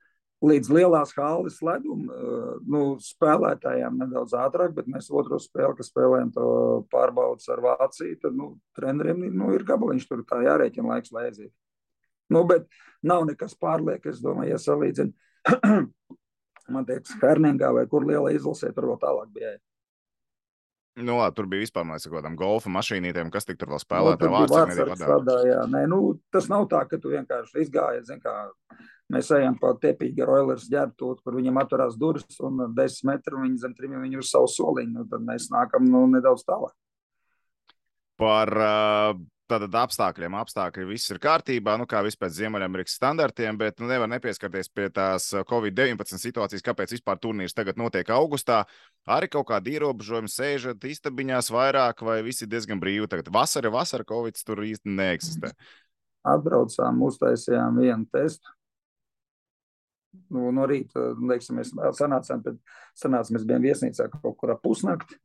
līdz 0.45 0.71
lielās 0.71 1.13
halas 1.17 1.59
ledum, 1.65 2.07
eh, 2.11 2.51
nu, 2.71 2.83
spēlētājiem 3.03 3.99
nedaudz 4.03 4.37
ātrāk, 4.39 4.75
bet 4.77 4.91
mēs 4.91 5.11
otru 5.11 5.41
spēli, 5.43 5.77
kas 5.79 5.91
spēlējam 5.91 6.33
to 6.35 6.49
pārbaudas 6.93 7.49
ar 7.51 7.63
Vāciju, 7.65 8.19
tad 8.23 8.37
nu, 8.39 8.53
treneriem 8.79 9.25
nu, 9.35 9.53
ir 9.55 9.67
gabaliņš 9.67 10.09
tur 10.09 10.25
tā 10.29 10.43
jārēķina 10.47 10.95
laiks, 10.95 11.13
lai 11.13 11.29
aiziet. 11.31 11.53
Nu, 12.31 12.45
bet 12.45 12.69
nav 13.03 13.25
nekas 13.27 13.57
pārliek, 13.59 14.05
es 14.07 14.21
domāju, 14.23 14.55
ja 14.55 14.59
salīdzinu. 14.63 15.13
Man 16.75 16.85
liekas, 16.85 17.15
Herningā 17.23 17.73
vai 17.73 17.87
kur 17.89 18.05
liela 18.05 18.31
izlasē, 18.35 18.75
tur 18.77 18.91
vēl 18.91 18.99
tālāk 19.01 19.33
bija. 19.33 19.57
Nu, 20.99 21.15
labi, 21.15 21.35
tur 21.39 21.47
bija 21.47 21.63
vispār 21.63 21.87
kaut 21.87 22.11
kādām 22.11 22.37
golfa 22.37 22.71
mašīnītēm, 22.75 23.31
kas 23.31 23.47
tik 23.47 23.59
tur 23.61 23.71
vēl 23.71 23.81
spēlēja. 23.81 24.19
Tur 24.19 24.33
bija 24.35 24.51
vārds, 24.51 24.79
nu, 25.89 26.01
tas 26.35 26.51
nav 26.51 26.67
tā, 26.69 26.83
ka 26.91 26.99
tu 27.01 27.13
vienkārši 27.15 27.63
izgāji, 27.63 28.03
zin 28.11 28.21
kā, 28.21 28.35
Mēs 29.09 29.31
ejam 29.33 29.55
pa 29.57 29.71
tepīgi 29.81 30.21
ar 30.21 30.35
Oilers 30.35 30.67
ģērbtu, 30.69 31.15
kur 31.25 31.39
viņam 31.39 31.63
atverās 31.63 31.97
durvis 31.97 32.37
un 32.45 32.61
10 32.77 33.07
metru 33.09 33.41
viņi 33.41 33.63
zem 33.63 33.73
trim 33.77 33.95
viņi 34.03 34.21
uz 34.21 34.29
savu 34.35 34.51
soliņu. 34.53 34.99
Nu, 34.99 35.07
tad 35.09 35.25
mēs 35.25 35.49
nākam 35.55 35.89
nu, 35.89 36.05
nedaudz 36.13 36.45
tālāk. 36.45 36.75
Par 38.21 38.53
tātad 39.49 39.77
apstākļiem. 39.81 40.37
Apstākļi 40.43 40.85
viss 40.91 41.09
ir 41.09 41.21
kārtībā, 41.23 41.79
nu, 41.81 41.87
kā 41.89 42.03
vispār 42.05 42.29
Ziemeļamerikas 42.37 42.99
standartiem, 42.99 43.57
bet 43.57 43.81
nu, 43.81 43.89
nevar 43.89 44.11
nepieskarties 44.13 44.69
pie 44.75 44.91
tās 44.93 45.31
Covid-19 45.49 46.21
situācijas, 46.21 46.65
kāpēc 46.67 46.93
vispār 46.99 47.21
turnīrs 47.23 47.57
tagad 47.57 47.81
notiek 47.81 48.13
augustā. 48.13 48.65
Arī 49.09 49.31
kaut 49.33 49.49
kādi 49.49 49.79
ierobežojumi 49.79 50.29
sēžat 50.33 50.85
istabiņās 50.85 51.49
vairāk, 51.55 52.05
vai 52.05 52.21
visi 52.27 52.51
diezgan 52.51 52.83
brīvi. 52.83 53.09
Tagad 53.09 53.33
vasara, 53.33 53.73
vasara, 53.73 54.05
Covid 54.09 54.45
tur 54.45 54.61
īsti 54.69 54.99
neeksistē. 55.01 55.55
Atbraucām, 56.29 57.01
uztaisījām 57.09 57.81
vienu 57.81 58.05
testu 58.13 58.58
nu, 60.35 60.49
no 60.55 60.67
rīta, 60.69 61.11
teiksim, 61.19 61.61
mēs 61.61 61.73
sanācām, 61.99 62.43
bet 62.45 62.59
sanācām, 62.99 63.37
mēs 63.37 63.47
bijām 63.49 63.65
viesnīcā 63.65 64.09
kaut 64.17 64.37
kur 64.41 64.55
ap 64.55 64.63
pusnakti. 64.65 65.19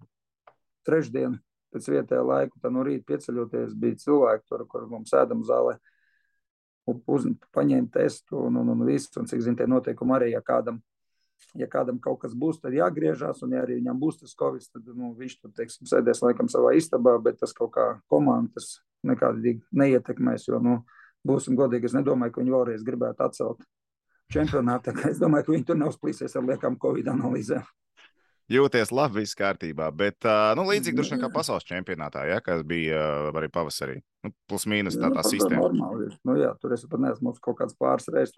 trešdien 0.87 1.39
pēc 1.73 1.89
vietējā 1.89 2.21
laika, 2.21 2.59
tad 2.61 2.73
no 2.75 2.83
rīta 2.85 3.07
pieceļoties 3.09 3.75
bija 3.79 3.99
cilvēki, 4.03 4.45
tur, 4.49 4.65
kur 4.69 4.87
mums 4.89 5.13
ēdam 5.17 5.43
zālē, 5.47 5.77
uz, 6.85 7.27
paņēma 7.55 7.91
testu 7.93 8.41
un, 8.47 8.59
un, 8.61 8.73
un 8.75 8.83
visu, 8.87 9.13
un 9.19 9.29
cik 9.29 9.41
zin, 9.45 9.57
tie 9.59 9.67
noteikumi 9.69 10.17
arī, 10.17 10.31
ja 10.33 10.41
kādam, 10.45 10.81
ja 11.59 11.67
kādam 11.71 11.99
kaut 12.03 12.21
kas 12.23 12.35
būs, 12.37 12.61
tad 12.61 12.75
jāgriežās, 12.77 13.41
un 13.45 13.55
ja 13.55 13.63
arī 13.63 13.79
viņam 13.79 14.01
būs 14.01 14.21
tas 14.21 14.35
covid, 14.39 14.67
tad 14.69 14.89
nu, 14.91 15.13
viņš 15.17 15.37
tur, 15.39 15.53
teiksim, 15.57 15.87
sēdēs 15.89 16.23
laikam 16.25 16.51
savā 16.51 16.75
istabā, 16.77 17.15
bet 17.23 17.39
tas 17.41 17.55
kaut 17.57 17.73
kā 17.77 17.87
komandas 18.11 18.81
nekādīgi 19.07 19.63
neietekmēs, 19.75 20.47
jo, 20.51 20.59
nu, 20.63 20.81
būsim 21.27 21.57
godīgi, 21.59 21.89
es 21.89 21.97
nedomāju, 21.97 22.35
ka 22.35 22.43
viņi 22.43 22.53
vēlreiz 22.53 22.85
gribētu 22.85 23.25
atcelt 23.25 23.63
čempionātā. 24.33 24.95
Es 25.11 25.21
domāju, 25.21 25.47
ka 25.47 25.55
viņi 25.55 25.69
tur 25.69 25.79
neuzplīsies 25.79 26.37
ar 26.39 26.51
liekām 26.51 26.79
Covid 26.81 27.13
analīzēm 27.13 27.63
jūties 28.51 28.91
labi, 28.93 29.21
viss 29.21 29.37
kārtībā. 29.37 29.89
Bet 29.95 30.25
nu, 30.57 30.65
līdzīgi 30.67 30.97
droši 30.97 31.15
vien 31.15 31.21
kā 31.23 31.29
pasaules 31.33 31.65
čempionātā, 31.67 32.25
ja, 32.29 32.39
kas 32.43 32.63
bija 32.67 32.99
arī 33.31 33.49
pavasarī. 33.53 33.99
Nu, 34.23 34.31
plus 34.49 34.65
mīnus 34.69 34.97
tā, 34.97 35.09
tā 35.11 35.23
nu, 35.23 35.29
sistēma. 35.29 35.61
Normāli. 35.67 36.09
Nu, 36.27 36.35
jā, 36.39 36.53
tur 36.61 36.75
es 36.75 36.85
pat 36.89 37.03
neesmu 37.03 37.33
kaut 37.43 37.59
kāds 37.59 37.77
pāris 37.79 38.07
reizes 38.13 38.35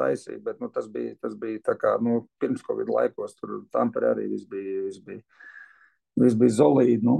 taisījis, 0.00 0.42
bet 0.44 0.60
nu, 0.62 0.70
tas 0.74 0.88
bija, 0.90 1.14
tas 1.22 1.34
bija 1.38 1.62
tā 1.70 1.76
kā 1.78 1.96
nu, 2.02 2.24
pirms 2.42 2.64
Covid 2.66 2.90
laikos. 2.94 3.36
Tur 3.38 3.62
Tamperē 3.74 4.14
arī 4.14 4.28
viss 4.34 4.48
bija, 4.50 4.84
viss 4.88 5.02
bija, 5.06 5.22
viss 6.22 6.38
bija 6.38 6.58
zolīdi. 6.60 7.02
Nu. 7.06 7.18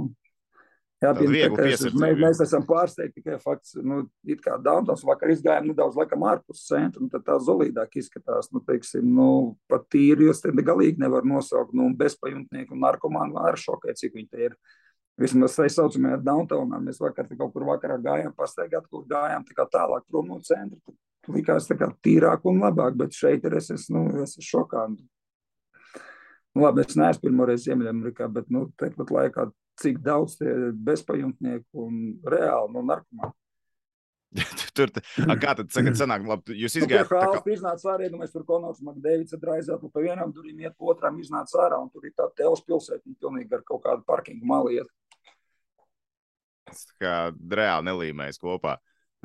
Jā, 1.03 1.11
viegli 1.17 1.73
es, 1.73 1.81
mēs, 1.91 2.15
mēs 2.21 2.39
esam 2.45 2.63
pārsteigti, 2.65 3.19
ka 3.25 3.35
fakts, 3.41 3.73
nu, 3.83 4.05
it 4.31 4.39
kā 4.43 4.55
Downtowns 4.63 5.03
vakar 5.05 5.33
izgājām 5.33 5.67
nedaudz 5.67 5.97
laikam 5.99 6.23
ārpus 6.29 6.63
centra, 6.69 7.01
un 7.03 7.09
tad 7.11 7.25
tā 7.27 7.35
zolīdāk 7.43 7.97
izskatās, 7.99 8.47
nu, 8.55 8.61
teiksim, 8.63 9.09
nu, 9.17 9.27
pat 9.71 9.89
tīri, 9.91 10.29
jūs 10.29 10.39
te 10.41 10.53
galīgi 10.55 11.03
nevar 11.03 11.27
nosaukt, 11.27 11.75
nu, 11.75 11.89
bezpajumtnieku 11.99 12.77
un 12.77 12.85
narkomānu 12.85 13.41
ar 13.43 13.59
šokē, 13.59 13.95
cik 13.99 14.15
viņi 14.15 14.29
te 14.31 14.47
ir. 14.47 14.55
Vismaz 15.19 15.55
tā 15.55 15.67
saucamajā 15.71 16.21
Downtownā 16.23 16.79
mēs 16.83 17.01
vakar 17.03 17.27
kaut 17.33 17.51
kur 17.53 17.67
vakarā 17.67 17.99
gājām, 18.03 18.31
pastaigāt, 18.35 18.87
kur 18.91 19.03
gājām 19.11 19.43
tā 19.47 19.55
kā 19.55 19.67
tālāk 19.71 20.07
prom 20.07 20.31
no 20.31 20.39
centra. 20.43 20.95
Likās 21.31 21.67
tā 21.67 21.77
kā 21.79 21.89
tīrāk 22.03 22.43
un 22.47 22.59
labāk, 22.63 22.95
bet 22.99 23.15
šeit 23.15 23.45
ir 23.47 23.55
es, 23.59 23.69
es, 23.73 23.87
nu, 23.91 24.07
es 24.15 24.35
esmu 24.35 24.47
šokā. 24.47 24.87
Nu, 26.55 26.65
labi, 26.65 26.83
es 26.83 26.99
neesmu 26.99 27.27
pirmo 27.27 27.47
reizi 27.47 27.69
Ziemeļamerikā, 27.69 28.27
bet, 28.31 28.51
nu, 28.51 28.67
tepat 28.79 29.11
laikā 29.11 29.47
cik 29.81 29.99
daudz 30.03 30.37
tie 30.39 30.53
bezpajumtnieku 30.87 31.87
un 31.87 32.05
reāli 32.25 32.73
no 32.75 32.85
narkomāni. 32.85 33.35
tur, 34.75 34.91
a, 35.23 35.35
kā 35.39 35.53
tad 35.55 35.71
sagad, 35.71 35.95
sanāk, 35.95 36.25
labi, 36.27 36.57
jūs 36.59 36.75
izgājāt? 36.81 37.07
Nu, 37.07 37.39
kā... 37.39 37.53
iznāca 37.53 37.93
ārā, 37.93 38.09
nu, 38.11 38.19
mēs 38.19 38.33
tur 38.33 38.43
Konors 38.47 38.81
Makdēvica 38.83 39.39
draizāt, 39.39 39.83
un 39.85 39.91
pa 39.93 40.03
vienām 40.03 40.33
durīm 40.35 40.59
iet, 40.65 40.75
pa 40.75 40.91
otrām 40.91 41.19
iznāca 41.23 41.61
ārā, 41.63 41.79
un 41.79 41.91
tur 41.93 42.07
ir 42.07 42.15
tā 42.17 42.27
tels 42.35 42.63
pilsētiņa 42.67 43.15
pilnīgi 43.21 43.55
ar 43.55 43.63
kaut 43.67 43.83
kādu 43.85 44.03
parkingu 44.07 44.47
malu 44.49 44.73
iet. 44.75 44.91
Kā 46.99 47.29
reāli 47.31 47.87
nelīmējas 47.87 48.41
kopā. 48.41 48.75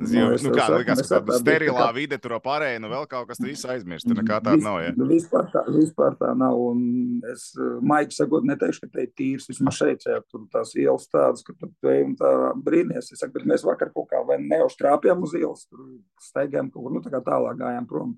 Jo, 0.00 0.30
nu, 0.32 0.50
kā 0.56 0.66
likās, 0.72 1.02
ka 1.04 1.18
tāda 1.18 1.36
sterilā 1.36 1.82
kā... 1.82 1.92
vide 1.92 2.16
tur 2.22 2.32
pārējai, 2.40 2.78
nu 2.80 2.88
vēl 2.88 3.04
kaut 3.10 3.28
kas 3.28 3.40
tāds 3.40 3.64
aizmirst. 3.74 4.06
Tur 4.08 4.16
nekā 4.16 4.38
tāda 4.46 4.62
nav. 4.62 4.78
Ja? 4.80 4.94
Nu, 4.96 5.04
vispār, 5.10 5.50
tā, 5.52 5.62
vispār 5.74 6.16
tā 6.20 6.30
nav. 6.40 6.56
Un 6.70 7.20
es, 7.28 7.50
Maigi, 7.84 8.16
sakot, 8.16 8.46
neteikšu, 8.48 8.86
ka 8.86 8.94
te 8.94 9.04
ir 9.04 9.12
tīrs. 9.20 9.48
Vismaz 9.50 9.76
šeit, 9.76 10.06
ja 10.08 10.22
tur 10.24 10.46
tās 10.52 10.72
ielas 10.78 11.04
tādas, 11.12 11.44
ka 11.44 11.52
tur 11.58 11.72
te 11.84 11.96
un 12.06 12.14
tā 12.18 12.32
brīnīties. 12.64 13.12
Es 13.12 13.20
saku, 13.20 13.36
bet 13.36 13.48
mēs 13.52 13.66
vakar 13.68 13.92
kaut 13.92 14.08
kā 14.14 14.22
vai 14.24 14.40
neuztrāpjām 14.40 15.26
uz 15.26 15.36
ielas, 15.36 15.66
tur 15.68 15.84
staigājām 16.30 16.72
kaut 16.72 16.86
kur, 16.86 16.96
nu 16.96 17.04
tā 17.04 17.12
kā 17.12 17.20
tālāk 17.26 17.60
gājām 17.60 17.88
prom. 17.90 18.16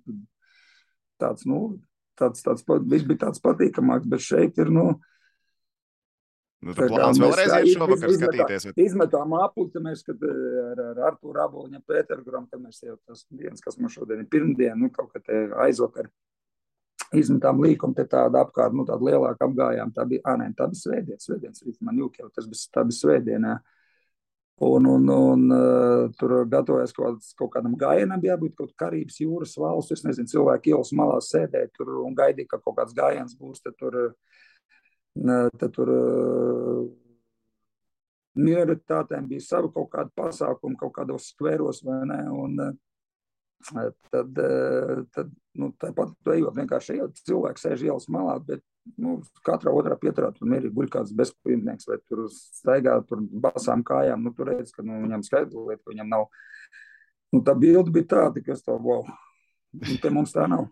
Tāds, 1.22 1.46
nu, 1.50 1.64
tāds, 2.18 2.46
tāds, 2.46 2.66
viss 2.86 3.08
bija 3.08 3.26
tāds 3.26 3.42
patīkamāks, 3.42 4.06
bet 4.10 4.22
šeit 4.22 4.62
ir, 4.62 4.70
nu, 4.70 4.92
Nu, 6.62 6.74
tā 6.78 6.86
plāns 6.86 7.18
vēlreiz 7.18 7.52
ir 7.58 7.72
šovakar 7.74 8.12
izmetā, 8.12 8.28
skatīties. 8.36 8.66
Bet... 8.68 8.80
Izmetām 8.84 9.32
apli, 9.34 9.64
mēs, 9.82 10.04
kad 10.06 10.20
eh, 10.28 10.42
ar, 10.62 10.82
ar 10.92 11.00
Artūru 11.10 11.42
Aboliņu, 11.42 11.80
Pēteru 11.90 12.22
Gramu, 12.26 12.46
kad 12.52 12.62
mēs 12.62 12.84
jau 12.84 12.94
tas 13.02 13.24
dienas, 13.30 13.62
kas 13.64 13.80
mums 13.80 13.96
šodien 13.96 14.22
ir 14.22 14.28
pirmdien, 14.30 14.76
nu, 14.78 14.92
kaut 14.94 15.10
kā 15.10 15.22
te 15.26 15.40
aizvakar, 15.64 16.06
izmetām 17.18 17.58
līkumu 17.64 17.98
te 17.98 18.06
tādu 18.08 18.38
apkārt, 18.38 18.76
nu, 18.78 18.86
tādu 18.86 19.10
lielāku 19.10 19.48
apgājām. 19.48 19.90
Tā 19.96 20.06
bija, 20.08 20.22
ā, 20.22 20.36
nē, 20.38 20.52
tā 20.58 20.68
bija 20.70 20.84
svētdienas, 20.84 21.26
svētdienas 21.26 21.66
rīt, 21.66 21.80
man 21.82 21.98
jūk 21.98 22.22
jau, 22.22 22.30
tas 22.30 22.46
bija, 22.46 22.62
tā 22.78 22.86
bija 22.86 22.98
svētdienā. 23.00 23.56
Un, 24.62 24.86
un, 24.86 25.08
un 25.10 25.44
uh, 25.50 26.04
tur 26.20 26.36
gatavojas 26.46 26.92
kaut, 26.94 27.24
kaut 27.34 27.50
kādam 27.56 27.72
gājienam, 27.80 28.22
jābūt 28.22 28.54
kaut 28.60 28.76
Karības 28.78 29.18
jūras 29.24 29.56
valsts. 29.58 29.96
Es 29.96 30.04
nezinu, 30.06 30.30
cilvēki 30.30 30.70
ielas 30.70 30.92
malā 30.94 31.16
sēdēja 31.24 31.72
tur 31.74 31.96
un 32.04 32.14
gaidīja, 32.14 32.52
ka 32.52 32.60
kaut 32.62 32.76
kāds 32.78 32.94
gājiens 32.94 33.34
būs. 33.34 33.64
Tur, 33.80 33.96
uh, 33.98 34.12
Tad 34.12 34.41
tur 35.74 35.92
minoritātēm 38.38 39.28
bija 39.28 39.44
sava 39.44 39.68
kaut 39.72 39.90
kāda 39.92 40.12
pasākuma, 40.16 40.78
kaut 40.80 40.94
kādos 40.96 41.30
skveros 41.32 41.82
vai 41.84 42.00
ne. 42.08 42.20
Un, 42.32 42.60
tad, 44.10 44.42
tad 45.14 45.32
nu, 45.58 45.70
tāpat 45.80 46.32
ejot 46.34 46.56
vienkārši 46.56 46.96
ejot, 46.96 47.24
cilvēks 47.28 47.66
sēž 47.66 47.84
ielas 47.86 48.08
malā, 48.12 48.38
bet 48.46 48.64
nu, 48.98 49.18
katrā 49.46 49.72
otrā 49.74 49.96
pieturā 50.00 50.32
tur 50.34 50.48
mierīgi 50.50 50.74
guļ 50.74 50.90
kāds 50.92 51.14
bezpajumtnieks 51.18 51.88
vai 51.90 51.98
tur 52.08 52.24
staigā 52.32 52.96
tur 53.08 53.22
basām 53.44 53.84
kājām. 53.86 54.24
Nu, 54.24 54.34
tur 54.36 54.50
redz, 54.50 54.72
ka 54.74 54.84
nu, 54.86 55.02
viņam 55.04 55.24
skaidro 55.26 55.68
lietu, 55.68 55.84
ka 55.84 55.94
viņam 55.94 56.12
nav. 56.12 56.28
Nu, 57.32 57.42
tā 57.46 57.54
bilde 57.58 57.92
bija 57.94 58.10
tāda, 58.16 58.42
kas 58.44 58.64
tā, 58.64 58.74
wow, 58.76 59.06
un 59.78 60.00
te 60.02 60.10
mums 60.12 60.34
tā 60.34 60.48
nav. 60.50 60.66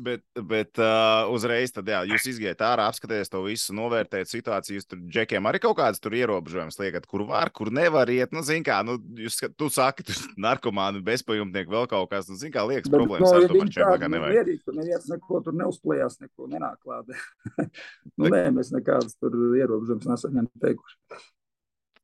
Bet, 0.00 0.22
bet 0.48 0.78
uh, 0.80 1.28
uzreiz 1.34 1.72
tad, 1.74 1.88
jā, 1.90 2.00
jūs 2.08 2.24
izgājat 2.30 2.62
ārā, 2.64 2.86
apskatījāt 2.88 3.28
to 3.32 3.42
visu, 3.44 3.74
novērtējat 3.76 4.30
situāciju. 4.30 4.78
Jūs 4.78 4.88
tur 4.88 5.00
džekiem 5.02 5.48
arī 5.50 5.60
kaut 5.60 5.76
kādas 5.80 6.00
ierobežojumus 6.00 6.78
liekat, 6.80 7.08
kur 7.10 7.26
var, 7.28 7.50
kur 7.52 7.72
nevar 7.74 8.08
iet. 8.12 8.32
Nu, 8.32 8.40
zin 8.46 8.64
kā, 8.64 8.78
nu, 8.86 8.96
jūs, 9.20 9.36
tu 9.60 9.68
saki, 9.72 10.06
tur 10.08 10.20
narkomāni, 10.46 11.02
bezpajumtnieki, 11.04 11.72
vēl 11.74 11.90
kaut 11.90 12.12
kas. 12.12 12.30
Nu, 12.30 12.38
zin 12.40 12.54
kā, 12.54 12.64
liekas, 12.70 12.88
bet, 12.88 12.96
problēmas 12.96 13.26
no, 13.26 13.34
ar 13.34 13.50
to 13.50 13.58
pašiem, 13.58 13.90
kā 14.04 14.12
nevajag. 14.14 14.38
Mierīgi, 14.38 14.62
tur 14.68 14.78
neviens 14.78 15.10
neko 15.10 15.42
tur 15.48 15.58
neuzplējās, 15.60 16.16
neko 16.24 16.48
nenāk 16.54 16.80
klāt. 16.86 17.12
nu, 18.16 18.30
nē, 18.30 18.46
mēs 18.56 18.72
nekādas 18.76 19.18
tur 19.20 19.36
ierobežojumus 19.58 20.08
nesaņem 20.14 20.48
teikuši 20.64 21.20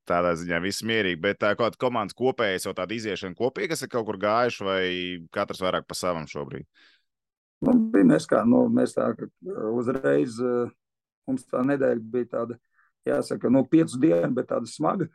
tādā 0.06 0.36
ziņā 0.38 0.60
viss 0.62 0.84
mierīgi. 0.86 1.18
Bet 1.22 1.40
tā 1.42 1.52
kāda 1.58 1.78
komandas 1.80 2.14
kopējas 2.14 2.68
jau 2.68 2.74
tāda 2.76 2.94
iziešana 2.94 3.34
kopīga, 3.38 3.72
kas 3.72 3.82
ir 3.82 3.90
kaut 3.90 4.06
kur 4.06 4.20
gājuši, 4.22 4.66
vai 4.66 4.82
katrs 5.34 5.62
vairāk 5.64 5.88
pa 5.88 5.98
savam 5.98 6.28
šobrīd? 6.30 6.68
Nu, 7.64 7.72
bija 7.92 8.04
mēs 8.04 8.26
kā, 8.28 8.42
nu, 8.48 8.66
mēs 8.72 8.92
tā 8.96 9.08
uzreiz, 9.72 10.36
mums 11.28 11.46
tā 11.48 11.62
nedēļa 11.64 12.02
bija 12.12 12.32
tāda, 12.34 12.58
jāsaka, 13.08 13.50
nu, 13.52 13.64
piecu 13.70 14.00
dienu, 14.02 14.34
bet 14.36 14.50
tāda 14.52 14.68
smaga. 14.70 15.08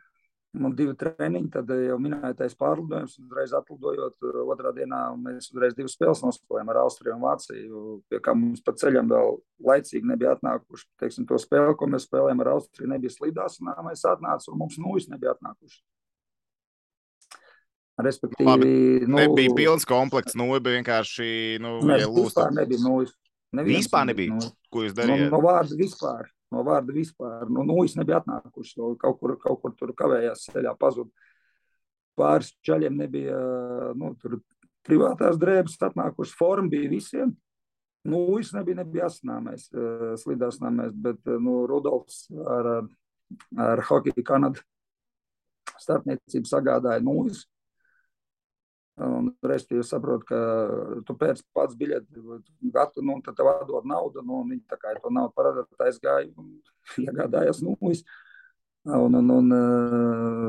Man 0.52 0.74
divi 0.76 0.92
treniņi, 1.00 1.48
tad 1.54 1.70
jau 1.72 1.94
minētais 2.02 2.52
pārlidojums, 2.60 3.14
uzreiz 3.22 3.54
atlidojot 3.56 4.26
otrā 4.52 4.74
dienā, 4.76 4.98
mēs 5.16 5.48
uzreiz 5.48 5.72
divas 5.78 5.94
spēles 5.96 6.20
nospēlējām 6.26 6.72
ar 6.74 6.80
Austriju 6.82 7.14
un 7.14 7.22
Vāciju, 7.24 7.84
pie 8.12 8.20
kā 8.20 8.34
mums 8.36 8.60
pa 8.66 8.74
ceļam 8.76 9.08
vēl 9.08 9.38
laicīgi 9.70 10.10
nebija 10.10 10.34
atnākuši. 10.36 10.90
Teiksim, 11.00 11.24
to 11.30 11.40
spēli, 11.40 11.72
ko 11.80 11.88
mēs 11.88 12.04
spēlējām 12.04 12.44
ar 12.44 12.52
Austriju, 12.58 12.90
nebija 12.92 13.14
slidās, 13.14 13.56
un 13.62 13.72
mēs 13.88 14.04
atnācām, 14.12 14.52
un 14.52 14.60
mums 14.66 14.76
nūjas 14.82 15.08
nebija 15.14 15.32
atnākuši. 15.38 15.80
Respektīvi, 18.02 18.48
Labi, 18.48 18.70
nu, 19.06 19.18
nebija 19.18 19.54
pilns 19.56 19.86
komplekts, 19.88 20.36
nu, 20.38 20.48
bija 20.58 20.78
vienkārši. 20.78 21.26
Nu, 21.62 21.78
ne, 21.86 21.98
ja 22.02 22.08
vispār 22.10 22.54
nebija. 22.56 22.82
Nu, 22.82 23.00
neviens, 23.58 23.84
vispār 23.84 24.08
nebija. 24.10 24.38
Nu, 24.38 24.52
Ko 24.72 24.86
jūs 24.86 24.96
darījāt? 24.96 25.28
No, 25.28 25.36
no 25.36 25.42
vārda 25.44 25.78
vispār. 25.78 26.30
No 26.52 26.64
vārda 26.66 26.94
vispār. 26.96 27.46
Nu, 27.48 27.64
nu, 27.68 27.78
es 27.86 27.96
nebiju 27.98 28.18
atnākuši. 28.20 28.74
No, 28.80 28.92
kaut, 29.00 29.20
kur, 29.20 29.36
kaut 29.40 29.60
kur 29.62 29.76
tur 29.78 29.94
kavējās 29.96 30.48
ceļā, 30.50 30.74
pazuda. 30.80 31.30
Pāris 32.18 32.50
čaļiem 32.66 32.98
nebija 33.00 33.38
nu, 33.96 34.12
tur 34.20 34.40
privātās 34.86 35.38
drēbes 35.40 35.78
atnākušas. 35.88 36.36
Forma 36.36 36.72
bija 36.72 36.90
visiem. 36.92 37.32
Nu, 38.08 38.24
es 38.40 38.50
nebiju, 38.52 38.80
nebija 38.80 39.06
asnāmais, 39.06 39.68
slidāsnāmais, 40.24 40.90
bet 41.04 41.22
nu, 41.38 41.60
Rudolfs 41.70 42.24
ar, 42.50 42.72
ar 43.62 43.82
Hokeju 43.86 44.24
Kanadu 44.26 44.64
starpniecību 45.82 46.50
sagādāja 46.50 47.02
nūjas. 47.04 47.46
Un 49.00 49.30
reizē 49.40 49.78
jūs 49.78 49.88
saprotat, 49.88 50.26
ka 50.28 50.38
tu 51.08 51.14
pēc 51.16 51.40
pats 51.56 51.76
biļeti, 51.80 52.24
gatu, 52.74 53.00
nu, 53.00 53.16
tad 53.24 53.38
tev 53.38 53.48
atdod 53.48 53.86
naudu, 53.88 54.20
nu, 54.20 54.42
un 54.42 54.52
viņi 54.52 54.66
tā 54.68 54.76
kā 54.76 54.92
to 55.00 55.08
naudu 55.08 55.32
parāda, 55.36 55.64
tā 55.78 55.88
aizgāja 55.88 56.28
un 56.36 56.58
iegādājās 57.06 57.62
nūjas. 57.64 58.04
Un, 58.82 59.14
un, 59.14 59.28
un 59.30 59.52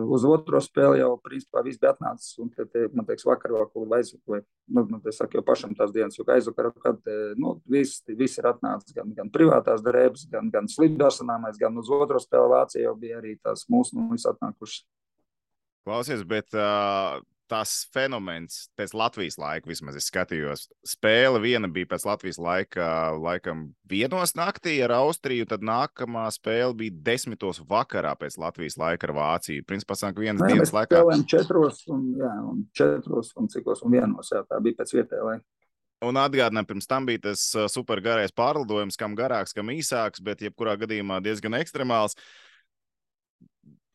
uz 0.09 0.23
otro 0.25 0.57
spēli 0.65 0.97
jau 0.97 1.11
principā 1.21 1.61
viss 1.63 1.79
bija 1.79 1.91
atnācis. 1.93 2.33
Un, 2.41 2.49
te, 2.49 2.65
te, 2.65 2.87
man 2.91 3.05
liekas, 3.05 3.27
vakar 3.29 3.53
vēl 3.53 3.67
kaut 3.69 3.87
vai 3.91 4.01
aizvakar, 4.01 4.41
nu, 4.73 4.85
nu, 4.89 4.99
es 5.07 5.21
saku 5.21 5.37
jau 5.37 5.43
pašam 5.45 5.75
tās 5.77 5.93
dienas, 5.93 6.17
jo 6.17 6.25
aizvakar, 6.33 6.71
kad 6.83 7.11
nu, 7.39 7.53
viss, 7.69 8.01
viss 8.09 8.41
ir 8.41 8.49
atnācis, 8.49 8.95
gan, 8.97 9.13
gan 9.15 9.29
privātās 9.31 9.85
drēbes, 9.85 10.25
gan, 10.33 10.49
gan 10.51 10.67
slidošanāmais, 10.67 11.61
gan 11.61 11.77
uz 11.79 11.93
otro 11.93 12.19
spēli 12.19 12.55
Vācija 12.57 12.89
jau 12.89 12.95
bija 12.99 13.21
arī 13.21 13.37
tās 13.37 13.69
mūsu 13.71 14.01
nūjas 14.01 14.25
atnākušas. 14.33 14.81
Klausies, 15.85 16.25
bet 16.25 16.57
uh, 16.57 17.21
tas 17.53 17.73
fenomens 17.93 18.67
pēc 18.77 18.95
Latvijas 18.97 19.37
laika, 19.37 19.69
vismaz 19.69 19.97
es 19.99 20.07
skatījos. 20.09 20.65
Spēle 20.87 21.41
viena 21.43 21.69
bija 21.71 21.91
pēc 21.91 22.05
Latvijas 22.07 22.39
laika, 22.41 22.87
laikam, 23.13 23.67
vienos 23.89 24.33
naktī 24.39 24.79
ar 24.85 24.95
Austriju, 24.97 25.45
tad 25.51 25.65
nākamā 25.65 26.25
spēle 26.33 26.73
bija 26.79 26.97
desmitos 27.11 27.61
vakarā 27.69 28.15
pēc 28.19 28.39
Latvijas 28.41 28.79
laika 28.81 29.09
ar 29.09 29.15
Vāciju. 29.19 29.65
Principā, 29.69 29.97
sanāk, 29.99 30.21
vienas 30.23 30.41
Nē, 30.41 30.53
dienas 30.55 30.73
laikā. 30.73 30.97
spēlējām 30.97 31.25
četros 31.29 31.83
un, 31.93 32.07
jā, 32.19 32.31
un 32.49 32.63
četros 32.73 33.33
un 33.37 33.51
cikos 33.53 33.85
un 33.85 33.99
vienos, 33.99 34.33
jā, 34.33 34.41
tā 34.49 34.61
bija 34.63 34.81
pēc 34.81 34.97
vietējā 34.97 35.27
laika. 35.29 35.45
Un 36.03 36.17
atgādinām, 36.19 36.65
pirms 36.67 36.89
tam 36.89 37.05
bija 37.07 37.21
tas 37.29 37.45
uh, 37.55 37.69
supergarais 37.71 38.33
pārlidojums, 38.35 38.97
kam 38.99 39.13
garāks, 39.15 39.55
kam 39.55 39.69
īsāks, 39.71 40.23
bet 40.25 40.41
jebkurā 40.43 40.73
gadījumā 40.81 41.21
diezgan 41.23 41.55
ekstremāls. 41.61 42.17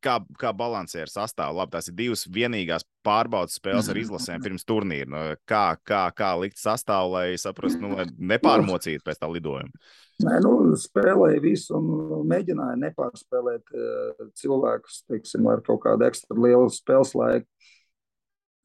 Kā, 0.05 0.18
kā 0.38 0.53
balansē 0.55 1.01
ar 1.03 1.11
sastāvu? 1.11 1.57
Labi, 1.59 1.72
tās 1.74 1.88
ir 1.90 1.94
divas 1.99 2.20
vienīgās 2.30 2.84
pārbaudas 3.07 3.57
spēles 3.59 3.88
ar 3.90 3.99
izlasēm 3.99 4.42
pirms 4.44 4.66
turnīra. 4.68 5.09
Nu, 5.11 5.22
kā, 5.49 5.62
kā, 5.86 6.05
kā 6.14 6.28
likt 6.38 6.61
sastāvu, 6.61 7.16
lai 7.16 7.24
saprastu, 7.40 7.80
nu, 7.82 7.96
lai 7.99 8.07
nepārmocītu 8.30 9.03
pēc 9.07 9.18
tā 9.18 9.30
lidojuma? 9.32 9.72
Nē, 10.22 10.36
nu, 10.44 10.53
spēlēja 10.78 11.42
visu 11.42 11.74
un 11.78 12.28
mēģināja 12.30 12.78
nepārspēlēt 12.84 13.74
uh, 13.74 14.28
cilvēkus, 14.38 15.01
teiksim, 15.11 15.51
ar 15.51 15.64
kaut 15.66 15.82
kādu 15.86 16.07
ekstra 16.07 16.38
lielu 16.46 16.70
spēles 16.74 17.14
laiku. 17.18 17.51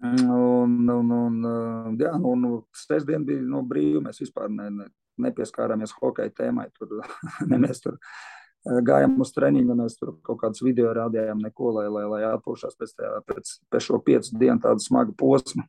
Un, 0.04 0.86
un, 0.92 1.12
un, 1.18 1.42
uh, 1.48 1.90
jā, 1.98 2.14
nu, 2.22 2.36
nu, 2.38 2.54
sestdien 2.78 3.26
bija 3.26 3.42
no 3.48 3.64
brīva. 3.66 4.04
Mēs 4.06 4.22
vispār 4.22 4.54
ne, 4.54 4.70
ne, 4.78 4.90
nepieskārāmies 5.26 5.96
hokeja 5.98 6.34
tēmai. 6.44 6.70
Tur, 6.78 7.00
ne, 7.50 7.62
mēs 7.62 7.82
tur 7.86 7.98
uh, 7.98 8.16
gājām 8.64 9.20
uz 9.22 9.32
treniņu, 9.36 9.76
mēs 9.76 9.98
tur 10.00 10.14
kaut 10.24 10.40
kādus 10.42 10.64
video 10.64 10.94
rādījām, 10.96 11.42
neko, 11.44 11.74
lai, 11.78 11.88
lai, 11.92 12.04
lai 12.08 12.22
atpūšās 12.32 12.78
pēc, 12.80 12.94
tā, 12.96 13.12
pēc, 13.28 13.56
pēc 13.72 13.88
šo 13.90 14.00
piecu 14.04 14.38
dienu 14.40 14.60
tādu 14.64 14.84
smagu 14.84 15.16
posmu. 15.20 15.66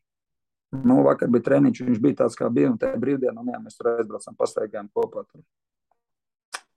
Nu, 0.75 1.01
vakar 1.05 1.29
bija 1.31 1.45
treniņš, 1.45 1.83
viņš 1.87 1.99
bija 2.03 2.19
tāds, 2.23 2.35
kā 2.39 2.49
bija, 2.51 2.71
un 2.71 2.79
tajā 2.79 2.97
brīvdienā 2.99 3.37
nu, 3.37 3.53
jā, 3.53 3.59
mēs 3.63 3.77
tur 3.77 3.93
aizbraucām, 3.93 4.35
pastaigājām 4.39 4.89
kopā. 4.95 5.23
Tur. 5.29 5.43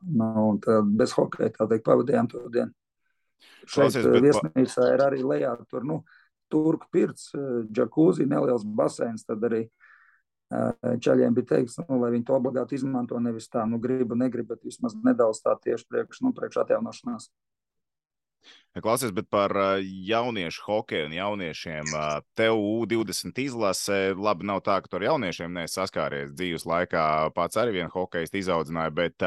Nu, 0.07 0.29
un 0.53 0.61
tad 0.62 0.91
bez 0.99 1.14
hokeja 1.16 1.55
tā 1.57 1.66
teikt 1.71 1.87
pavadījām 1.89 2.31
to 2.31 2.45
dienu. 2.55 2.75
Šeit 3.64 3.75
Klausies, 3.75 4.07
bet 4.07 4.25
viesnīcā 4.27 4.87
ir 4.95 5.03
arī 5.03 5.23
lejā 5.23 5.55
tur, 5.71 5.87
nu, 5.87 6.01
turku 6.51 6.89
pirts, 6.95 7.31
džakūzi, 7.75 8.27
neliels 8.31 8.64
baseins, 8.66 9.27
tad 9.27 9.43
arī 9.47 9.64
eh, 9.66 9.88
čaļiem 10.49 11.35
bija 11.37 11.51
teikts, 11.55 11.77
nu, 11.83 11.99
lai 12.01 12.13
viņi 12.15 12.25
to 12.29 12.39
obligāti 12.39 12.79
izmanto, 12.79 13.19
nevis 13.21 13.51
tā, 13.53 13.67
nu, 13.69 13.81
gribu, 13.83 14.17
negribu, 14.17 14.55
bet 14.55 14.65
vismaz 14.65 14.97
nedaudz 15.05 15.43
tā 15.45 15.55
tieši 15.61 15.85
priekš, 15.91 16.23
nu, 16.25 16.33
priekš 16.37 16.63
atjaunošanās. 16.65 17.29
Klausies, 18.79 19.11
bet 19.13 19.27
par 19.33 19.53
ā, 19.59 19.69
jauniešu 19.83 20.63
hokeju 20.65 21.09
un 21.09 21.17
jauniešiem. 21.17 21.91
ā, 21.99 22.05
Tev 22.39 22.61
U20 22.63 23.41
izlase, 23.43 23.99
labi, 24.15 24.47
nav 24.49 24.63
tā, 24.65 24.79
ka 24.81 24.93
tur 24.93 25.05
jauniešiem 25.05 25.53
neesi 25.53 25.81
saskāries 25.81 26.31
dzīves 26.37 26.65
laikā. 26.69 27.03
Pats 27.37 27.59
arī 27.61 27.81
vienu 27.81 27.91
hokeju 27.93 28.31
izaudzināju, 28.39 28.95
bet 29.01 29.27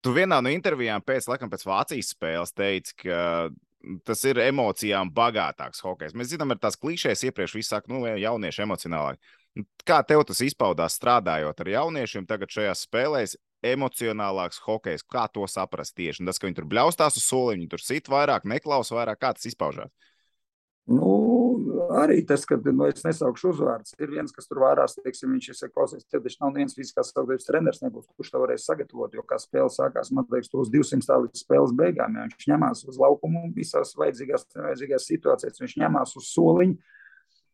tu 0.00 0.14
vienā 0.16 0.38
no 0.44 0.52
intervijām 0.54 1.02
pēc, 1.04 1.26
laikam, 1.32 1.50
pēc 1.52 1.66
Vācijas 1.66 2.14
spēles 2.14 2.54
teici, 2.56 2.94
ka 3.02 3.50
tas 4.06 4.22
ir 4.28 4.38
emocijām 4.44 5.10
bagātāks 5.16 5.82
hokejs. 5.84 6.14
Mēs 6.14 6.30
zinām, 6.34 6.52
ir 6.52 6.60
tās 6.62 6.78
klišēs 6.80 7.26
iepriekš 7.28 7.56
viss 7.58 7.72
saka, 7.74 7.90
nu, 7.92 8.04
jaunieši 8.06 8.64
emocionālāk. 8.68 9.20
Kā 9.86 10.00
tev 10.06 10.22
tas 10.28 10.40
izpaudās 10.46 10.94
strādājot 10.98 11.62
ar 11.62 11.70
jauniešiem 11.72 12.26
tagad 12.28 12.52
šajās 12.54 12.84
spēlēs? 12.86 13.38
Emocionālāks 13.66 14.60
hokejs, 14.64 15.02
kā 15.04 15.26
to 15.28 15.44
saprast 15.50 15.92
tieši? 15.98 16.22
Un 16.22 16.30
tas, 16.30 16.38
ka 16.40 16.46
viņi 16.46 16.56
tur 16.56 16.68
bļaustās 16.70 17.18
uz 17.20 17.26
soliņa, 17.26 17.58
viņi 17.58 17.72
tur 17.74 17.82
sit 17.84 18.06
vairāk, 18.08 18.46
neklausa 18.48 18.96
vairāk, 18.96 19.20
kā 19.20 19.34
tas 19.36 19.50
izpaužās. 19.50 19.90
Nu, 20.90 21.10
arī 22.00 22.22
tas, 22.26 22.46
ka 22.48 22.56
nu, 22.64 22.86
es 22.88 23.04
nesaukšu 23.04 23.50
uzvārdus. 23.52 23.92
Ir 24.00 24.10
viens, 24.10 24.32
kas 24.34 24.48
tur 24.48 24.62
vārās, 24.62 24.96
teiksim, 24.96 25.34
viņš 25.36 25.50
ir 25.52 25.72
klausies, 25.74 26.06
tev 26.08 26.24
taču 26.24 26.40
nav 26.40 26.56
viens 26.56 26.74
fiziskās 26.74 27.12
sagatavības 27.12 27.46
treneris, 27.46 27.82
nebūs, 27.84 28.08
kurš 28.16 28.32
to 28.32 28.40
varēs 28.42 28.64
sagatavot. 28.66 29.14
Jo 29.14 29.26
kā 29.28 29.38
spēle 29.38 29.70
sākās, 29.70 30.10
man 30.16 30.26
liekas, 30.32 30.50
uz 30.56 30.72
200 30.72 31.06
tā 31.06 31.18
līdz 31.20 31.44
spēles 31.44 31.76
beigām. 31.78 32.16
Ja 32.16 32.26
viņš 32.26 32.48
ņemās 32.54 32.82
uz 32.90 32.98
laukumu 33.02 33.44
visās 33.54 33.92
vajadzīgās, 34.00 34.48
nevajadzīgās 34.56 35.06
situācijās, 35.12 35.62
viņš 35.62 35.76
ņemās 35.84 36.16
uz 36.18 36.32
soliņu. 36.32 36.96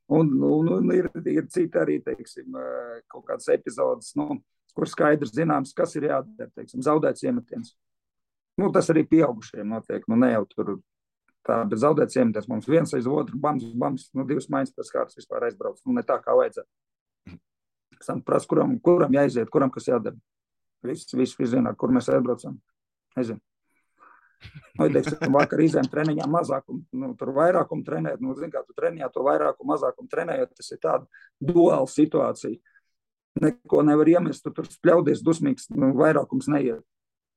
Un, 0.07 0.29
un, 0.43 0.69
un 0.71 0.93
ir, 0.95 1.09
ir 1.27 1.49
citi 1.51 1.81
arī, 1.81 1.97
teiksim, 2.05 2.55
eh, 2.55 3.01
kaut 3.11 3.25
kādas 3.27 3.49
epizodes, 3.51 4.13
nu, 4.19 4.39
kur 4.77 4.87
skaidrs 4.87 5.35
zināms, 5.35 5.75
kas 5.75 5.97
ir 5.99 6.07
jādara, 6.11 6.51
teiksim, 6.55 6.85
zaudēts 6.85 7.25
iemetiens. 7.27 7.73
Nu, 8.61 8.71
tas 8.73 8.87
arī 8.93 9.03
pieaugušiem 9.09 9.67
notiek, 9.75 10.07
nu 10.09 10.19
ne 10.21 10.31
jau 10.31 10.45
tur 10.53 10.71
tā, 11.47 11.59
bet 11.69 11.83
zaudēts 11.83 12.19
iemetiens 12.21 12.47
mums 12.51 12.69
viens 12.71 12.95
aiz 12.95 13.09
otru, 13.11 13.39
bams, 13.41 13.67
bams, 13.75 14.07
nu 14.15 14.25
divas 14.29 14.47
maiņas 14.53 14.77
pēc 14.77 14.93
kārtas 14.95 15.19
vispār 15.19 15.49
aizbrauc, 15.49 15.83
nu 15.85 15.97
ne 15.97 16.07
tā 16.07 16.21
kā 16.23 16.37
vajadzētu. 16.39 17.39
Tam 18.07 18.23
prasa, 18.23 18.47
kuram, 18.47 18.77
kuram 18.85 19.15
jāiziet, 19.17 19.51
kuram 19.51 19.73
kas 19.73 19.89
jādara. 19.89 20.19
Viss, 20.87 21.11
viss, 21.17 21.35
viss 21.35 21.51
zina, 21.51 21.73
kur 21.75 21.91
mēs 21.91 22.11
aizbraucam. 22.13 22.59
Nezinu. 23.17 23.41
Nu, 24.77 24.89
teiksim, 24.93 25.33
vakar 25.33 25.63
izējām 25.65 25.89
treniņā 25.93 26.27
mazākumu, 26.29 26.83
nu, 27.01 27.13
tur 27.19 27.33
vairākumu 27.37 27.85
trenēt. 27.87 28.21
Nu, 28.21 28.35
zin, 28.37 28.51
kā 28.53 28.61
tu 28.67 28.77
treniņā 28.77 29.09
to 29.15 29.25
vairākumu, 29.25 29.71
mazākumu 29.73 30.11
trenējot, 30.13 30.53
tas 30.59 30.75
ir 30.75 30.81
tāda 30.83 31.23
duāla 31.41 31.89
situācija. 31.91 32.59
Neko 33.41 33.83
nevar 33.85 34.09
iemest, 34.09 34.45
tu 34.45 34.53
tur 34.57 34.69
spļaudies 34.69 35.25
dusmīgs, 35.25 35.71
nu, 35.77 35.93
vairākums 35.97 36.49
neiet. 36.53 36.85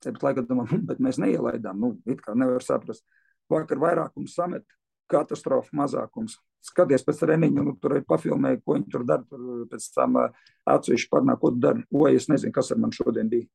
Bet, 0.06 0.20
lai 0.24 0.34
gadījumā, 0.36 0.68
bet 0.92 1.00
mēs 1.04 1.20
neielaidām, 1.22 1.80
nu, 1.80 1.94
it 2.10 2.22
kā 2.24 2.36
nevar 2.38 2.64
saprast. 2.66 3.06
Vakar 3.52 3.82
vairākums 3.82 4.36
samet, 4.36 4.68
katastrofa 5.10 5.76
mazākums. 5.76 6.38
Skaties 6.64 7.06
pēc 7.08 7.24
treniņa, 7.24 7.64
nu, 7.64 7.74
tur 7.80 7.96
ir 7.98 8.06
pafilmēji, 8.08 8.62
ko 8.66 8.76
viņi 8.76 8.92
tur 8.92 9.08
dara. 9.08 9.24
Tur 9.32 9.64
pēc 9.72 9.88
tam 9.96 10.20
atsevišķi 10.20 11.12
parunā, 11.12 11.38
ko 11.40 11.54
tu 11.56 11.64
dari. 11.64 11.86
O, 11.96 12.04
es 12.12 12.28
nezinu, 12.32 12.52
kas 12.56 12.74
ar 12.76 12.82
mani 12.84 13.00
šodien 13.00 13.32
bija. 13.32 13.48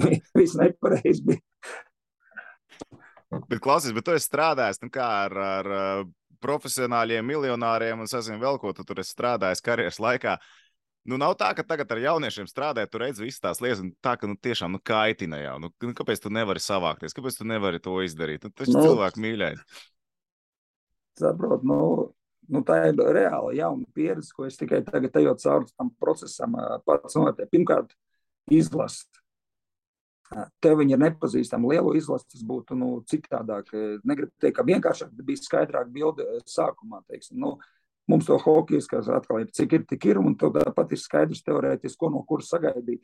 Viss 0.38 0.56
nepareizi 0.56 1.26
bija. 1.28 1.44
Bet, 3.48 3.60
klausies, 3.64 3.94
bet 3.96 4.04
tu 4.06 4.14
esi 4.16 4.26
strādājis 4.28 4.82
nu, 4.82 4.90
kā 4.92 5.06
ar, 5.26 5.36
ar 5.36 5.70
profesionāļiem, 6.44 7.26
miljonāriem 7.26 8.00
un 8.00 8.10
sazinu 8.10 8.40
vēl 8.40 8.58
ko 8.60 8.72
tu 8.76 8.84
tur 8.88 9.02
esi 9.02 9.14
strādājis 9.14 9.62
karjeras 9.64 10.00
laikā. 10.02 10.36
Nu, 11.08 11.16
nav 11.20 11.32
tā, 11.40 11.48
ka 11.56 11.64
tagad 11.64 11.92
ar 11.94 12.00
jauniešiem 12.02 12.48
strādājot, 12.50 12.90
tur 12.92 13.04
redz 13.06 13.22
visas 13.22 13.40
tās 13.40 13.62
lietas, 13.64 13.80
un 13.80 13.94
tā, 14.04 14.18
ka 14.20 14.28
nu, 14.28 14.36
tiešām 14.36 14.74
nu, 14.76 14.80
kaitina 14.84 15.38
jau. 15.40 15.54
Nu, 15.62 15.70
nu, 15.84 15.94
kāpēc 15.96 16.20
tu 16.20 16.32
nevari 16.32 16.60
savākties? 16.60 17.16
Kāpēc 17.16 17.38
tu 17.38 17.46
nevari 17.48 17.80
to 17.80 17.94
izdarīt? 18.04 18.44
Nu, 18.44 18.52
tas 18.52 18.68
ir 18.68 18.76
Nu, 18.76 18.84
cilvēku 18.84 19.22
mīļais. 19.24 19.62
saprot, 21.20 21.64
nu, 21.64 21.78
nu, 22.52 22.62
tā 22.68 22.82
ir 22.90 23.00
reāla 23.16 23.54
jauna 23.56 23.88
pieredze, 23.96 24.32
ko 24.36 24.44
es 24.48 24.60
tikai 24.60 24.82
tagad 24.84 25.16
ejot 25.22 25.40
cauri 25.40 25.72
tam 25.72 25.90
procesam, 26.00 26.56
pats 26.84 27.16
notiek. 27.16 27.48
Pirmkārt, 27.52 27.96
izlast. 28.52 29.19
Ā, 30.30 30.46
Tev 30.62 30.78
viņi 30.78 30.94
ir 30.94 31.02
nepazīstami. 31.02 31.72
Lielo 31.72 31.92
izlasi 31.98 32.28
tas 32.34 32.46
būtu 32.46 32.76
nu, 32.78 32.92
citādāk. 33.10 33.72
Negribu 34.06 34.30
teikt, 34.38 34.56
ka 34.58 34.66
vienkāršāk 34.66 35.12
bija 35.26 35.42
skaidrāk 35.42 35.90
bilde 35.90 36.26
ā, 36.26 36.38
sākumā. 36.46 37.02
Teiksim. 37.10 37.40
Nu, 37.42 37.56
mums 38.10 38.28
to 38.28 38.38
hokeja 38.38 38.84
skats 38.84 39.10
atkal 39.10 39.42
ir, 39.42 39.50
cik 39.54 39.78
ir, 39.78 39.84
tik 39.90 40.06
ir, 40.12 40.22
un 40.22 40.36
tāpat 40.38 40.94
ir 40.94 41.02
skaidrs 41.02 41.42
teorētiski, 41.46 41.98
ko 41.98 42.12
no 42.14 42.22
kuras 42.28 42.50
sagaidīt. 42.52 43.02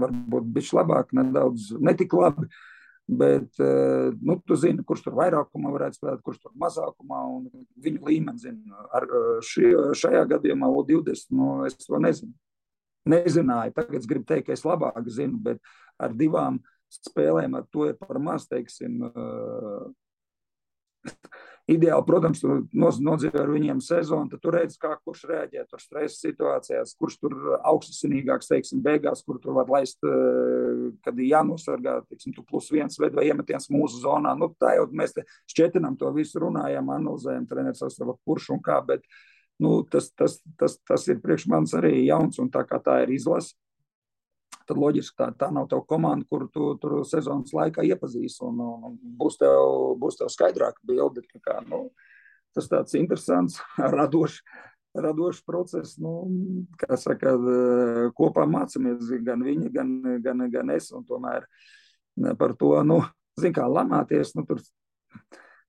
Varbūt 0.00 0.48
bišķi 0.52 0.76
labāk, 0.76 1.12
nedaudz 1.16 1.70
netik 1.80 2.12
labi. 2.16 2.50
Bet, 3.06 3.60
eh, 3.62 4.10
nu, 4.20 4.34
tu 4.42 4.56
zini, 4.58 4.82
kurš 4.84 5.04
tur 5.04 5.14
vairākumā 5.14 5.70
varētu 5.70 6.00
spēlēt, 6.00 6.24
kurš 6.26 6.40
tur 6.42 6.56
mazākumā, 6.58 7.20
un 7.36 7.44
viņu 7.84 8.02
līmeni 8.02 8.42
zina. 8.42 8.82
Ar 8.98 9.06
eh, 9.06 9.46
šajā 9.94 10.24
gadījumā 10.32 10.68
O20, 10.74 11.30
nu, 11.38 11.52
es 11.68 11.78
to 11.86 12.02
nezinu. 12.02 12.34
Nezināju, 13.06 13.74
tagad 13.76 14.00
es 14.00 14.08
gribu 14.10 14.26
teikt, 14.26 14.48
ka 14.48 14.56
es 14.56 14.64
labāk 14.66 15.06
zinu, 15.12 15.38
bet 15.42 15.60
ar 16.02 16.14
divām 16.16 16.58
spēlēm 16.92 17.54
ar 17.58 17.66
to 17.70 17.86
ir 17.90 17.94
par 18.00 18.18
maz, 18.22 18.48
teiksim, 18.50 18.98
uh, 19.06 19.86
Ideāli, 21.66 22.06
protams, 22.06 22.38
tu 22.38 22.60
noz- 22.78 23.00
nodzīvo 23.02 23.40
ar 23.42 23.48
viņiem 23.50 23.80
sezonu, 23.82 24.30
tad 24.30 24.40
tu 24.42 24.52
redzi, 24.54 24.78
kā 24.78 24.92
kurš 25.02 25.24
reaģē 25.26 25.64
tur 25.66 25.80
stresa 25.82 26.14
situācijās, 26.14 26.94
kurš 26.94 27.16
tur 27.18 27.34
augstasinīgāks, 27.58 28.46
teiksim, 28.46 28.82
beigās, 28.84 29.24
kur 29.26 29.40
tur 29.42 29.56
var 29.56 29.66
laist, 29.66 29.98
eh, 30.06 30.92
kad 31.02 31.18
ir 31.18 31.32
jānosargā, 31.32 32.06
teiksim, 32.06 32.36
tu 32.36 32.44
plus 32.46 32.70
viens 32.70 32.96
ved 32.98 33.14
vai 33.14 33.24
iemetiens 33.26 33.66
mūsu 33.66 33.98
zonā. 33.98 34.38
Nu, 34.38 34.54
tā 34.54 34.76
jau 34.76 34.86
mēs 34.86 35.14
te 35.14 35.24
šķietinām 35.50 35.98
to 35.98 36.12
visu, 36.14 36.38
runājam, 36.38 36.86
analizējam, 36.86 37.48
treneris 37.48 37.82
sastāvā, 37.82 38.16
kurš 38.24 38.50
un 38.50 38.60
kā, 38.62 38.78
bet 38.86 39.02
nu, 39.62 39.78
tas, 39.90 40.10
tas, 40.16 40.40
tas, 40.60 40.76
tas 40.86 41.06
ir 41.08 41.22
priekš 41.22 41.46
manis 41.52 41.74
arī 41.76 42.02
jauns, 42.06 42.40
un 42.42 42.50
tā 42.52 42.64
kā 42.68 42.80
tā 42.82 43.00
ir 43.04 43.14
izlase, 43.16 43.54
tad 44.66 44.78
loģiski 44.80 45.16
tā, 45.18 45.30
tā 45.38 45.48
nav 45.54 45.68
tava 45.70 45.84
komanda, 45.88 46.26
kur 46.28 46.46
tu 46.52 46.72
tur 46.82 46.98
sezonas 47.06 47.54
laikā 47.56 47.84
iepazīsi. 47.86 48.40
Un, 48.46 48.60
un, 48.60 48.96
būs, 49.20 49.38
tev, 49.40 49.96
būs 50.00 50.18
tev 50.20 50.30
skaidrāka 50.32 50.82
bilde. 50.86 51.24
tā 51.30 51.42
Kā, 51.42 51.60
nu, 51.68 51.86
tas 52.56 52.70
tāds 52.72 52.96
interesants, 52.98 53.60
radošs. 53.98 54.42
Radošs 54.96 55.42
process, 55.44 55.98
nu, 56.00 56.10
kā 56.80 56.96
saka, 56.96 57.34
eh, 57.36 57.98
kopā 58.16 58.46
mācāmies 58.48 59.10
gan 59.26 59.42
viņi, 59.44 59.68
gan, 59.74 59.90
gan, 60.24 60.46
gan 60.48 60.72
es. 60.72 60.88
Tomēr 60.88 61.44
par 62.40 62.54
to, 62.56 62.70
nu, 62.80 63.02
zin, 63.36 63.52
kā 63.52 63.66
lamāties, 63.68 64.32
nu, 64.38 64.46
tur 64.48 64.62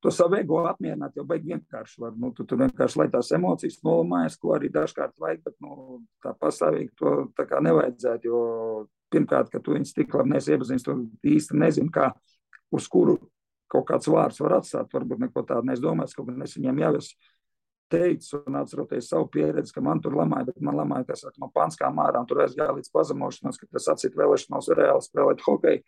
to 0.04 0.12
savu 0.14 0.38
ego 0.38 0.60
apmierināt 0.70 1.16
jau 1.18 1.26
baigi 1.28 1.54
vienkārši 1.54 2.02
var. 2.04 2.14
Nu, 2.20 2.32
tu 2.36 2.46
tur 2.48 2.62
vienkārši, 2.62 3.00
lai 3.02 3.08
tās 3.14 3.32
emocijas 3.36 3.80
nolamājas, 3.86 4.38
ko 4.42 4.54
arī 4.58 4.70
dažkārt 4.74 5.18
vajag, 5.22 5.42
bet 5.46 5.56
nu, 5.64 6.02
tā 6.24 6.36
pastāvīgi 6.38 6.94
to 7.00 7.16
tā 7.38 7.48
kā 7.50 7.62
nevajadzētu, 7.66 8.30
jo 8.30 8.42
pirmkārt, 9.14 9.50
ka 9.54 9.62
tu 9.64 9.74
viņus 9.74 9.96
tik 9.96 10.14
labi 10.14 10.36
nesi 10.36 10.54
iepazīstis, 10.54 10.86
tu 10.86 11.32
īsti 11.32 11.58
nezini, 11.58 11.94
kā, 11.94 12.12
uz 12.76 12.90
kuru 12.92 13.18
kaut 13.72 13.88
kāds 13.90 14.08
vārds 14.12 14.40
var 14.44 14.60
atstāt, 14.60 14.94
varbūt 14.94 15.26
neko 15.26 15.44
tādu 15.48 15.68
neizdomāts, 15.68 16.16
kaut 16.16 16.30
gan 16.30 16.46
es 16.46 16.56
viņiem 16.56 16.86
jau 16.86 16.94
esmu 17.02 17.34
teicu, 17.92 18.42
un 18.48 18.58
atceroties 18.60 19.08
savu 19.08 19.30
pieredzi, 19.32 19.72
ka 19.76 19.84
man 19.84 20.02
tur 20.04 20.16
lamāja, 20.18 20.50
bet 20.50 20.60
man 20.64 20.76
lamāja, 20.76 21.08
kas 21.08 21.24
saka, 21.24 21.40
no 21.40 21.48
panskām 21.54 22.00
ārā, 22.04 22.20
un 22.20 22.28
tur 22.28 22.42
aizgāja 22.44 22.76
līdz 22.76 22.92
pazemošanās, 22.92 23.60
ka 23.62 23.70
tas 23.72 23.88
atcīt 23.94 24.18
vēlēšanos 24.20 24.68
reāli 24.76 25.06
spēlēt 25.06 25.44
hokeju, 25.46 25.84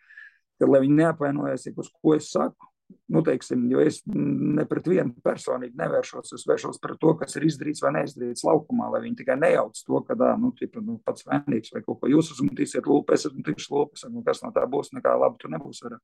tad, 0.60 0.68
lai 0.72 0.80
viņi 0.86 0.96
neapvainojas, 1.02 1.68
uz 1.76 1.90
ko 1.92 2.14
es 2.16 2.30
saku, 2.32 2.69
nu, 3.10 3.22
teiksim, 3.26 3.66
jo 3.72 3.82
es 3.82 4.00
ne 4.14 4.64
pret 4.68 4.88
vienu 4.90 5.14
personīgi 5.24 5.78
nevēršos, 5.80 6.32
es 6.36 6.46
vēršos 6.48 6.80
pret 6.82 7.00
to, 7.02 7.14
kas 7.20 7.36
ir 7.38 7.46
izdarīts 7.48 7.84
vai 7.84 7.94
neizdarīts 7.98 8.46
laukumā, 8.46 8.90
lai 8.94 9.02
viņi 9.06 9.20
tikai 9.22 9.36
nejauc 9.40 9.80
to, 9.80 10.02
ka, 10.06 10.16
dā, 10.18 10.32
nu, 10.40 10.52
tipa, 10.58 10.82
nu, 10.84 10.98
pats 11.06 11.26
vainīgs 11.28 11.74
vai 11.74 11.84
kaut 11.86 12.00
ko 12.02 12.10
jūs 12.10 12.32
uzmetīsiet 12.36 12.88
lūpu, 12.90 13.16
es 13.16 13.28
uzmetīšu 13.30 13.76
lūpu, 13.76 14.02
nu, 14.14 14.24
kas 14.26 14.44
no 14.44 14.52
tā 14.56 14.66
būs, 14.70 14.94
nekā 14.96 15.16
labi 15.20 15.40
tur 15.42 15.54
nebūs 15.56 15.84
vairāk. 15.86 16.02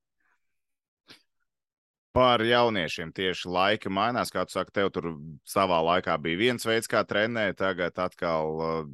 Par 2.17 2.41
jauniešiem 2.41 3.11
tieši 3.13 3.49
laika 3.53 3.91
mainās. 3.93 4.31
Kā 4.33 4.41
tu 4.47 4.55
saki, 4.55 4.73
tev 4.73 4.87
tur 4.89 5.11
savā 5.45 5.77
laikā 5.85 6.15
bija 6.17 6.39
viens 6.39 6.65
veids, 6.65 6.89
kā 6.89 7.03
trenēt, 7.05 7.59
tagad 7.59 7.99
atkal. 8.01 8.87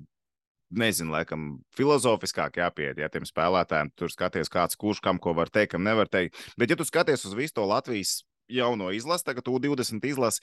Nezinu, 0.74 1.14
laikam, 1.14 1.48
filozofiskāk 1.78 2.58
jāpiet, 2.58 2.98
ja 2.98 3.10
tiem 3.12 3.26
spēlētājiem 3.30 3.92
tur 4.00 4.10
skaties, 4.10 4.50
kāds 4.50 4.78
kurš 4.80 5.04
kam 5.06 5.20
ko 5.22 5.36
var 5.38 5.52
teikt, 5.54 5.76
kam 5.76 5.84
nevar 5.86 6.10
teikt. 6.10 6.40
Bet, 6.58 6.72
ja 6.74 6.78
tu 6.80 6.88
skaties 6.88 7.26
uz 7.30 7.36
visu 7.38 7.60
to 7.60 7.66
Latvijas 7.70 8.22
jauno 8.50 8.90
izlasi, 8.96 9.28
tagad 9.28 9.50
U20 9.52 10.08
izlasi, 10.10 10.42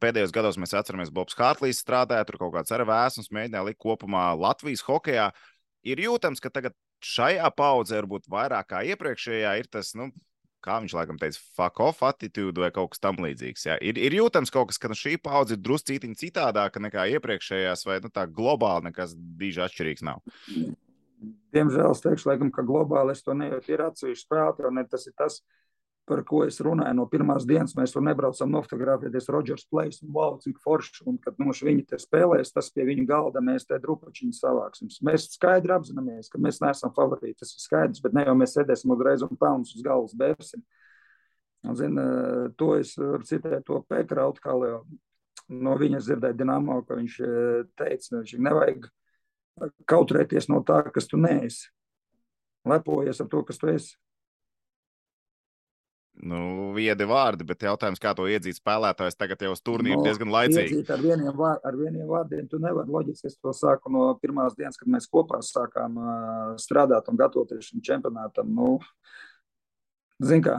pēdējos 0.00 0.34
gados 0.34 0.58
mēs 0.60 0.76
atceramies, 0.78 1.12
Bobs 1.14 1.36
Hārtlīs 1.38 1.82
strādāja, 1.82 2.26
tur 2.28 2.38
kaut 2.42 2.54
kāds 2.58 2.74
arī 2.74 2.86
vēsmas 2.88 3.32
mēģināja 3.34 3.70
likt 3.70 3.80
kopumā 3.82 4.30
Latvijas 4.38 4.84
hokeja. 4.86 5.30
Ir 5.86 6.02
jūtams, 6.02 6.42
ka 6.44 6.52
tagad 6.52 6.76
šajā 7.04 7.48
paudzē, 7.56 8.02
varbūt 8.02 8.28
vairāk 8.30 8.70
kā 8.72 8.82
iepriekšējā, 8.92 9.54
ir 9.60 9.70
tas, 9.72 9.94
nu, 9.98 10.10
kā 10.64 10.78
viņš 10.82 10.94
laikam 10.96 11.18
teica, 11.20 11.40
fuck 11.56 11.80
off 11.84 12.04
attitūda 12.06 12.64
vai 12.64 12.70
kaut 12.74 12.92
kas 12.94 13.02
tamlīdzīgs. 13.04 13.66
Ja? 13.68 13.78
Ir, 13.84 14.00
ir 14.00 14.16
jūtams 14.18 14.52
kaut 14.54 14.70
kas, 14.72 14.80
ka 14.82 14.90
nu, 14.90 14.96
šī 14.98 15.16
paudze 15.22 15.56
ir 15.56 15.62
druscītiņa 15.64 16.20
citādāka 16.22 16.82
nekā 16.82 17.06
iepriekšējās, 17.16 17.86
vai 17.88 18.00
nu, 18.04 18.12
tā 18.14 18.26
globāli 18.26 18.90
nekas 18.90 19.14
diži 19.16 19.64
atšķirīgs 19.66 20.04
nav. 20.08 20.22
Diemžēl 21.54 21.90
es 21.90 22.02
teikšu, 22.04 22.28
laikam, 22.30 22.50
ka 22.54 22.62
globāli 22.66 23.14
es 23.16 23.24
to 23.26 23.34
nejūtu. 23.34 23.72
Ir 23.74 23.86
atsevišķi 23.88 24.26
spēlētāji, 24.26 24.70
un 24.70 24.84
tas 24.90 25.08
ir 25.08 25.16
tas, 25.18 25.40
par 26.08 26.22
ko 26.26 26.40
es 26.46 26.58
runāju 26.64 26.96
no 26.96 27.04
pirmās 27.10 27.44
dienas. 27.48 27.74
Mēs 27.76 27.92
tur 27.94 28.02
nebraucam 28.06 28.50
nofotografēties 28.54 29.28
Rodžers 29.32 29.66
Plais 29.70 30.00
un 30.02 30.12
wow, 30.16 30.38
cik 30.42 30.58
forši. 30.64 31.04
Un, 31.10 31.18
kad 31.22 31.36
mums 31.40 31.60
viņi 31.64 31.84
te 31.92 32.00
spēlēs, 32.00 32.54
tas 32.54 32.70
pie 32.74 32.86
viņa 32.88 33.04
galda 33.08 33.42
mēs 33.44 33.68
te 33.68 33.78
drupačiņu 33.82 34.36
savāksim. 34.36 34.90
Mēs 35.06 35.28
skaidri 35.34 35.76
apzināmies, 35.76 36.30
ka 36.32 36.40
mēs 36.42 36.62
neesam 36.64 36.94
favorīti. 36.96 37.38
Tas 37.42 37.54
ir 37.54 37.64
skaidrs, 37.64 38.02
bet 38.04 38.16
ne 38.16 38.24
jau 38.26 38.36
mēs 38.38 38.56
sēdēsim 38.56 38.94
uzreiz 38.96 39.24
un 39.26 39.36
pelnus 39.40 39.74
uz 39.76 39.84
galvas 39.84 40.16
bērsim. 40.18 40.64
Un, 41.66 41.74
zin, 41.76 41.98
to 42.56 42.72
es 42.78 42.94
citēt 43.28 43.66
to 43.66 43.82
kā 43.88 44.02
jau 44.54 44.82
no 45.48 45.74
viņa 45.80 46.00
dzirdēju 46.04 46.36
Dinamo, 46.38 46.82
ka 46.86 46.98
viņš 46.98 47.20
teica, 47.78 48.20
ka 48.20 48.42
nevajag 48.46 48.88
kautrēties 49.88 50.48
no 50.52 50.62
tā, 50.66 50.82
kas 50.94 51.08
tu 51.10 51.20
neesi. 51.20 51.70
Lepojies 52.68 53.20
ar 53.22 53.30
to, 53.32 53.42
kas 53.48 53.58
tu 53.60 53.70
esi. 53.72 53.96
Nu, 56.18 56.70
viedi 56.74 57.06
vārdi, 57.06 57.46
bet 57.46 57.62
jautājums, 57.62 58.00
kā 58.02 58.10
to 58.18 58.26
iedzīt 58.26 58.58
spēlētājs 58.58 59.18
tagad 59.18 59.42
jau 59.44 59.52
uz 59.54 59.60
turnīru 59.62 60.00
no, 60.00 60.06
diezgan 60.06 60.32
laicīgi. 60.34 60.80
Ar 60.90 61.02
vieniem, 61.02 61.30
vār, 61.36 61.60
ar 61.62 61.76
vieniem 61.78 62.08
vārdiem 62.10 62.48
tu 62.50 62.58
nevari 62.62 62.90
loģiski. 62.90 63.30
Es 63.30 63.36
to 63.38 63.54
sāku 63.54 63.92
no 63.94 64.08
pirmās 64.18 64.56
dienas, 64.58 64.78
kad 64.80 64.90
mēs 64.90 65.06
kopā 65.10 65.38
sākām 65.46 66.00
uh, 66.00 66.56
strādāt 66.58 67.10
un 67.12 67.20
gatavoties 67.20 67.70
šim 67.70 67.84
čempionātam. 67.86 68.50
Nu, 68.50 68.80
Zin 70.18 70.42
kā, 70.42 70.56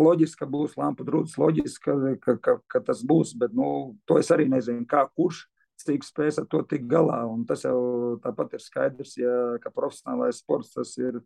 loģiski, 0.00 0.40
ka 0.40 0.48
būs 0.48 0.78
lampu 0.80 1.04
drūts, 1.04 1.36
loģiski, 1.36 1.82
ka, 1.84 2.14
ka, 2.22 2.36
ka, 2.40 2.54
ka 2.72 2.80
tas 2.86 3.02
būs, 3.04 3.34
bet 3.36 3.52
nu, 3.52 3.98
to 4.08 4.16
es 4.16 4.32
arī 4.32 4.48
nezinu, 4.48 4.86
kā 4.88 5.04
kurš 5.12 5.44
cik 5.82 6.06
spēs 6.06 6.40
ar 6.40 6.46
to 6.48 6.62
tikt 6.68 6.88
galā. 6.88 7.20
Un 7.28 7.44
tas 7.48 7.66
jau 7.66 8.16
tāpat 8.24 8.56
ir 8.56 8.64
skaidrs, 8.64 9.16
ja, 9.20 9.34
ka 9.60 9.72
profesionālais 9.74 10.40
sports 10.40 10.72
tas 10.76 10.94
ir 10.96 11.20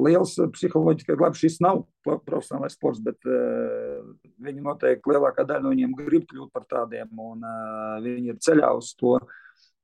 liels 0.00 0.36
psiholoģiski, 0.54 1.10
ka 1.12 1.26
labi, 1.26 1.40
šis 1.40 1.60
nav 1.64 1.84
profesionālais 2.06 2.76
sports, 2.76 3.02
bet 3.04 3.18
uh, 3.28 4.00
viņi 4.42 4.64
noteikti 4.64 5.12
lielākā 5.12 5.44
daļa 5.48 5.64
no 5.64 5.74
viņiem 5.74 5.94
grib 5.98 6.26
kļūt 6.30 6.50
par 6.54 6.66
tādiem, 6.70 7.10
un 7.18 7.44
uh, 7.46 8.00
viņi 8.04 8.34
ir 8.34 8.42
ceļā 8.42 8.72
uz 8.78 8.94
to. 9.00 9.18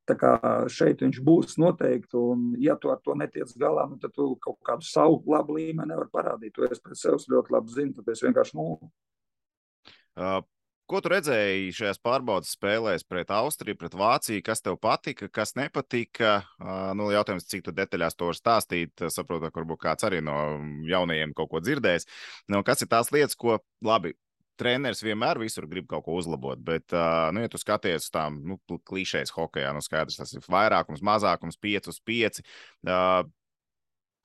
Tā 0.06 0.14
kā 0.14 0.32
šeit 0.70 1.00
viņš 1.02 1.16
būs 1.26 1.56
noteikti, 1.58 2.14
un 2.14 2.52
ja 2.62 2.76
tu 2.78 2.92
ar 2.92 3.00
to 3.02 3.16
netiec 3.18 3.50
galā, 3.58 3.88
nu, 3.90 3.98
tad 3.98 4.14
tu 4.14 4.28
kaut 4.42 4.60
kādu 4.66 4.86
savu 4.86 5.18
labu 5.32 5.56
līmeni 5.56 5.90
nevar 5.90 6.06
parādīt. 6.12 6.54
To 6.54 6.68
es 6.68 6.78
pēc 6.78 7.00
sevis 7.00 7.26
ļoti 7.32 7.56
labi 7.56 7.74
zinu, 7.74 7.96
tāpēc 7.96 8.22
vienkārši 8.28 8.60
nu. 8.60 8.68
Uh, 10.86 10.86
Ko 10.86 11.00
tu 11.02 11.10
redzēji 11.10 11.72
šajās 11.74 11.98
pārbaudas 11.98 12.52
spēlēs 12.54 13.02
pret 13.10 13.30
Austriju, 13.34 13.74
pret 13.80 13.94
Vāciju? 13.98 14.42
Kas 14.46 14.62
tev 14.62 14.76
patika, 14.78 15.26
kas 15.26 15.56
nepatika? 15.58 16.36
Uh, 16.60 16.92
nu, 16.94 17.08
jautājums, 17.10 17.48
cik 17.50 17.64
tu 17.66 17.72
detaļās 17.74 18.14
to 18.14 18.28
var 18.28 18.36
stāstīt. 18.38 19.02
Saprotu, 19.10 19.48
ka 19.50 19.58
varbūt 19.58 19.80
kāds 19.82 20.06
arī 20.06 20.20
no 20.22 20.36
jaunajiem 20.86 21.32
kaut 21.34 21.50
ko 21.50 21.60
dzirdējis. 21.64 22.06
Nu, 22.54 22.60
kas 22.66 22.86
ir 22.86 22.90
tās 22.92 23.10
lietas, 23.10 23.34
ko 23.34 23.58
labi 23.82 24.14
treneris 24.62 25.02
vienmēr 25.02 25.40
visur 25.42 25.66
grib 25.66 25.88
kaut 25.90 26.04
ko 26.06 26.14
uzlabot. 26.20 26.62
Bet, 26.62 26.86
uh, 26.94 27.32
nu, 27.34 27.42
ja 27.42 27.50
tu 27.50 27.58
skaties 27.58 28.06
uz 28.06 28.14
tām 28.14 28.38
nu, 28.46 28.60
klišejas 28.86 29.34
hokeja, 29.34 29.74
nu, 29.74 29.82
skaidrs, 29.82 30.20
tas 30.22 30.36
ir 30.38 30.46
vairākums, 30.46 31.02
mazākums, 31.02 31.58
5 31.66 31.90
uz 31.90 31.98
5. 32.06 32.40
Uh, 32.86 33.26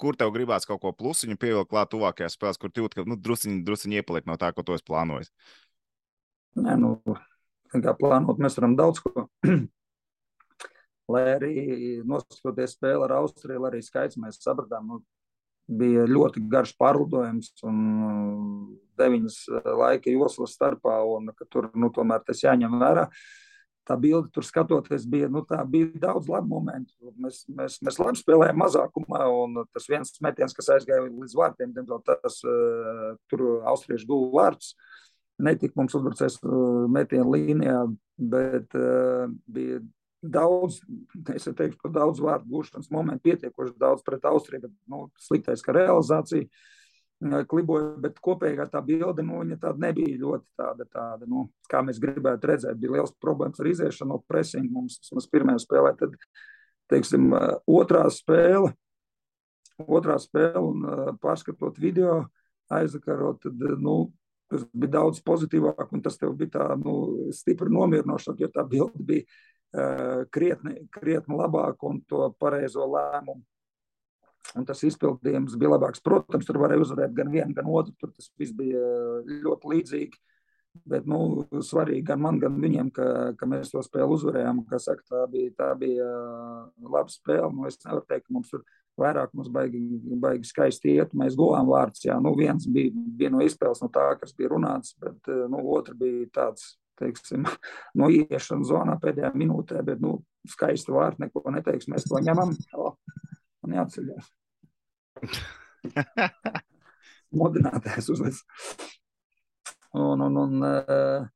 kur 0.01 0.17
tev 0.17 0.29
gribās 0.37 0.69
kaut 0.69 0.83
ko 0.85 0.93
plusiņu 0.93 1.41
pievilkt 1.41 1.73
klāt 1.73 1.89
tuvākajās 1.89 2.37
spēlēs, 2.37 2.61
kur 2.61 2.69
jūt, 2.69 2.93
ka 2.97 3.09
nu, 3.09 3.17
drusciņi, 3.17 3.63
drusciņi 3.65 4.01
iepaliek 4.01 4.29
no 4.29 4.37
tā, 4.37 4.53
ko 4.53 4.61
tu 4.65 4.77
esi 4.77 4.85
plānojis? 4.85 5.33
Nē, 6.59 6.75
nu, 6.79 6.97
kā 7.71 7.93
plānot, 7.95 8.41
mēs 8.41 8.57
varam 8.59 8.75
daudz 8.79 8.99
ko. 9.03 9.27
lai 11.11 11.23
arī 11.35 11.55
noskatoties 12.07 12.75
spēli 12.77 13.05
ar 13.07 13.17
Austriju, 13.19 13.65
arī 13.67 13.81
skaits 13.83 14.19
mēs 14.21 14.39
sapratām, 14.43 14.87
nu, 14.87 15.01
bija 15.71 16.07
ļoti 16.09 16.43
garš 16.51 16.73
pārlidojums 16.79 17.53
un 17.67 17.77
uh, 18.07 18.65
deviņas 18.99 19.37
uh, 19.51 19.69
laika 19.83 20.11
joslas 20.11 20.55
starpā, 20.57 20.97
un 21.07 21.31
ka 21.37 21.47
tur 21.47 21.69
nu, 21.75 21.91
tomēr 21.95 22.23
tas 22.27 22.43
jāņem 22.43 22.75
vērā. 22.81 23.07
Tā 23.87 23.95
bilde 23.97 24.29
tur 24.35 24.45
skatoties, 24.45 25.07
bija, 25.09 25.27
nu, 25.31 25.41
bija 25.71 25.89
daudz 26.03 26.27
labu 26.29 26.51
momentu. 26.51 26.93
Mēs, 27.17 27.41
mēs, 27.49 27.79
mēs 27.81 27.97
labi 27.99 28.19
spēlējām 28.19 28.59
mazākumā, 28.61 29.23
un 29.33 29.63
tas 29.73 29.87
viens 29.89 30.13
metiens, 30.21 30.53
kas 30.55 30.69
aizgāja 30.75 31.07
līdz 31.07 31.33
vārtiem, 31.39 31.71
diemžēl 31.75 32.03
tas 32.05 32.37
uh, 32.45 33.15
tur 33.31 33.47
austriešu 33.71 34.11
guva 34.11 34.29
vārds. 34.35 34.75
Uh, 34.75 35.10
netika 35.43 35.79
mums 35.79 35.95
uzbrucējs 35.97 36.37
uh, 36.43 36.85
metienu 36.91 37.33
līnijā, 37.35 37.79
bet 38.31 38.77
uh, 38.77 39.31
bija 39.51 39.81
daudz, 40.21 40.81
es 41.33 41.47
teiktu, 41.49 41.79
ka 41.81 41.89
daudz 41.93 42.21
vārdu 42.21 42.51
gūšanas 42.51 42.91
momentu 42.93 43.29
pietiekoši 43.29 43.73
daudz 43.81 44.03
pret 44.05 44.27
Austriju, 44.29 44.67
bet 44.67 44.75
nu, 44.91 45.07
sliktais, 45.17 45.63
ka 45.65 45.73
realizācija 45.75 46.45
uh, 46.45 46.67
kliboja, 47.49 47.95
bet 48.01 48.19
kopējā 48.23 48.67
tā 48.71 48.81
bilde, 48.85 49.23
nu, 49.25 49.41
viņa 49.41 49.57
tāda 49.61 49.85
nebija 49.87 50.19
ļoti 50.21 50.45
tāda, 50.57 50.87
tāda 50.89 51.29
nu, 51.29 51.47
kā 51.69 51.81
mēs 51.85 51.99
gribētu 52.01 52.49
redzēt. 52.49 52.79
Bija 52.81 52.97
liels 52.97 53.13
problēmas 53.21 53.61
ar 53.61 53.69
iziešanu 53.71 54.15
no 54.15 54.21
presinga 54.27 54.71
mums, 54.73 54.99
mums 55.13 55.29
pirmajā 55.31 55.61
spēlē, 55.65 55.93
tad, 55.99 56.15
teiksim, 56.91 57.29
otrā 57.69 58.07
spēle, 58.11 58.73
otrā 59.85 60.17
spēle 60.21 60.63
un 60.65 60.87
pārskatot 61.21 61.77
video 61.81 62.23
aizvakarot, 62.71 63.45
tad, 63.45 63.65
nu, 63.83 64.11
tas 64.51 64.65
bija 64.73 64.97
daudz 64.97 65.21
pozitīvāk, 65.25 65.87
un 65.95 66.03
tas 66.03 66.19
tev 66.19 66.35
bija 66.39 66.57
tā, 66.57 66.67
nu, 66.79 66.95
stipri 67.35 67.71
nomierinošāk, 67.73 68.43
jo 68.43 68.51
tā 68.51 68.65
bilde 68.67 69.05
bija 69.07 69.25
uh, 69.25 70.25
krietni, 70.33 70.83
krietni 70.93 71.39
labāka 71.39 71.89
un 71.89 72.01
to 72.07 72.27
pareizo 72.41 72.87
lēmumu. 72.91 73.41
Un 74.57 74.65
tas 74.67 74.81
izpildījums 74.83 75.55
bija 75.59 75.71
labāks. 75.71 76.01
Protams, 76.03 76.47
tur 76.47 76.59
varēja 76.59 76.83
uzvarēt 76.83 77.13
gan 77.15 77.29
vienu, 77.31 77.53
gan 77.55 77.69
otru. 77.71 77.93
Tur 78.01 78.11
tas 78.11 78.27
viss 78.41 78.55
bija 78.57 78.81
ļoti 79.45 79.69
līdzīgi. 79.71 80.19
Bet 80.87 81.07
nu, 81.09 81.43
svarīgi 81.67 82.05
gan 82.07 82.21
man, 82.23 82.37
gan 82.39 82.55
viņiem, 82.61 82.89
ka, 82.95 83.05
ka 83.39 83.47
mēs 83.49 83.73
to 83.73 83.81
spēli 83.83 84.15
uzvarējām. 84.15 84.61
Saka, 84.79 85.03
tā 85.07 85.23
bija, 85.31 85.51
tā 85.57 85.71
bija 85.79 86.05
laba 86.87 87.11
spēle. 87.11 87.51
Nu, 87.55 87.67
es 87.67 87.79
nevaru 87.83 88.05
teikt, 88.07 88.27
ka 88.27 88.35
mums 88.37 88.53
tur 88.53 88.63
vairāk 88.99 89.33
mums 89.35 89.49
baigi, 89.51 89.81
baigi 90.21 90.47
skaisti 90.47 90.95
iet. 90.95 91.15
Mēs 91.17 91.35
guvām 91.39 91.67
vārdus. 91.69 92.05
Nu, 92.23 92.33
viens 92.37 92.67
bija, 92.71 92.93
bija 92.93 93.33
no 93.33 93.43
izspēles, 93.45 93.83
no 93.83 93.91
tā, 93.93 94.07
kas 94.21 94.35
bija 94.37 94.53
runāts, 94.53 94.95
bet 95.01 95.31
eh, 95.31 95.43
nu, 95.51 95.63
otrs 95.75 95.97
bija 95.99 96.29
tāds, 96.39 96.75
teiksim, 97.01 97.45
no 97.99 98.09
iešana 98.13 98.67
zonā 98.67 98.97
pēdējā 99.01 99.33
minūtē, 99.35 99.83
bet 99.87 100.03
nu, 100.03 100.19
skaisti 100.49 100.93
vārdi, 100.95 101.25
neko 101.25 101.43
neteiks. 101.53 101.89
Mēs 101.91 102.07
to 102.09 102.21
ņemam 102.23 102.55
o, 102.77 102.93
un 103.67 103.77
jāceļās. 103.77 104.31
Modinātājs 107.41 108.09
uzlicis. 108.11 108.43
Un, 109.97 110.21
un, 110.23 110.37
un, 110.39 110.63
uh, 110.63 111.29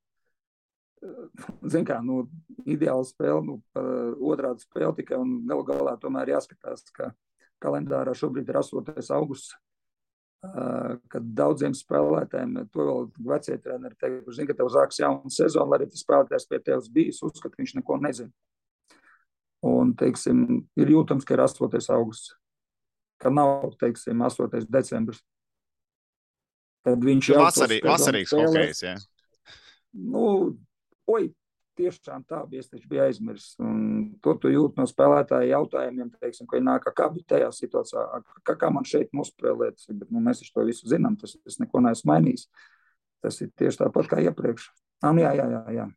Ziniet, 1.65 1.89
kā 1.89 1.99
nu, 2.01 2.23
ideāla 2.65 3.03
spēle, 3.05 3.41
nu, 3.45 3.59
otrādi 4.25 4.63
spēle 4.63 4.95
tikai 4.97 5.19
un 5.21 5.35
galu 5.45 5.65
galā 5.67 5.93
tomēr 6.01 6.31
jāskatās, 6.33 6.87
ka 6.95 7.11
kalendārā 7.61 8.15
šobrīd 8.17 8.49
ir 8.49 8.61
8. 8.61 9.03
augusts. 9.17 9.53
Uh, 10.45 10.99
kad 11.09 11.25
daudziem 11.33 11.73
spēlētājiem, 11.73 12.51
to 12.69 12.83
vēl 12.85 13.07
vecie 13.31 13.55
treneri 13.57 13.95
teikt, 13.97 14.27
zina, 14.35 14.51
ka 14.51 14.55
tev 14.59 14.67
sāks 14.69 14.99
jauna 15.01 15.31
sezona, 15.33 15.71
lai 15.71 15.79
arī 15.79 15.87
tas 15.89 16.03
spēlētājs 16.05 16.45
pie 16.51 16.59
tevis 16.61 16.89
bijis, 16.93 17.21
uzskata, 17.25 17.55
ka 17.55 17.63
viņš 17.63 17.73
neko 17.79 17.97
nezina. 18.03 18.29
Un, 19.65 19.95
teiksim, 19.97 20.43
ir 20.77 20.91
jūtams, 20.93 21.25
ka 21.25 21.33
ir 21.33 21.41
8. 21.47 21.79
augusts, 21.95 22.35
ka 23.23 23.31
nav, 23.33 23.71
teiksim, 23.81 24.21
8. 24.21 24.67
decembris. 24.69 25.23
Tad 26.85 27.01
viņš 27.01 27.31
jau 27.31 27.41
vasarī, 27.41 27.79
vasarīgs 27.81 28.33
hokejs, 28.35 28.83
jā. 28.85 28.93
Nu, 29.95 30.25
oi, 31.09 31.29
tiešām 31.79 32.23
tā 32.29 32.41
bija. 32.49 32.63
Es 32.63 32.71
taču 32.71 32.87
biju 32.91 33.03
aizmirsis. 33.05 33.55
To 34.23 34.35
tu 34.41 34.51
jūti 34.51 34.79
no 34.79 34.87
spēlētāja 34.89 35.55
jautājumiem, 35.55 36.11
teiksim, 36.21 36.47
ka 36.51 36.61
nāk, 36.63 36.87
kā 36.95 37.09
bija 37.13 37.35
tajā 37.35 37.51
situācijā, 37.55 38.05
kā, 38.47 38.57
kā 38.61 38.71
man 38.73 38.87
šeit 38.87 39.11
nospēlēt. 39.17 39.81
Bet 39.91 40.13
nu, 40.13 40.23
mēs 40.23 40.43
to 40.45 40.65
visu 40.67 40.89
zinām, 40.91 41.17
tas 41.19 41.37
es 41.45 41.59
neko 41.61 41.83
neesmu 41.85 42.13
mainījis. 42.13 42.47
Tas 43.25 43.41
ir 43.41 43.51
tieši 43.57 43.81
tāpat 43.81 44.11
kā 44.11 44.21
iepriekš. 44.23 44.69
Ah, 45.03 45.15
jā, 45.17 45.33
jā, 45.37 45.47
jā. 45.51 45.63
jā. 45.79 45.89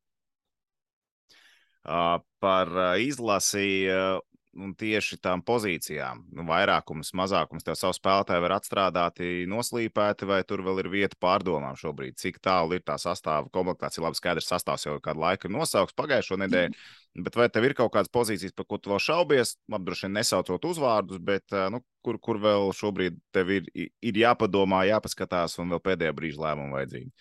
Uh, 1.89 2.18
par 2.43 2.68
izlasi 3.01 3.89
uh, 3.89 4.18
un 4.63 4.75
tieši 4.79 5.19
tām 5.23 5.43
pozīcijām, 5.47 6.25
nu, 6.35 6.45
vairākums, 6.49 7.13
mazākums, 7.17 7.65
tev 7.67 7.77
savu 7.79 7.97
spēlētāju 7.97 8.45
var 8.45 8.55
atstrādāti, 8.59 9.47
noslīpēti, 9.51 10.29
vai 10.29 10.41
tur 10.49 10.63
vēl 10.67 10.83
ir 10.83 10.91
vieta 10.93 11.19
pārdomām 11.21 11.79
šobrīd, 11.79 12.19
cik 12.21 12.41
tālu 12.45 12.79
ir 12.79 12.85
tā 12.87 12.99
sastāva 13.01 13.51
komplektācija. 13.55 14.05
Labi, 14.05 14.19
skaidrs, 14.19 14.51
sastāvs 14.51 14.87
jau 14.87 14.97
kādu 15.05 15.23
laiku 15.25 15.49
ir 15.49 15.55
nosaukts 15.55 15.97
pagājušo 15.99 16.39
nedēļu, 16.45 16.79
bet 17.27 17.41
vai 17.41 17.49
tev 17.55 17.69
ir 17.69 17.77
kaut 17.79 17.93
kādas 17.95 18.13
pozīcijas, 18.15 18.55
par 18.57 18.69
ko 18.69 18.81
tu 18.83 18.93
vēl 18.93 19.03
šaubies? 19.03 19.57
Labi, 19.71 19.89
droši 19.89 20.09
vien 20.09 20.17
nesaucot 20.21 20.71
uzvārdus, 20.71 21.23
bet 21.23 21.59
nu, 21.73 21.83
kur, 22.05 22.21
kur 22.23 22.41
vēl 22.43 22.73
šobrīd 22.77 23.19
tev 23.35 23.53
ir, 23.57 23.69
ir 23.75 24.23
jāpadomā, 24.25 24.85
jāpaskatās 24.91 25.59
un 25.63 25.77
vēl 25.77 25.85
pēdējā 25.91 26.17
brīža 26.19 26.45
lēmumu 26.47 26.79
vajadzīgi? 26.79 27.13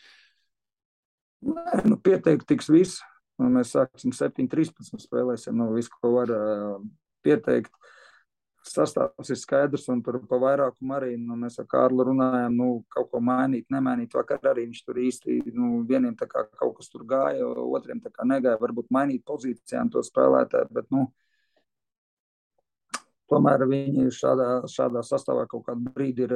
Nē, 1.47 1.83
nu, 1.85 1.99
pieteikt 2.01 2.47
tiks 2.49 2.71
viss. 2.73 3.03
Mēs 3.37 3.75
sāksim 3.75 4.13
7-13 4.15 4.97
spēlēsim. 5.03 5.53
Nu, 5.57 5.69
visu, 5.75 5.91
ko 6.01 6.15
var 6.15 6.31
pieteikt. 7.27 7.73
Sastāvs 8.67 9.29
ir 9.31 9.37
skaidrs, 9.39 9.85
un 9.93 10.01
tur 10.03 10.17
pa 10.27 10.39
vairākumu 10.41 10.95
arī 10.97 11.13
nu, 11.21 11.37
mēs 11.39 11.55
ar 11.61 11.67
Kārlu 11.71 12.03
runājām, 12.09 12.55
nu, 12.57 12.67
kaut 12.91 13.07
ko 13.13 13.21
mainīt, 13.23 13.67
nemainīt. 13.71 14.15
Vakar 14.17 14.49
arī 14.51 14.65
viņš 14.65 14.81
tur 14.83 14.99
īsti, 14.99 15.37
nu, 15.55 15.85
vieniem 15.87 16.17
tā 16.19 16.27
kā 16.27 16.43
kaut 16.59 16.75
kas 16.79 16.91
tur 16.91 17.05
gāja, 17.07 17.47
otriem 17.47 18.01
tā 18.03 18.11
kā 18.11 18.27
negāja, 18.27 18.59
varbūt 18.59 18.91
mainīt 18.91 19.23
pozīcijām 19.27 19.93
to 19.93 20.03
spēlētāju, 20.03 20.67
bet, 20.75 20.89
nu, 20.91 21.05
tomēr 23.31 23.63
viņi 23.69 24.09
šādā, 24.15 24.49
šādā 24.71 25.03
sastāvā 25.05 25.45
kaut 25.51 25.65
kādu 25.67 25.93
brīdi 25.95 26.27
ir 26.27 26.35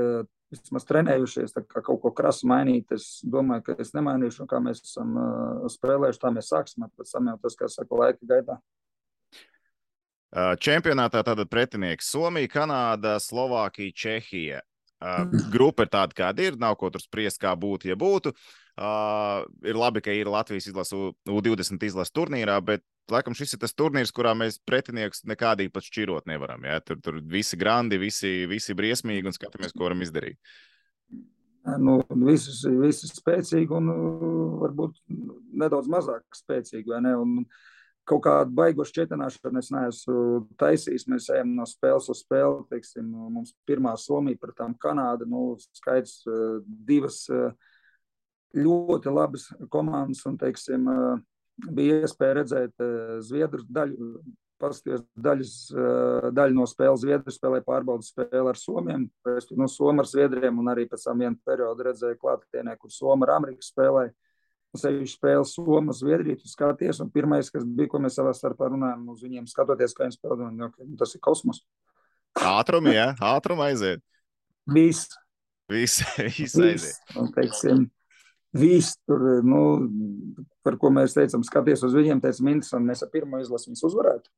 vismaz 0.51 0.85
trenējušies, 0.87 1.55
kā 1.71 1.83
kaut 1.83 2.01
ko 2.03 2.11
krasu 2.15 2.49
mainīt. 2.51 2.91
Es 2.95 3.21
domāju, 3.23 3.69
ka 3.69 3.77
es 3.81 3.93
nemainīšu, 3.95 4.43
un 4.43 4.51
kā 4.51 4.59
mēs 4.63 4.83
esam 4.83 5.15
uh, 5.15 5.71
spēlējuši, 5.71 6.21
tā 6.21 6.33
mēs 6.35 6.51
sāksim, 6.51 6.87
pēc 6.97 7.15
tam 7.15 7.31
jau 7.31 7.37
tas, 7.45 7.57
kā 7.59 7.71
saka, 7.71 8.03
laika 8.03 8.31
gaitā. 8.33 8.59
Čempionātā 10.31 11.25
tātad 11.27 11.49
pretinieki 11.51 12.05
Somija, 12.07 12.47
Kanāda, 12.51 13.17
Slovākija, 13.19 13.91
Čehija. 13.91 14.61
Uh, 15.01 15.25
grupa 15.49 15.83
ir 15.83 15.89
tāda, 15.91 16.15
kāda 16.15 16.43
ir. 16.45 16.57
Nav 16.61 16.75
ko 16.79 16.91
tur 16.93 17.01
spriest, 17.01 17.39
kā 17.41 17.51
būtu, 17.57 17.89
ja 17.89 17.97
būtu. 17.99 18.31
Uh, 18.77 19.41
ir 19.65 19.75
labi, 19.75 19.99
ka 20.05 20.13
ir 20.13 20.29
Latvijas 20.31 20.69
izlase 20.69 20.95
U20 21.27 21.83
izlases 21.83 22.13
turnīrā, 22.15 22.59
bet 22.63 22.85
laikam 23.11 23.35
šis 23.35 23.57
ir 23.57 23.61
tas 23.63 23.73
turnīrs, 23.75 24.13
kurā 24.15 24.31
mēs 24.37 24.61
pretiniekus 24.63 25.25
nekādīgi 25.27 25.73
pat 25.73 25.89
šķirot 25.89 26.29
nevaram. 26.29 26.63
Ja? 26.69 26.77
Tur, 26.85 27.01
tur 27.03 27.17
visi 27.33 27.59
grandi, 27.59 27.99
visi, 27.99 28.45
visi 28.47 28.77
briesmīgi 28.77 29.27
un 29.27 29.35
skatāmies, 29.35 29.73
ko 29.75 29.89
varam 29.89 30.05
izdarīt. 30.05 30.37
Nu, 31.81 31.97
visi, 32.23 32.71
visi 32.79 33.09
spēcīgi 33.09 33.73
un 33.77 33.91
varbūt 34.61 35.01
nedaudz 35.65 35.91
mazāk 35.91 36.39
spēcīgi. 36.39 36.93
Un, 36.93 37.41
uh, 37.41 37.67
kaut 38.07 38.23
kādu 38.25 38.53
baigu 38.57 38.85
šķietināšanu 38.87 39.61
es 39.61 39.69
neesmu 39.73 40.21
taisījis. 40.61 41.07
Mēs 41.11 41.29
ejam 41.33 41.53
no 41.57 41.67
spēles 41.69 42.09
uz 42.11 42.23
spēli. 42.23 42.65
Teiksim, 42.71 43.07
mums 43.07 43.53
pirmā 43.69 43.93
Somija 43.99 44.39
pret 44.41 44.57
tām 44.57 44.75
Kanādu. 44.81 45.27
Nu, 45.29 45.55
skaidrs, 45.77 46.21
eh, 46.27 46.59
divas 46.65 47.23
eh, 47.29 47.51
ļoti 48.57 49.13
labas 49.13 49.49
komandas. 49.69 50.23
Un, 50.29 50.37
teiksim, 50.41 50.87
eh, 50.91 51.25
bija 51.71 52.01
iespēja 52.05 52.39
redzēt 52.41 52.87
Zviedru 53.27 53.65
daļu. 53.69 54.13
Paskaties, 54.61 55.01
daļas, 55.17 55.53
daļa 56.37 56.53
no 56.53 56.67
spēles 56.69 57.01
Zviedrija 57.01 57.33
spēlēja 57.33 57.65
pārbaudas 57.65 58.11
spēli 58.11 58.51
ar 58.51 58.59
Somiem. 58.61 59.07
Es 59.33 59.47
no 59.57 59.65
Somijas 59.65 60.03
ar 60.03 60.09
Zviedriem 60.11 60.59
un 60.61 60.69
arī 60.69 60.83
pēc 60.89 61.07
tam 61.07 61.23
vienu 61.23 61.39
periodu 61.49 61.87
redzēju 61.87 62.19
klātienē, 62.21 62.75
kur 62.77 62.93
Somija 62.93 63.25
ar 63.25 63.39
Ameriku 63.39 63.65
spēlēja 63.65 64.13
sevišķi 64.79 65.17
spēles 65.17 65.53
Somā, 65.57 65.93
Zviedrija, 65.95 66.39
tu 66.39 66.49
skaties, 66.49 67.01
un 67.03 67.09
pirmais, 67.11 67.49
kas 67.51 67.65
bija, 67.67 67.89
ko 67.91 67.99
mēs 68.03 68.15
savā 68.19 68.31
starpā 68.35 68.69
runājām, 68.71 69.07
uz 69.11 69.23
viņiem 69.25 69.47
skatoties, 69.51 69.95
kā 69.97 70.07
viņi 70.07 70.17
spēlē, 70.17 70.47
un, 70.47 70.61
okay, 70.69 70.87
tas 70.99 71.15
ir 71.17 71.23
kosmos. 71.23 71.63
Ātrumi, 72.39 72.93
jā, 72.95 73.09
ātrumi 73.31 73.67
aiziet. 73.67 74.03
Viss. 74.71 75.11
Viss, 75.71 76.03
viss 76.37 76.55
aiziet. 76.55 77.17
Un, 77.19 77.31
teiksim, 77.35 77.83
viss 78.55 78.95
tur, 79.07 79.43
nu, 79.43 79.61
par 80.63 80.79
ko 80.79 80.91
mēs 80.93 81.17
teicām, 81.17 81.43
skaties 81.47 81.83
uz 81.87 81.97
viņiem, 81.97 82.23
teicām, 82.23 82.53
interesanti, 82.53 82.91
mēs 82.93 83.03
ar 83.03 83.11
pirmo 83.11 83.41
izlasi 83.43 83.71
viņus 83.71 83.85
uzvarētu. 83.91 84.31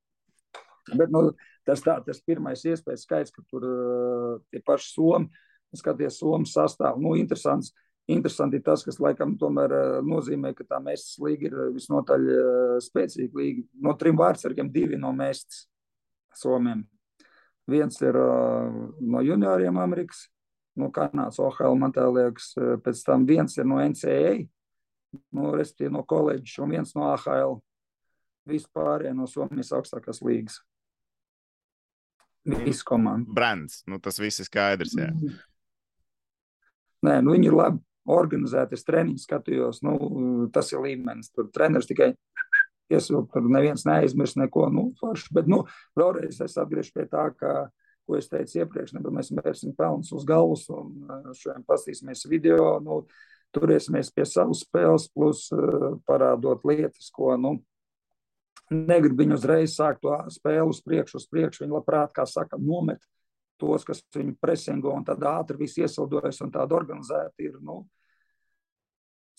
Bet, 0.98 1.14
nu, 1.14 1.30
tas 1.68 1.82
tā, 1.86 2.00
tas 2.04 2.20
pirmais 2.26 2.66
iespējas 2.68 3.06
skaits, 3.06 3.32
ka 3.32 3.46
tur 3.48 3.64
uh, 3.70 4.34
tie 4.52 4.60
paši 4.66 4.90
Somi, 4.98 5.30
skaties 5.78 6.20
Somu 6.20 6.50
sastāvu, 6.50 7.02
nu, 7.06 7.16
interesants. 7.20 7.72
Interesanti 8.12 8.60
ir 8.60 8.64
tas, 8.66 8.82
kas 8.84 8.98
laikam 9.00 9.38
tomēr 9.40 9.74
eh, 9.78 9.98
nozīmē, 10.04 10.52
ka 10.58 10.66
tā 10.68 10.80
mēstas 10.84 11.22
līga 11.24 11.48
ir 11.48 11.60
visnotaļ 11.72 12.26
eh, 12.34 12.74
spēcīga 12.84 13.40
līga. 13.40 13.64
No 13.86 13.94
trim 14.00 14.18
vārdsargiem 14.20 14.72
divi 14.74 15.00
no 15.00 15.14
mēstas 15.16 15.70
Somiem. 16.36 16.82
Viens 17.70 18.00
ir 18.02 18.18
no 18.18 19.20
junioriem 19.24 19.78
Amerikas, 19.80 20.26
no 20.76 20.90
Kanādas, 20.92 21.38
OHL, 21.40 21.78
man 21.80 21.94
tā 21.96 22.08
liekas, 22.10 22.50
pēc 22.84 23.04
tam 23.06 23.28
viens 23.30 23.54
ir 23.56 23.68
no 23.70 23.78
NCAA, 23.80 24.34
no, 25.38 25.54
respektīvi 25.54 25.94
no 25.94 26.02
koledžas, 26.10 26.58
un 26.66 26.74
viens 26.74 26.92
no 26.98 27.06
AHL. 27.14 27.60
Vispārējie 28.50 29.14
no 29.16 29.30
Somijas 29.30 29.72
augstākās 29.78 30.20
līgas. 30.26 30.58
Viss 32.44 32.84
komanda. 32.84 33.32
Brands, 33.32 33.84
nu 33.88 34.02
tas 34.04 34.20
viss 34.20 34.42
ir 34.44 34.50
skaidrs, 34.50 34.98
jā. 35.00 35.14
Nē, 37.06 37.22
nu 37.24 37.38
viņi 37.38 37.48
ir 37.54 37.56
labi 37.56 37.80
organizētas 38.10 38.86
treniņus 38.88 39.28
skatījos, 39.28 39.82
nu, 39.86 39.96
tas 40.54 40.72
ir 40.74 40.84
līmenis. 40.84 41.32
Tur 41.34 41.50
treneris 41.54 41.88
tikai 41.90 42.14
iesilp, 42.94 43.32
tur 43.34 43.48
neviens 43.50 43.86
neaizmirst 43.88 44.38
neko, 44.40 44.68
nu, 44.74 44.90
forši. 45.00 45.32
Bet, 45.36 45.50
nu, 45.52 45.64
vēlreiz 46.00 46.42
es 46.44 46.58
atgriežos 46.60 46.94
pie 46.96 47.08
tā, 47.12 47.30
ka, 47.38 47.68
ko 48.08 48.18
es 48.20 48.28
teicu 48.32 48.60
iepriekš, 48.60 48.96
nebūs 48.98 49.16
mēs 49.16 49.32
mērsim 49.38 49.76
pelnus 49.78 50.12
uz 50.16 50.26
galvas 50.28 50.66
un 50.74 51.06
uh, 51.08 51.30
šodien 51.38 51.64
pastīsimies 51.68 52.26
video, 52.28 52.76
nu, 52.84 53.04
turēsimies 53.56 54.12
pie 54.12 54.26
savas 54.28 54.66
spēles, 54.66 55.08
plus 55.14 55.46
uh, 55.56 55.94
parādot 56.08 56.66
lietas, 56.68 57.08
ko, 57.16 57.32
nu, 57.40 57.58
negrib 58.74 59.20
viņu 59.20 59.38
uzreiz 59.38 59.78
sākt 59.78 60.04
to 60.04 60.16
spēli 60.34 60.68
uz 60.70 60.80
priekšu, 60.84 61.20
uz 61.22 61.28
priekšu. 61.32 61.64
Viņi 61.64 61.76
labprāt, 61.78 62.14
kā 62.16 62.26
saka, 62.30 62.60
nomet 62.60 63.04
tos, 63.64 63.86
kas 63.88 64.04
viņu 64.16 64.36
presingo 64.44 64.92
un 64.92 65.06
tad 65.08 65.24
ātri 65.30 65.64
viss 65.64 65.80
iesildojas 65.80 66.42
un 66.44 66.52
tāda 66.52 66.76
organizēta 66.76 67.46
ir. 67.46 67.56
Nu, 67.64 67.84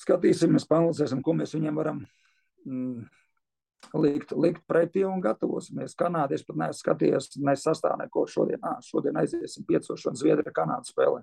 skatīsimies, 0.00 0.66
panalizēsim, 0.70 1.20
ko 1.24 1.36
mēs 1.36 1.54
viņiem 1.56 1.76
varam 1.78 2.00
mm, 2.64 3.04
likt, 4.00 4.32
likt 4.32 4.64
pretī 4.70 5.04
un 5.06 5.22
gatavosimies. 5.24 5.96
Kanādieši 6.00 6.48
pat 6.48 6.60
neesmu 6.62 6.80
skatījies, 6.80 7.30
nesastāv 7.44 7.98
neko 8.00 8.26
šodien. 8.30 8.62
Ā, 8.64 8.78
šodien 8.84 9.20
aiziesim 9.20 9.66
piecoši 9.68 10.10
un 10.10 10.18
Zviedrija 10.20 10.54
Kanāda 10.56 10.88
spēlē. 10.88 11.22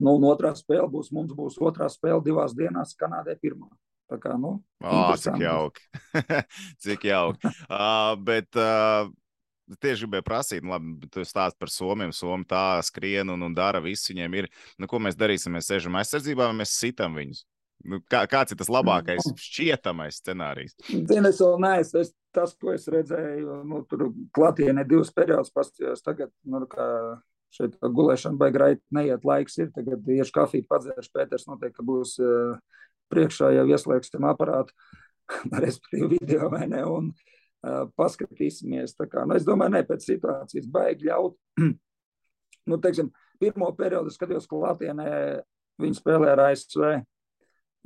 Nu, 0.00 0.16
un 0.16 0.24
otrā 0.30 0.54
spēle 0.56 0.88
būs, 0.88 1.12
mums 1.12 1.36
būs 1.36 1.60
otrā 1.60 1.90
spēle 1.92 2.24
divās 2.24 2.56
dienās, 2.56 2.96
Kanādai 2.96 3.36
pirmā. 3.40 3.68
Tā 4.10 4.16
kā, 4.18 4.34
nu, 4.40 4.56
oh, 4.82 5.12
cik 5.22 5.36
jauki. 5.44 5.84
cik 6.82 7.04
jauki. 7.06 7.50
uh, 7.68 8.16
bet 8.18 8.56
uh, 8.58 9.12
tieši 9.78 10.06
gribēju 10.06 10.26
prasīt, 10.26 10.64
nu, 10.64 10.74
labi, 10.74 11.08
tu 11.12 11.22
stāst 11.26 11.58
par 11.60 11.70
Somiju. 11.72 12.14
Somija 12.16 12.48
tā 12.50 12.64
skrien 12.86 13.30
un, 13.32 13.46
un 13.46 13.54
dara 13.56 13.82
visu. 13.84 14.10
Viņiem 14.12 14.36
ir, 14.40 14.50
nu, 14.80 14.88
ko 14.90 15.00
mēs 15.02 15.18
darīsim? 15.18 15.54
Mēs 15.54 15.70
sēžam 15.70 15.98
aizsardzībā 16.00 16.50
mēs 16.56 16.74
sitam 16.80 17.18
viņus? 17.20 17.44
Nu, 17.90 18.00
kā, 18.12 18.26
kāds 18.28 18.52
ir 18.52 18.58
tas 18.60 18.68
labākais, 18.72 19.24
mm. 19.24 19.40
šķietamais 19.40 20.20
scenārijs? 20.20 20.76
Zinu, 20.90 21.30
es 21.30 21.40
vēl 21.40 21.56
neesmu. 21.64 22.02
Es, 22.04 22.12
tas, 22.36 22.52
ko 22.60 22.74
es 22.74 22.84
redzēju, 22.92 23.62
nu, 23.70 23.82
tur 23.88 24.10
klātienē 24.36 24.84
divas 24.88 25.12
periodas 25.16 25.52
pastījos. 25.54 26.04
Tagad, 26.04 26.32
nu, 26.44 26.60
kā 26.70 26.86
šeit 27.56 27.78
gulēšana 27.80 28.38
vai 28.40 28.50
graiti 28.54 28.84
neiet 28.94 29.24
laiks. 29.26 29.58
Ir 29.62 29.72
tagad 29.74 30.06
iešu 30.12 30.36
kafiju 30.36 30.68
padzērs, 30.70 31.10
Pēters 31.14 31.48
noteikti 31.48 31.86
būs 31.86 32.18
uh, 32.22 32.60
priekšā, 33.10 33.54
jau 33.56 33.66
ieslēgsim 33.72 34.28
aparātu, 34.28 34.76
respektīvi 35.64 36.18
video 36.18 36.52
vai 36.52 36.66
ne, 36.70 36.84
un 36.84 37.10
uh, 37.14 37.39
paskatīsimies. 37.98 38.96
Kā, 39.00 39.24
nu, 39.26 39.36
es 39.36 39.46
domāju, 39.46 39.74
ne 39.76 39.84
pēc 39.86 40.06
situācijas 40.08 40.68
baigi 40.72 41.08
ļaut. 41.10 41.36
nu, 42.70 42.80
teiksim, 42.82 43.12
pirmo 43.40 43.70
periodu 43.76 44.12
skatījos 44.14 44.48
klātienē, 44.50 45.08
viņi 45.80 46.00
spēlē 46.00 46.34
ar 46.34 46.46
ASV. 46.50 47.00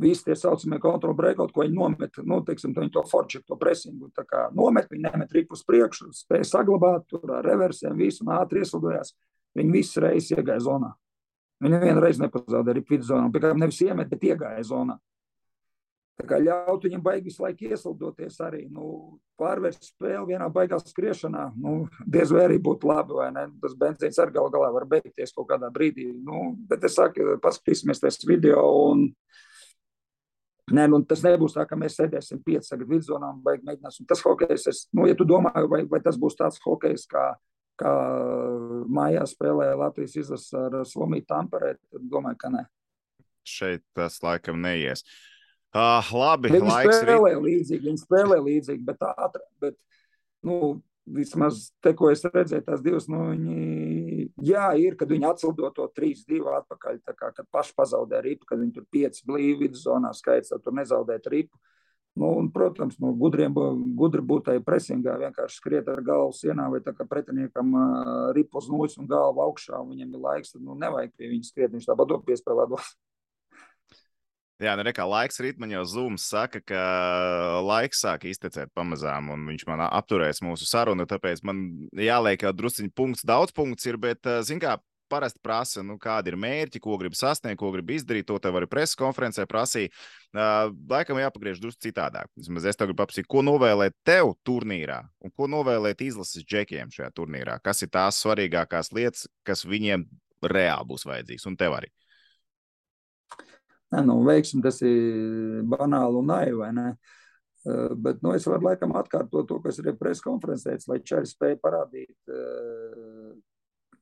Visi 0.03 0.25
tie 0.27 0.35
saucamie 0.35 0.81
kontrolu 0.83 1.15
breakout, 1.15 1.53
ko 1.55 1.63
viņi 1.63 1.77
nomet, 1.77 2.17
nu, 2.27 2.41
teiksim, 2.43 2.73
to, 2.75 2.83
to 2.91 3.05
forču, 3.07 3.45
to 3.47 3.55
presingu, 3.55 4.09
tā 4.11 4.25
kā 4.27 4.49
nomet, 4.51 4.89
viņi 4.91 5.05
nemet 5.07 5.37
ripu 5.37 5.55
uz 5.55 5.63
priekšu, 5.63 6.09
spēja 6.19 6.49
saglabāt 6.51 7.07
tur 7.07 7.31
ar 7.37 7.47
reversiem, 7.47 7.95
visu 7.95 8.27
un 8.27 8.33
ātri 8.35 8.65
ieslidojās. 8.65 9.15
Viņi 9.55 9.71
visas 9.71 10.01
reizes 10.03 10.35
iegāja 10.35 10.65
zonā. 10.67 10.91
Viņi 11.63 11.77
nevienu 11.77 12.03
reizi 12.03 12.25
nepazaudēja 12.25 12.75
arī 12.75 12.83
vidzonā. 12.89 13.29
Piemēram, 13.31 13.61
nevis 13.63 13.79
iemet, 13.87 14.11
bet 14.11 14.27
iegāja 14.27 14.65
zonā. 14.67 14.99
Tā 16.15 16.29
kā 16.31 16.39
ļaut 16.39 16.85
viņam 16.87 17.03
baigi 17.03 17.27
visu 17.27 17.43
laiku 17.43 17.67
ieslidoties 17.67 18.37
arī. 18.47 18.63
Nu, 18.71 19.17
pārvērst 19.41 19.89
spēli 19.89 20.29
vienā 20.31 20.47
baigā 20.55 20.79
skriešanā. 20.79 21.49
Nu, 21.59 21.89
diez 22.07 22.31
vai 22.31 22.45
arī 22.47 22.61
būtu 22.63 22.87
labi, 22.87 23.17
vai 23.19 23.33
ne? 23.35 23.49
Tas 23.63 23.75
benzīns 23.79 24.21
arī 24.23 24.37
gal 24.37 24.47
galā 24.55 24.69
var 24.77 24.87
beigties 24.93 25.35
kaut 25.35 25.49
kādā 25.51 25.73
brīdī. 25.75 26.13
Nu, 26.15 26.53
bet 26.71 26.87
es 26.87 26.95
saku, 27.01 27.35
paskatīsimies 27.43 28.03
tas 28.05 28.23
video 28.29 28.63
un 28.91 29.09
Nē, 30.73 30.87
nu, 30.89 31.03
tas 31.05 31.21
nebūs 31.21 31.53
tā, 31.53 31.67
ka 31.69 31.77
mēs 31.77 31.99
sēdēsim 31.99 32.39
pieci 32.41 32.71
tagad 32.71 32.89
vidzonā 32.89 33.29
un 33.35 33.43
beig 33.45 33.61
mēģināsim. 33.69 34.07
Tas 34.09 34.23
hokejs, 34.25 34.63
es, 34.71 34.79
nu, 34.97 35.05
ja 35.05 35.13
tu 35.13 35.27
domā, 35.29 35.51
vai, 35.69 35.83
vai 35.85 36.01
tas 36.01 36.17
būs 36.17 36.39
tāds 36.39 36.57
hokejs, 36.65 37.05
kā 37.11 37.25
kā 37.77 37.93
mājās 38.97 39.35
spēlēja 39.35 39.77
Latvijas 39.77 40.17
izlase 40.23 40.57
ar 40.57 40.79
Somiju 40.89 41.27
Tamperē, 41.29 41.75
tad 41.77 42.09
domāju, 42.09 42.39
ka 42.41 42.51
ne. 42.55 42.65
Šeit 43.45 43.85
tas 43.99 44.17
laikam 44.25 44.63
neies. 44.63 45.05
Uh, 45.05 45.34
labi, 46.15 46.51
viņi 46.55 46.71
spēlē 46.71 47.35
rīt. 47.35 47.45
līdzīgi, 47.45 47.85
viņi 47.89 48.03
spēlē 48.03 48.41
līdzīgi, 48.45 48.83
bet 48.87 49.07
ātri, 49.11 49.43
bet, 49.65 49.79
nu, 50.47 50.59
vismaz 51.05 51.69
te, 51.85 51.93
ko 51.99 52.09
es 52.13 52.25
redzēju, 52.25 52.65
tās 52.65 52.83
divas, 52.85 53.09
nu, 53.13 53.27
viņi, 53.33 54.29
jā, 54.47 54.71
ir, 54.81 54.97
kad 55.01 55.11
viņi 55.11 55.29
atsildo 55.29 55.71
to 55.77 55.89
3-2 55.99 56.41
atpakaļ, 56.61 57.01
tā 57.05 57.15
kā, 57.19 57.31
kad 57.37 57.49
paši 57.53 57.75
pazaudē 57.77 58.23
ripu, 58.25 58.49
kad 58.49 58.63
viņi 58.63 58.75
tur 58.79 58.87
5 58.95 59.23
blīvi 59.29 59.67
vidzonā 59.67 60.15
skaits, 60.17 60.55
tur 60.55 60.77
nezaudēt 60.79 61.29
ripu. 61.33 61.59
Nu, 62.15 62.29
un, 62.39 62.47
protams, 62.55 62.95
nu, 63.03 63.11
gudriem, 63.19 63.57
gudri 63.99 64.23
būt 64.23 64.45
tajā 64.47 64.61
presingā, 64.63 65.17
vienkārši 65.19 65.59
skriet 65.59 65.89
ar 65.91 65.99
galvu 66.07 66.31
sienā 66.39 66.69
vai 66.71 66.79
tā 66.79 66.93
kā 66.95 67.03
pretiniekam 67.11 67.73
uh, 67.75 68.13
ripu 68.37 68.61
uz 68.61 68.69
nūjas 68.71 68.95
un 69.03 69.09
galvu 69.11 69.43
augšā, 69.43 69.81
un 69.83 69.91
viņam 69.91 70.15
ir 70.15 70.23
laiks, 70.23 70.55
tad 70.55 70.63
nu, 70.63 70.77
nevajag 70.79 71.11
pie 71.19 71.33
viņa 71.33 71.49
skriet, 71.49 71.73
viņš 71.75 71.89
tāpat 71.91 72.13
to 72.13 72.21
piespēlēt. 72.29 72.77
Jā, 74.63 74.77
nu, 74.79 74.87
kā 74.95 75.03
laiks 75.03 75.41
rīt, 75.43 75.59
man 75.59 75.73
jau 75.75 75.83
zūms 75.91 76.29
saka, 76.31 76.61
ka 76.63 76.83
laiks 77.67 78.05
sāk 78.05 78.29
iztecēt 78.31 78.71
pamazām, 78.77 79.33
un 79.35 79.49
viņš 79.51 79.65
man 79.67 79.83
apturēs 79.89 80.45
mūsu 80.47 80.69
sarunu. 80.71 81.09
Tāpēc 81.11 81.43
man 81.43 81.65
jāliek 81.99 82.47
jau 82.47 82.53
drusciņi 82.55 82.93
punkts, 82.95 83.27
daudz 83.27 83.55
punkts 83.57 83.91
ir, 83.91 83.99
bet, 83.99 84.23
zin 84.47 84.63
kā, 84.63 84.77
parasti 85.11 85.41
prasa, 85.43 85.83
nu, 85.87 85.97
kādi 86.01 86.33
ir 86.33 86.37
mērķi, 86.41 86.81
ko 86.83 86.97
grib 87.01 87.17
sasniegt, 87.19 87.59
ko 87.61 87.71
grib 87.75 87.91
izdarīt. 87.95 88.27
To 88.31 88.39
tev 88.43 88.59
arī 88.59 88.69
preses 88.71 88.99
konferencē 88.99 89.47
prasīja. 89.51 89.93
Uh, 90.35 90.71
laikam 90.91 91.21
jāpagriež 91.21 91.61
drusku 91.63 91.87
citādāk. 91.89 92.31
Vismaz 92.39 92.67
es 92.71 92.79
tev 92.79 92.91
gribu 92.91 93.03
paprasīt, 93.03 93.29
ko 93.31 93.45
novēlēt 93.47 93.97
tev 94.07 94.35
turnīrā 94.47 95.03
un 95.25 95.35
ko 95.35 95.51
novēlēt 95.51 96.03
izlases 96.07 96.47
džekiem 96.47 96.95
šajā 96.95 97.11
turnīrā. 97.15 97.59
Kas 97.65 97.85
ir 97.85 97.93
tās 97.95 98.23
svarīgākās 98.25 98.95
lietas, 98.97 99.29
kas 99.47 99.67
viņiem 99.69 100.07
reāli 100.47 100.91
būs 100.91 101.07
vajadzīgas 101.09 101.51
un 101.51 101.59
tev 101.61 101.79
arī? 101.79 101.93
Ne, 103.95 104.01
nu, 104.03 104.17
veiksim, 104.27 104.63
tas 104.65 104.81
ir 104.83 105.63
banāli 105.71 106.19
un 106.19 106.33
naivi? 106.33 106.71
Uh, 107.65 107.93
bet 107.97 108.19
nu, 108.25 108.35
es 108.37 108.45
varu 108.45 108.67
laikam 108.67 108.93
atkārtot 108.99 109.47
to, 109.49 109.57
kas 109.65 109.79
ir 109.81 109.95
preses 109.97 110.21
konferencē, 110.25 110.75
lai 110.91 110.99
Čēlis 111.01 111.33
spēja 111.33 111.57
parādīt 111.63 112.13
uh, 112.29 113.31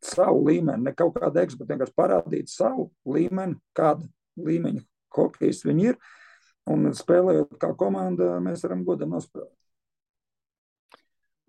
savu 0.03 0.41
līmeni, 0.49 0.89
ne 0.89 0.95
kaut 0.99 1.15
kādu 1.21 1.43
eksu, 1.45 1.61
bet 1.61 1.71
vienkārši 1.71 1.95
parādīt 1.99 2.51
savu 2.51 2.89
līmeni, 3.07 3.55
kāda 3.77 4.09
līmeņa 4.43 4.83
hokejs 5.15 5.63
viņi 5.69 5.93
ir. 5.93 6.01
Un 6.73 6.91
spēlējot 6.95 7.59
kā 7.63 7.73
komanda, 7.79 8.37
mēs 8.43 8.63
varam 8.67 8.83
godam 8.87 9.15
nospēlēt. 9.15 9.62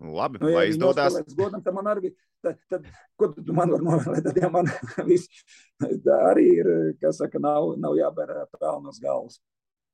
Labi, 0.02 0.40
nu, 0.42 0.50
ja 0.50 0.58
lai 0.58 0.68
izdodas. 0.68 1.16
Godam, 1.38 1.62
tad 1.62 1.74
man 1.76 1.88
arī, 1.92 2.10
tad, 2.42 2.58
tad, 2.72 2.86
ko 3.20 3.30
tu 3.36 3.54
man 3.56 3.70
var 3.72 3.84
novēlēt, 3.84 4.26
tad 4.26 4.40
ja 4.42 4.50
man 4.52 4.68
viss 5.08 5.30
arī 6.18 6.48
ir, 6.58 6.70
kas 7.00 7.22
saka, 7.22 7.40
nav, 7.42 7.76
nav 7.80 7.94
jābēr 7.98 8.34
pelnos 8.58 8.98
galvas. 9.02 9.38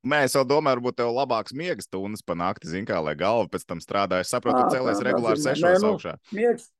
Mēs 0.01 0.33
jau 0.33 0.47
domājam, 0.49 0.79
varbūt 0.79 0.97
tev 0.97 1.11
labāks 1.13 1.53
miegas 1.53 1.85
stundas 1.85 2.25
panākti, 2.25 2.71
zin 2.73 2.87
kā, 2.89 2.97
lai 3.05 3.13
galva 3.21 3.51
pēc 3.53 3.67
tam 3.69 3.83
strādā. 3.85 4.23
Es 4.25 4.33
saprotu, 4.33 4.63
ka 4.63 4.73
cēlies 4.73 5.03
regulāri 5.05 5.43
sešos 5.45 5.85
nu, 5.85 5.91
augšā. 5.93 6.15
Miegs, 6.33 6.71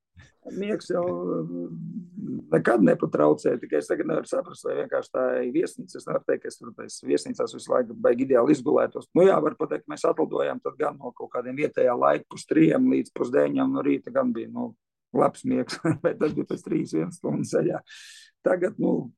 Miegs 0.57 0.89
jau 0.89 1.05
nekad 2.51 2.85
nepatraucēja. 2.85 3.59
Tikai 3.61 3.81
es 3.83 3.91
tagad 3.91 4.09
nevaru 4.09 4.29
saprast, 4.29 4.65
vai 4.65 4.79
vienkārši 4.79 5.13
tā 5.13 5.25
ir 5.45 5.51
viesnīca. 5.55 5.99
Es 6.01 6.07
nevaru 6.09 6.25
teikt, 6.27 6.43
ka 6.45 6.53
es 6.53 6.59
tur 6.59 6.73
tajās 6.77 6.97
viesnīcās 7.05 7.55
visu 7.57 7.73
laiku 7.73 7.97
baigi 8.07 8.25
ideāli 8.25 8.57
izgulētos. 8.57 9.11
Nu 9.17 9.27
jā, 9.29 9.37
var 9.45 9.57
pateikt, 9.61 9.89
mēs 9.91 10.07
atlidojām 10.09 10.63
tad 10.65 10.79
gan 10.81 10.97
no 10.97 11.13
kaut 11.17 11.33
kādiem 11.35 11.59
vietējā 11.61 11.97
laika 11.97 12.25
pus 12.33 12.49
trījiem 12.49 12.89
līdz 12.95 13.13
pusdeņam 13.17 13.77
no 13.77 13.85
rīta 13.85 14.15
gan 14.15 14.33
bija 14.37 14.49
nu, 14.55 14.73
labs 15.17 15.45
miegs, 15.45 15.79
bet 16.05 16.21
tas 16.23 16.35
bija 16.37 16.49
pēc 16.49 16.67
trīs 16.67 16.97
vienas 16.97 17.21
stundas 17.21 17.53
ceļā. 17.53 17.83
Tagad, 18.47 18.81
nu, 18.81 19.11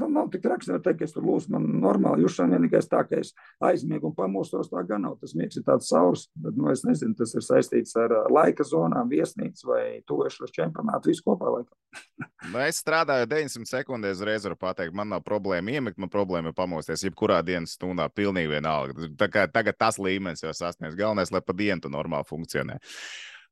Nu, 0.00 0.08
nav 0.10 0.26
tik 0.32 0.42
traks, 0.42 0.66
nevar 0.66 0.80
teikt, 0.82 0.98
ka 0.98 1.06
es 1.06 1.12
tur 1.14 1.22
lūdzu, 1.22 1.52
man 1.54 1.66
normāli 1.78 2.24
jūšana 2.24 2.56
vienīgais 2.56 2.88
tā, 2.90 3.04
ka 3.06 3.20
es 3.22 3.30
aizmiegu 3.62 4.08
un 4.08 4.14
pamostos, 4.16 4.66
tā 4.72 4.82
gan 4.88 5.04
nav. 5.06 5.14
Tas 5.20 5.36
miegs 5.38 5.60
ir 5.60 5.62
tāds 5.66 5.86
saurs, 5.92 6.24
bet, 6.34 6.56
nu, 6.58 6.66
es 6.72 6.82
nezinu, 6.82 7.14
tas 7.18 7.30
ir 7.38 7.44
saistīts 7.46 7.94
ar 8.02 8.14
laika 8.34 8.66
zonām, 8.66 9.12
viesnīcu 9.12 9.68
vai 9.70 9.84
tojušos 10.10 10.50
čempionātu, 10.56 11.12
visu 11.12 11.22
kopā 11.28 11.52
laikam. 11.54 11.76
nu, 12.50 12.58
es 12.64 12.80
strādāju 12.82 13.28
900 13.30 13.70
sekundēs, 13.70 14.18
uzreiz 14.18 14.48
varu 14.48 14.58
pateikt, 14.66 14.96
man 14.98 15.12
nav 15.14 15.22
problēma 15.28 15.76
iemigt, 15.76 16.00
man 16.02 16.10
problēma 16.10 16.50
ir 16.50 16.58
pamosties 16.58 17.06
jebkurā 17.06 17.38
dienas 17.46 17.76
stundā, 17.78 18.08
pilnīgi 18.10 18.50
vienalga. 18.50 19.12
Tā 19.20 19.30
kā 19.30 19.46
tagad 19.46 19.78
tas 19.78 20.00
līmenis 20.02 20.42
jau 20.42 20.50
sasniedz. 20.56 20.98
Galvenais, 20.98 21.30
lai 21.30 21.44
pa 21.44 21.54
dienu 21.54 21.92
normāli 21.94 22.26
funkcionē. 22.26 22.80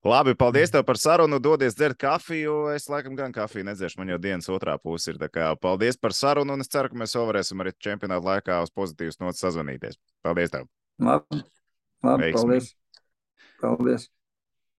Labi, 0.03 0.34
paldies 0.34 0.72
tev 0.74 0.82
par 0.82 0.98
sarunu. 0.98 1.38
Dodies 1.38 1.76
dzert 1.78 1.98
kafiju. 2.00 2.57
Es 2.74 2.88
laikam 2.90 3.14
gan 3.14 3.32
kafiju 3.32 3.68
nedzeršu, 3.68 4.00
man 4.00 4.11
jau 4.11 4.18
dienas 4.18 4.50
otrā 4.50 4.74
puse 4.82 5.12
ir. 5.12 5.20
Kā, 5.30 5.53
paldies 5.62 5.98
par 6.00 6.14
sarunu, 6.16 6.57
un 6.57 6.64
es 6.64 6.70
ceru, 6.72 6.90
ka 6.90 6.98
mēs 6.98 7.14
vēl 7.14 7.28
varēsim 7.28 7.62
arī 7.62 7.74
čempionāta 7.78 8.26
laikā 8.26 8.59
uz 8.66 8.74
pozitīvas 8.74 9.20
nots 9.22 9.44
sazvanīties. 9.44 10.00
Paldies 10.26 10.50
tev! 10.55 10.66
Labi, 10.98 11.44
labi 12.03 12.32
paldies! 12.34 12.72
Paldies! 13.62 14.09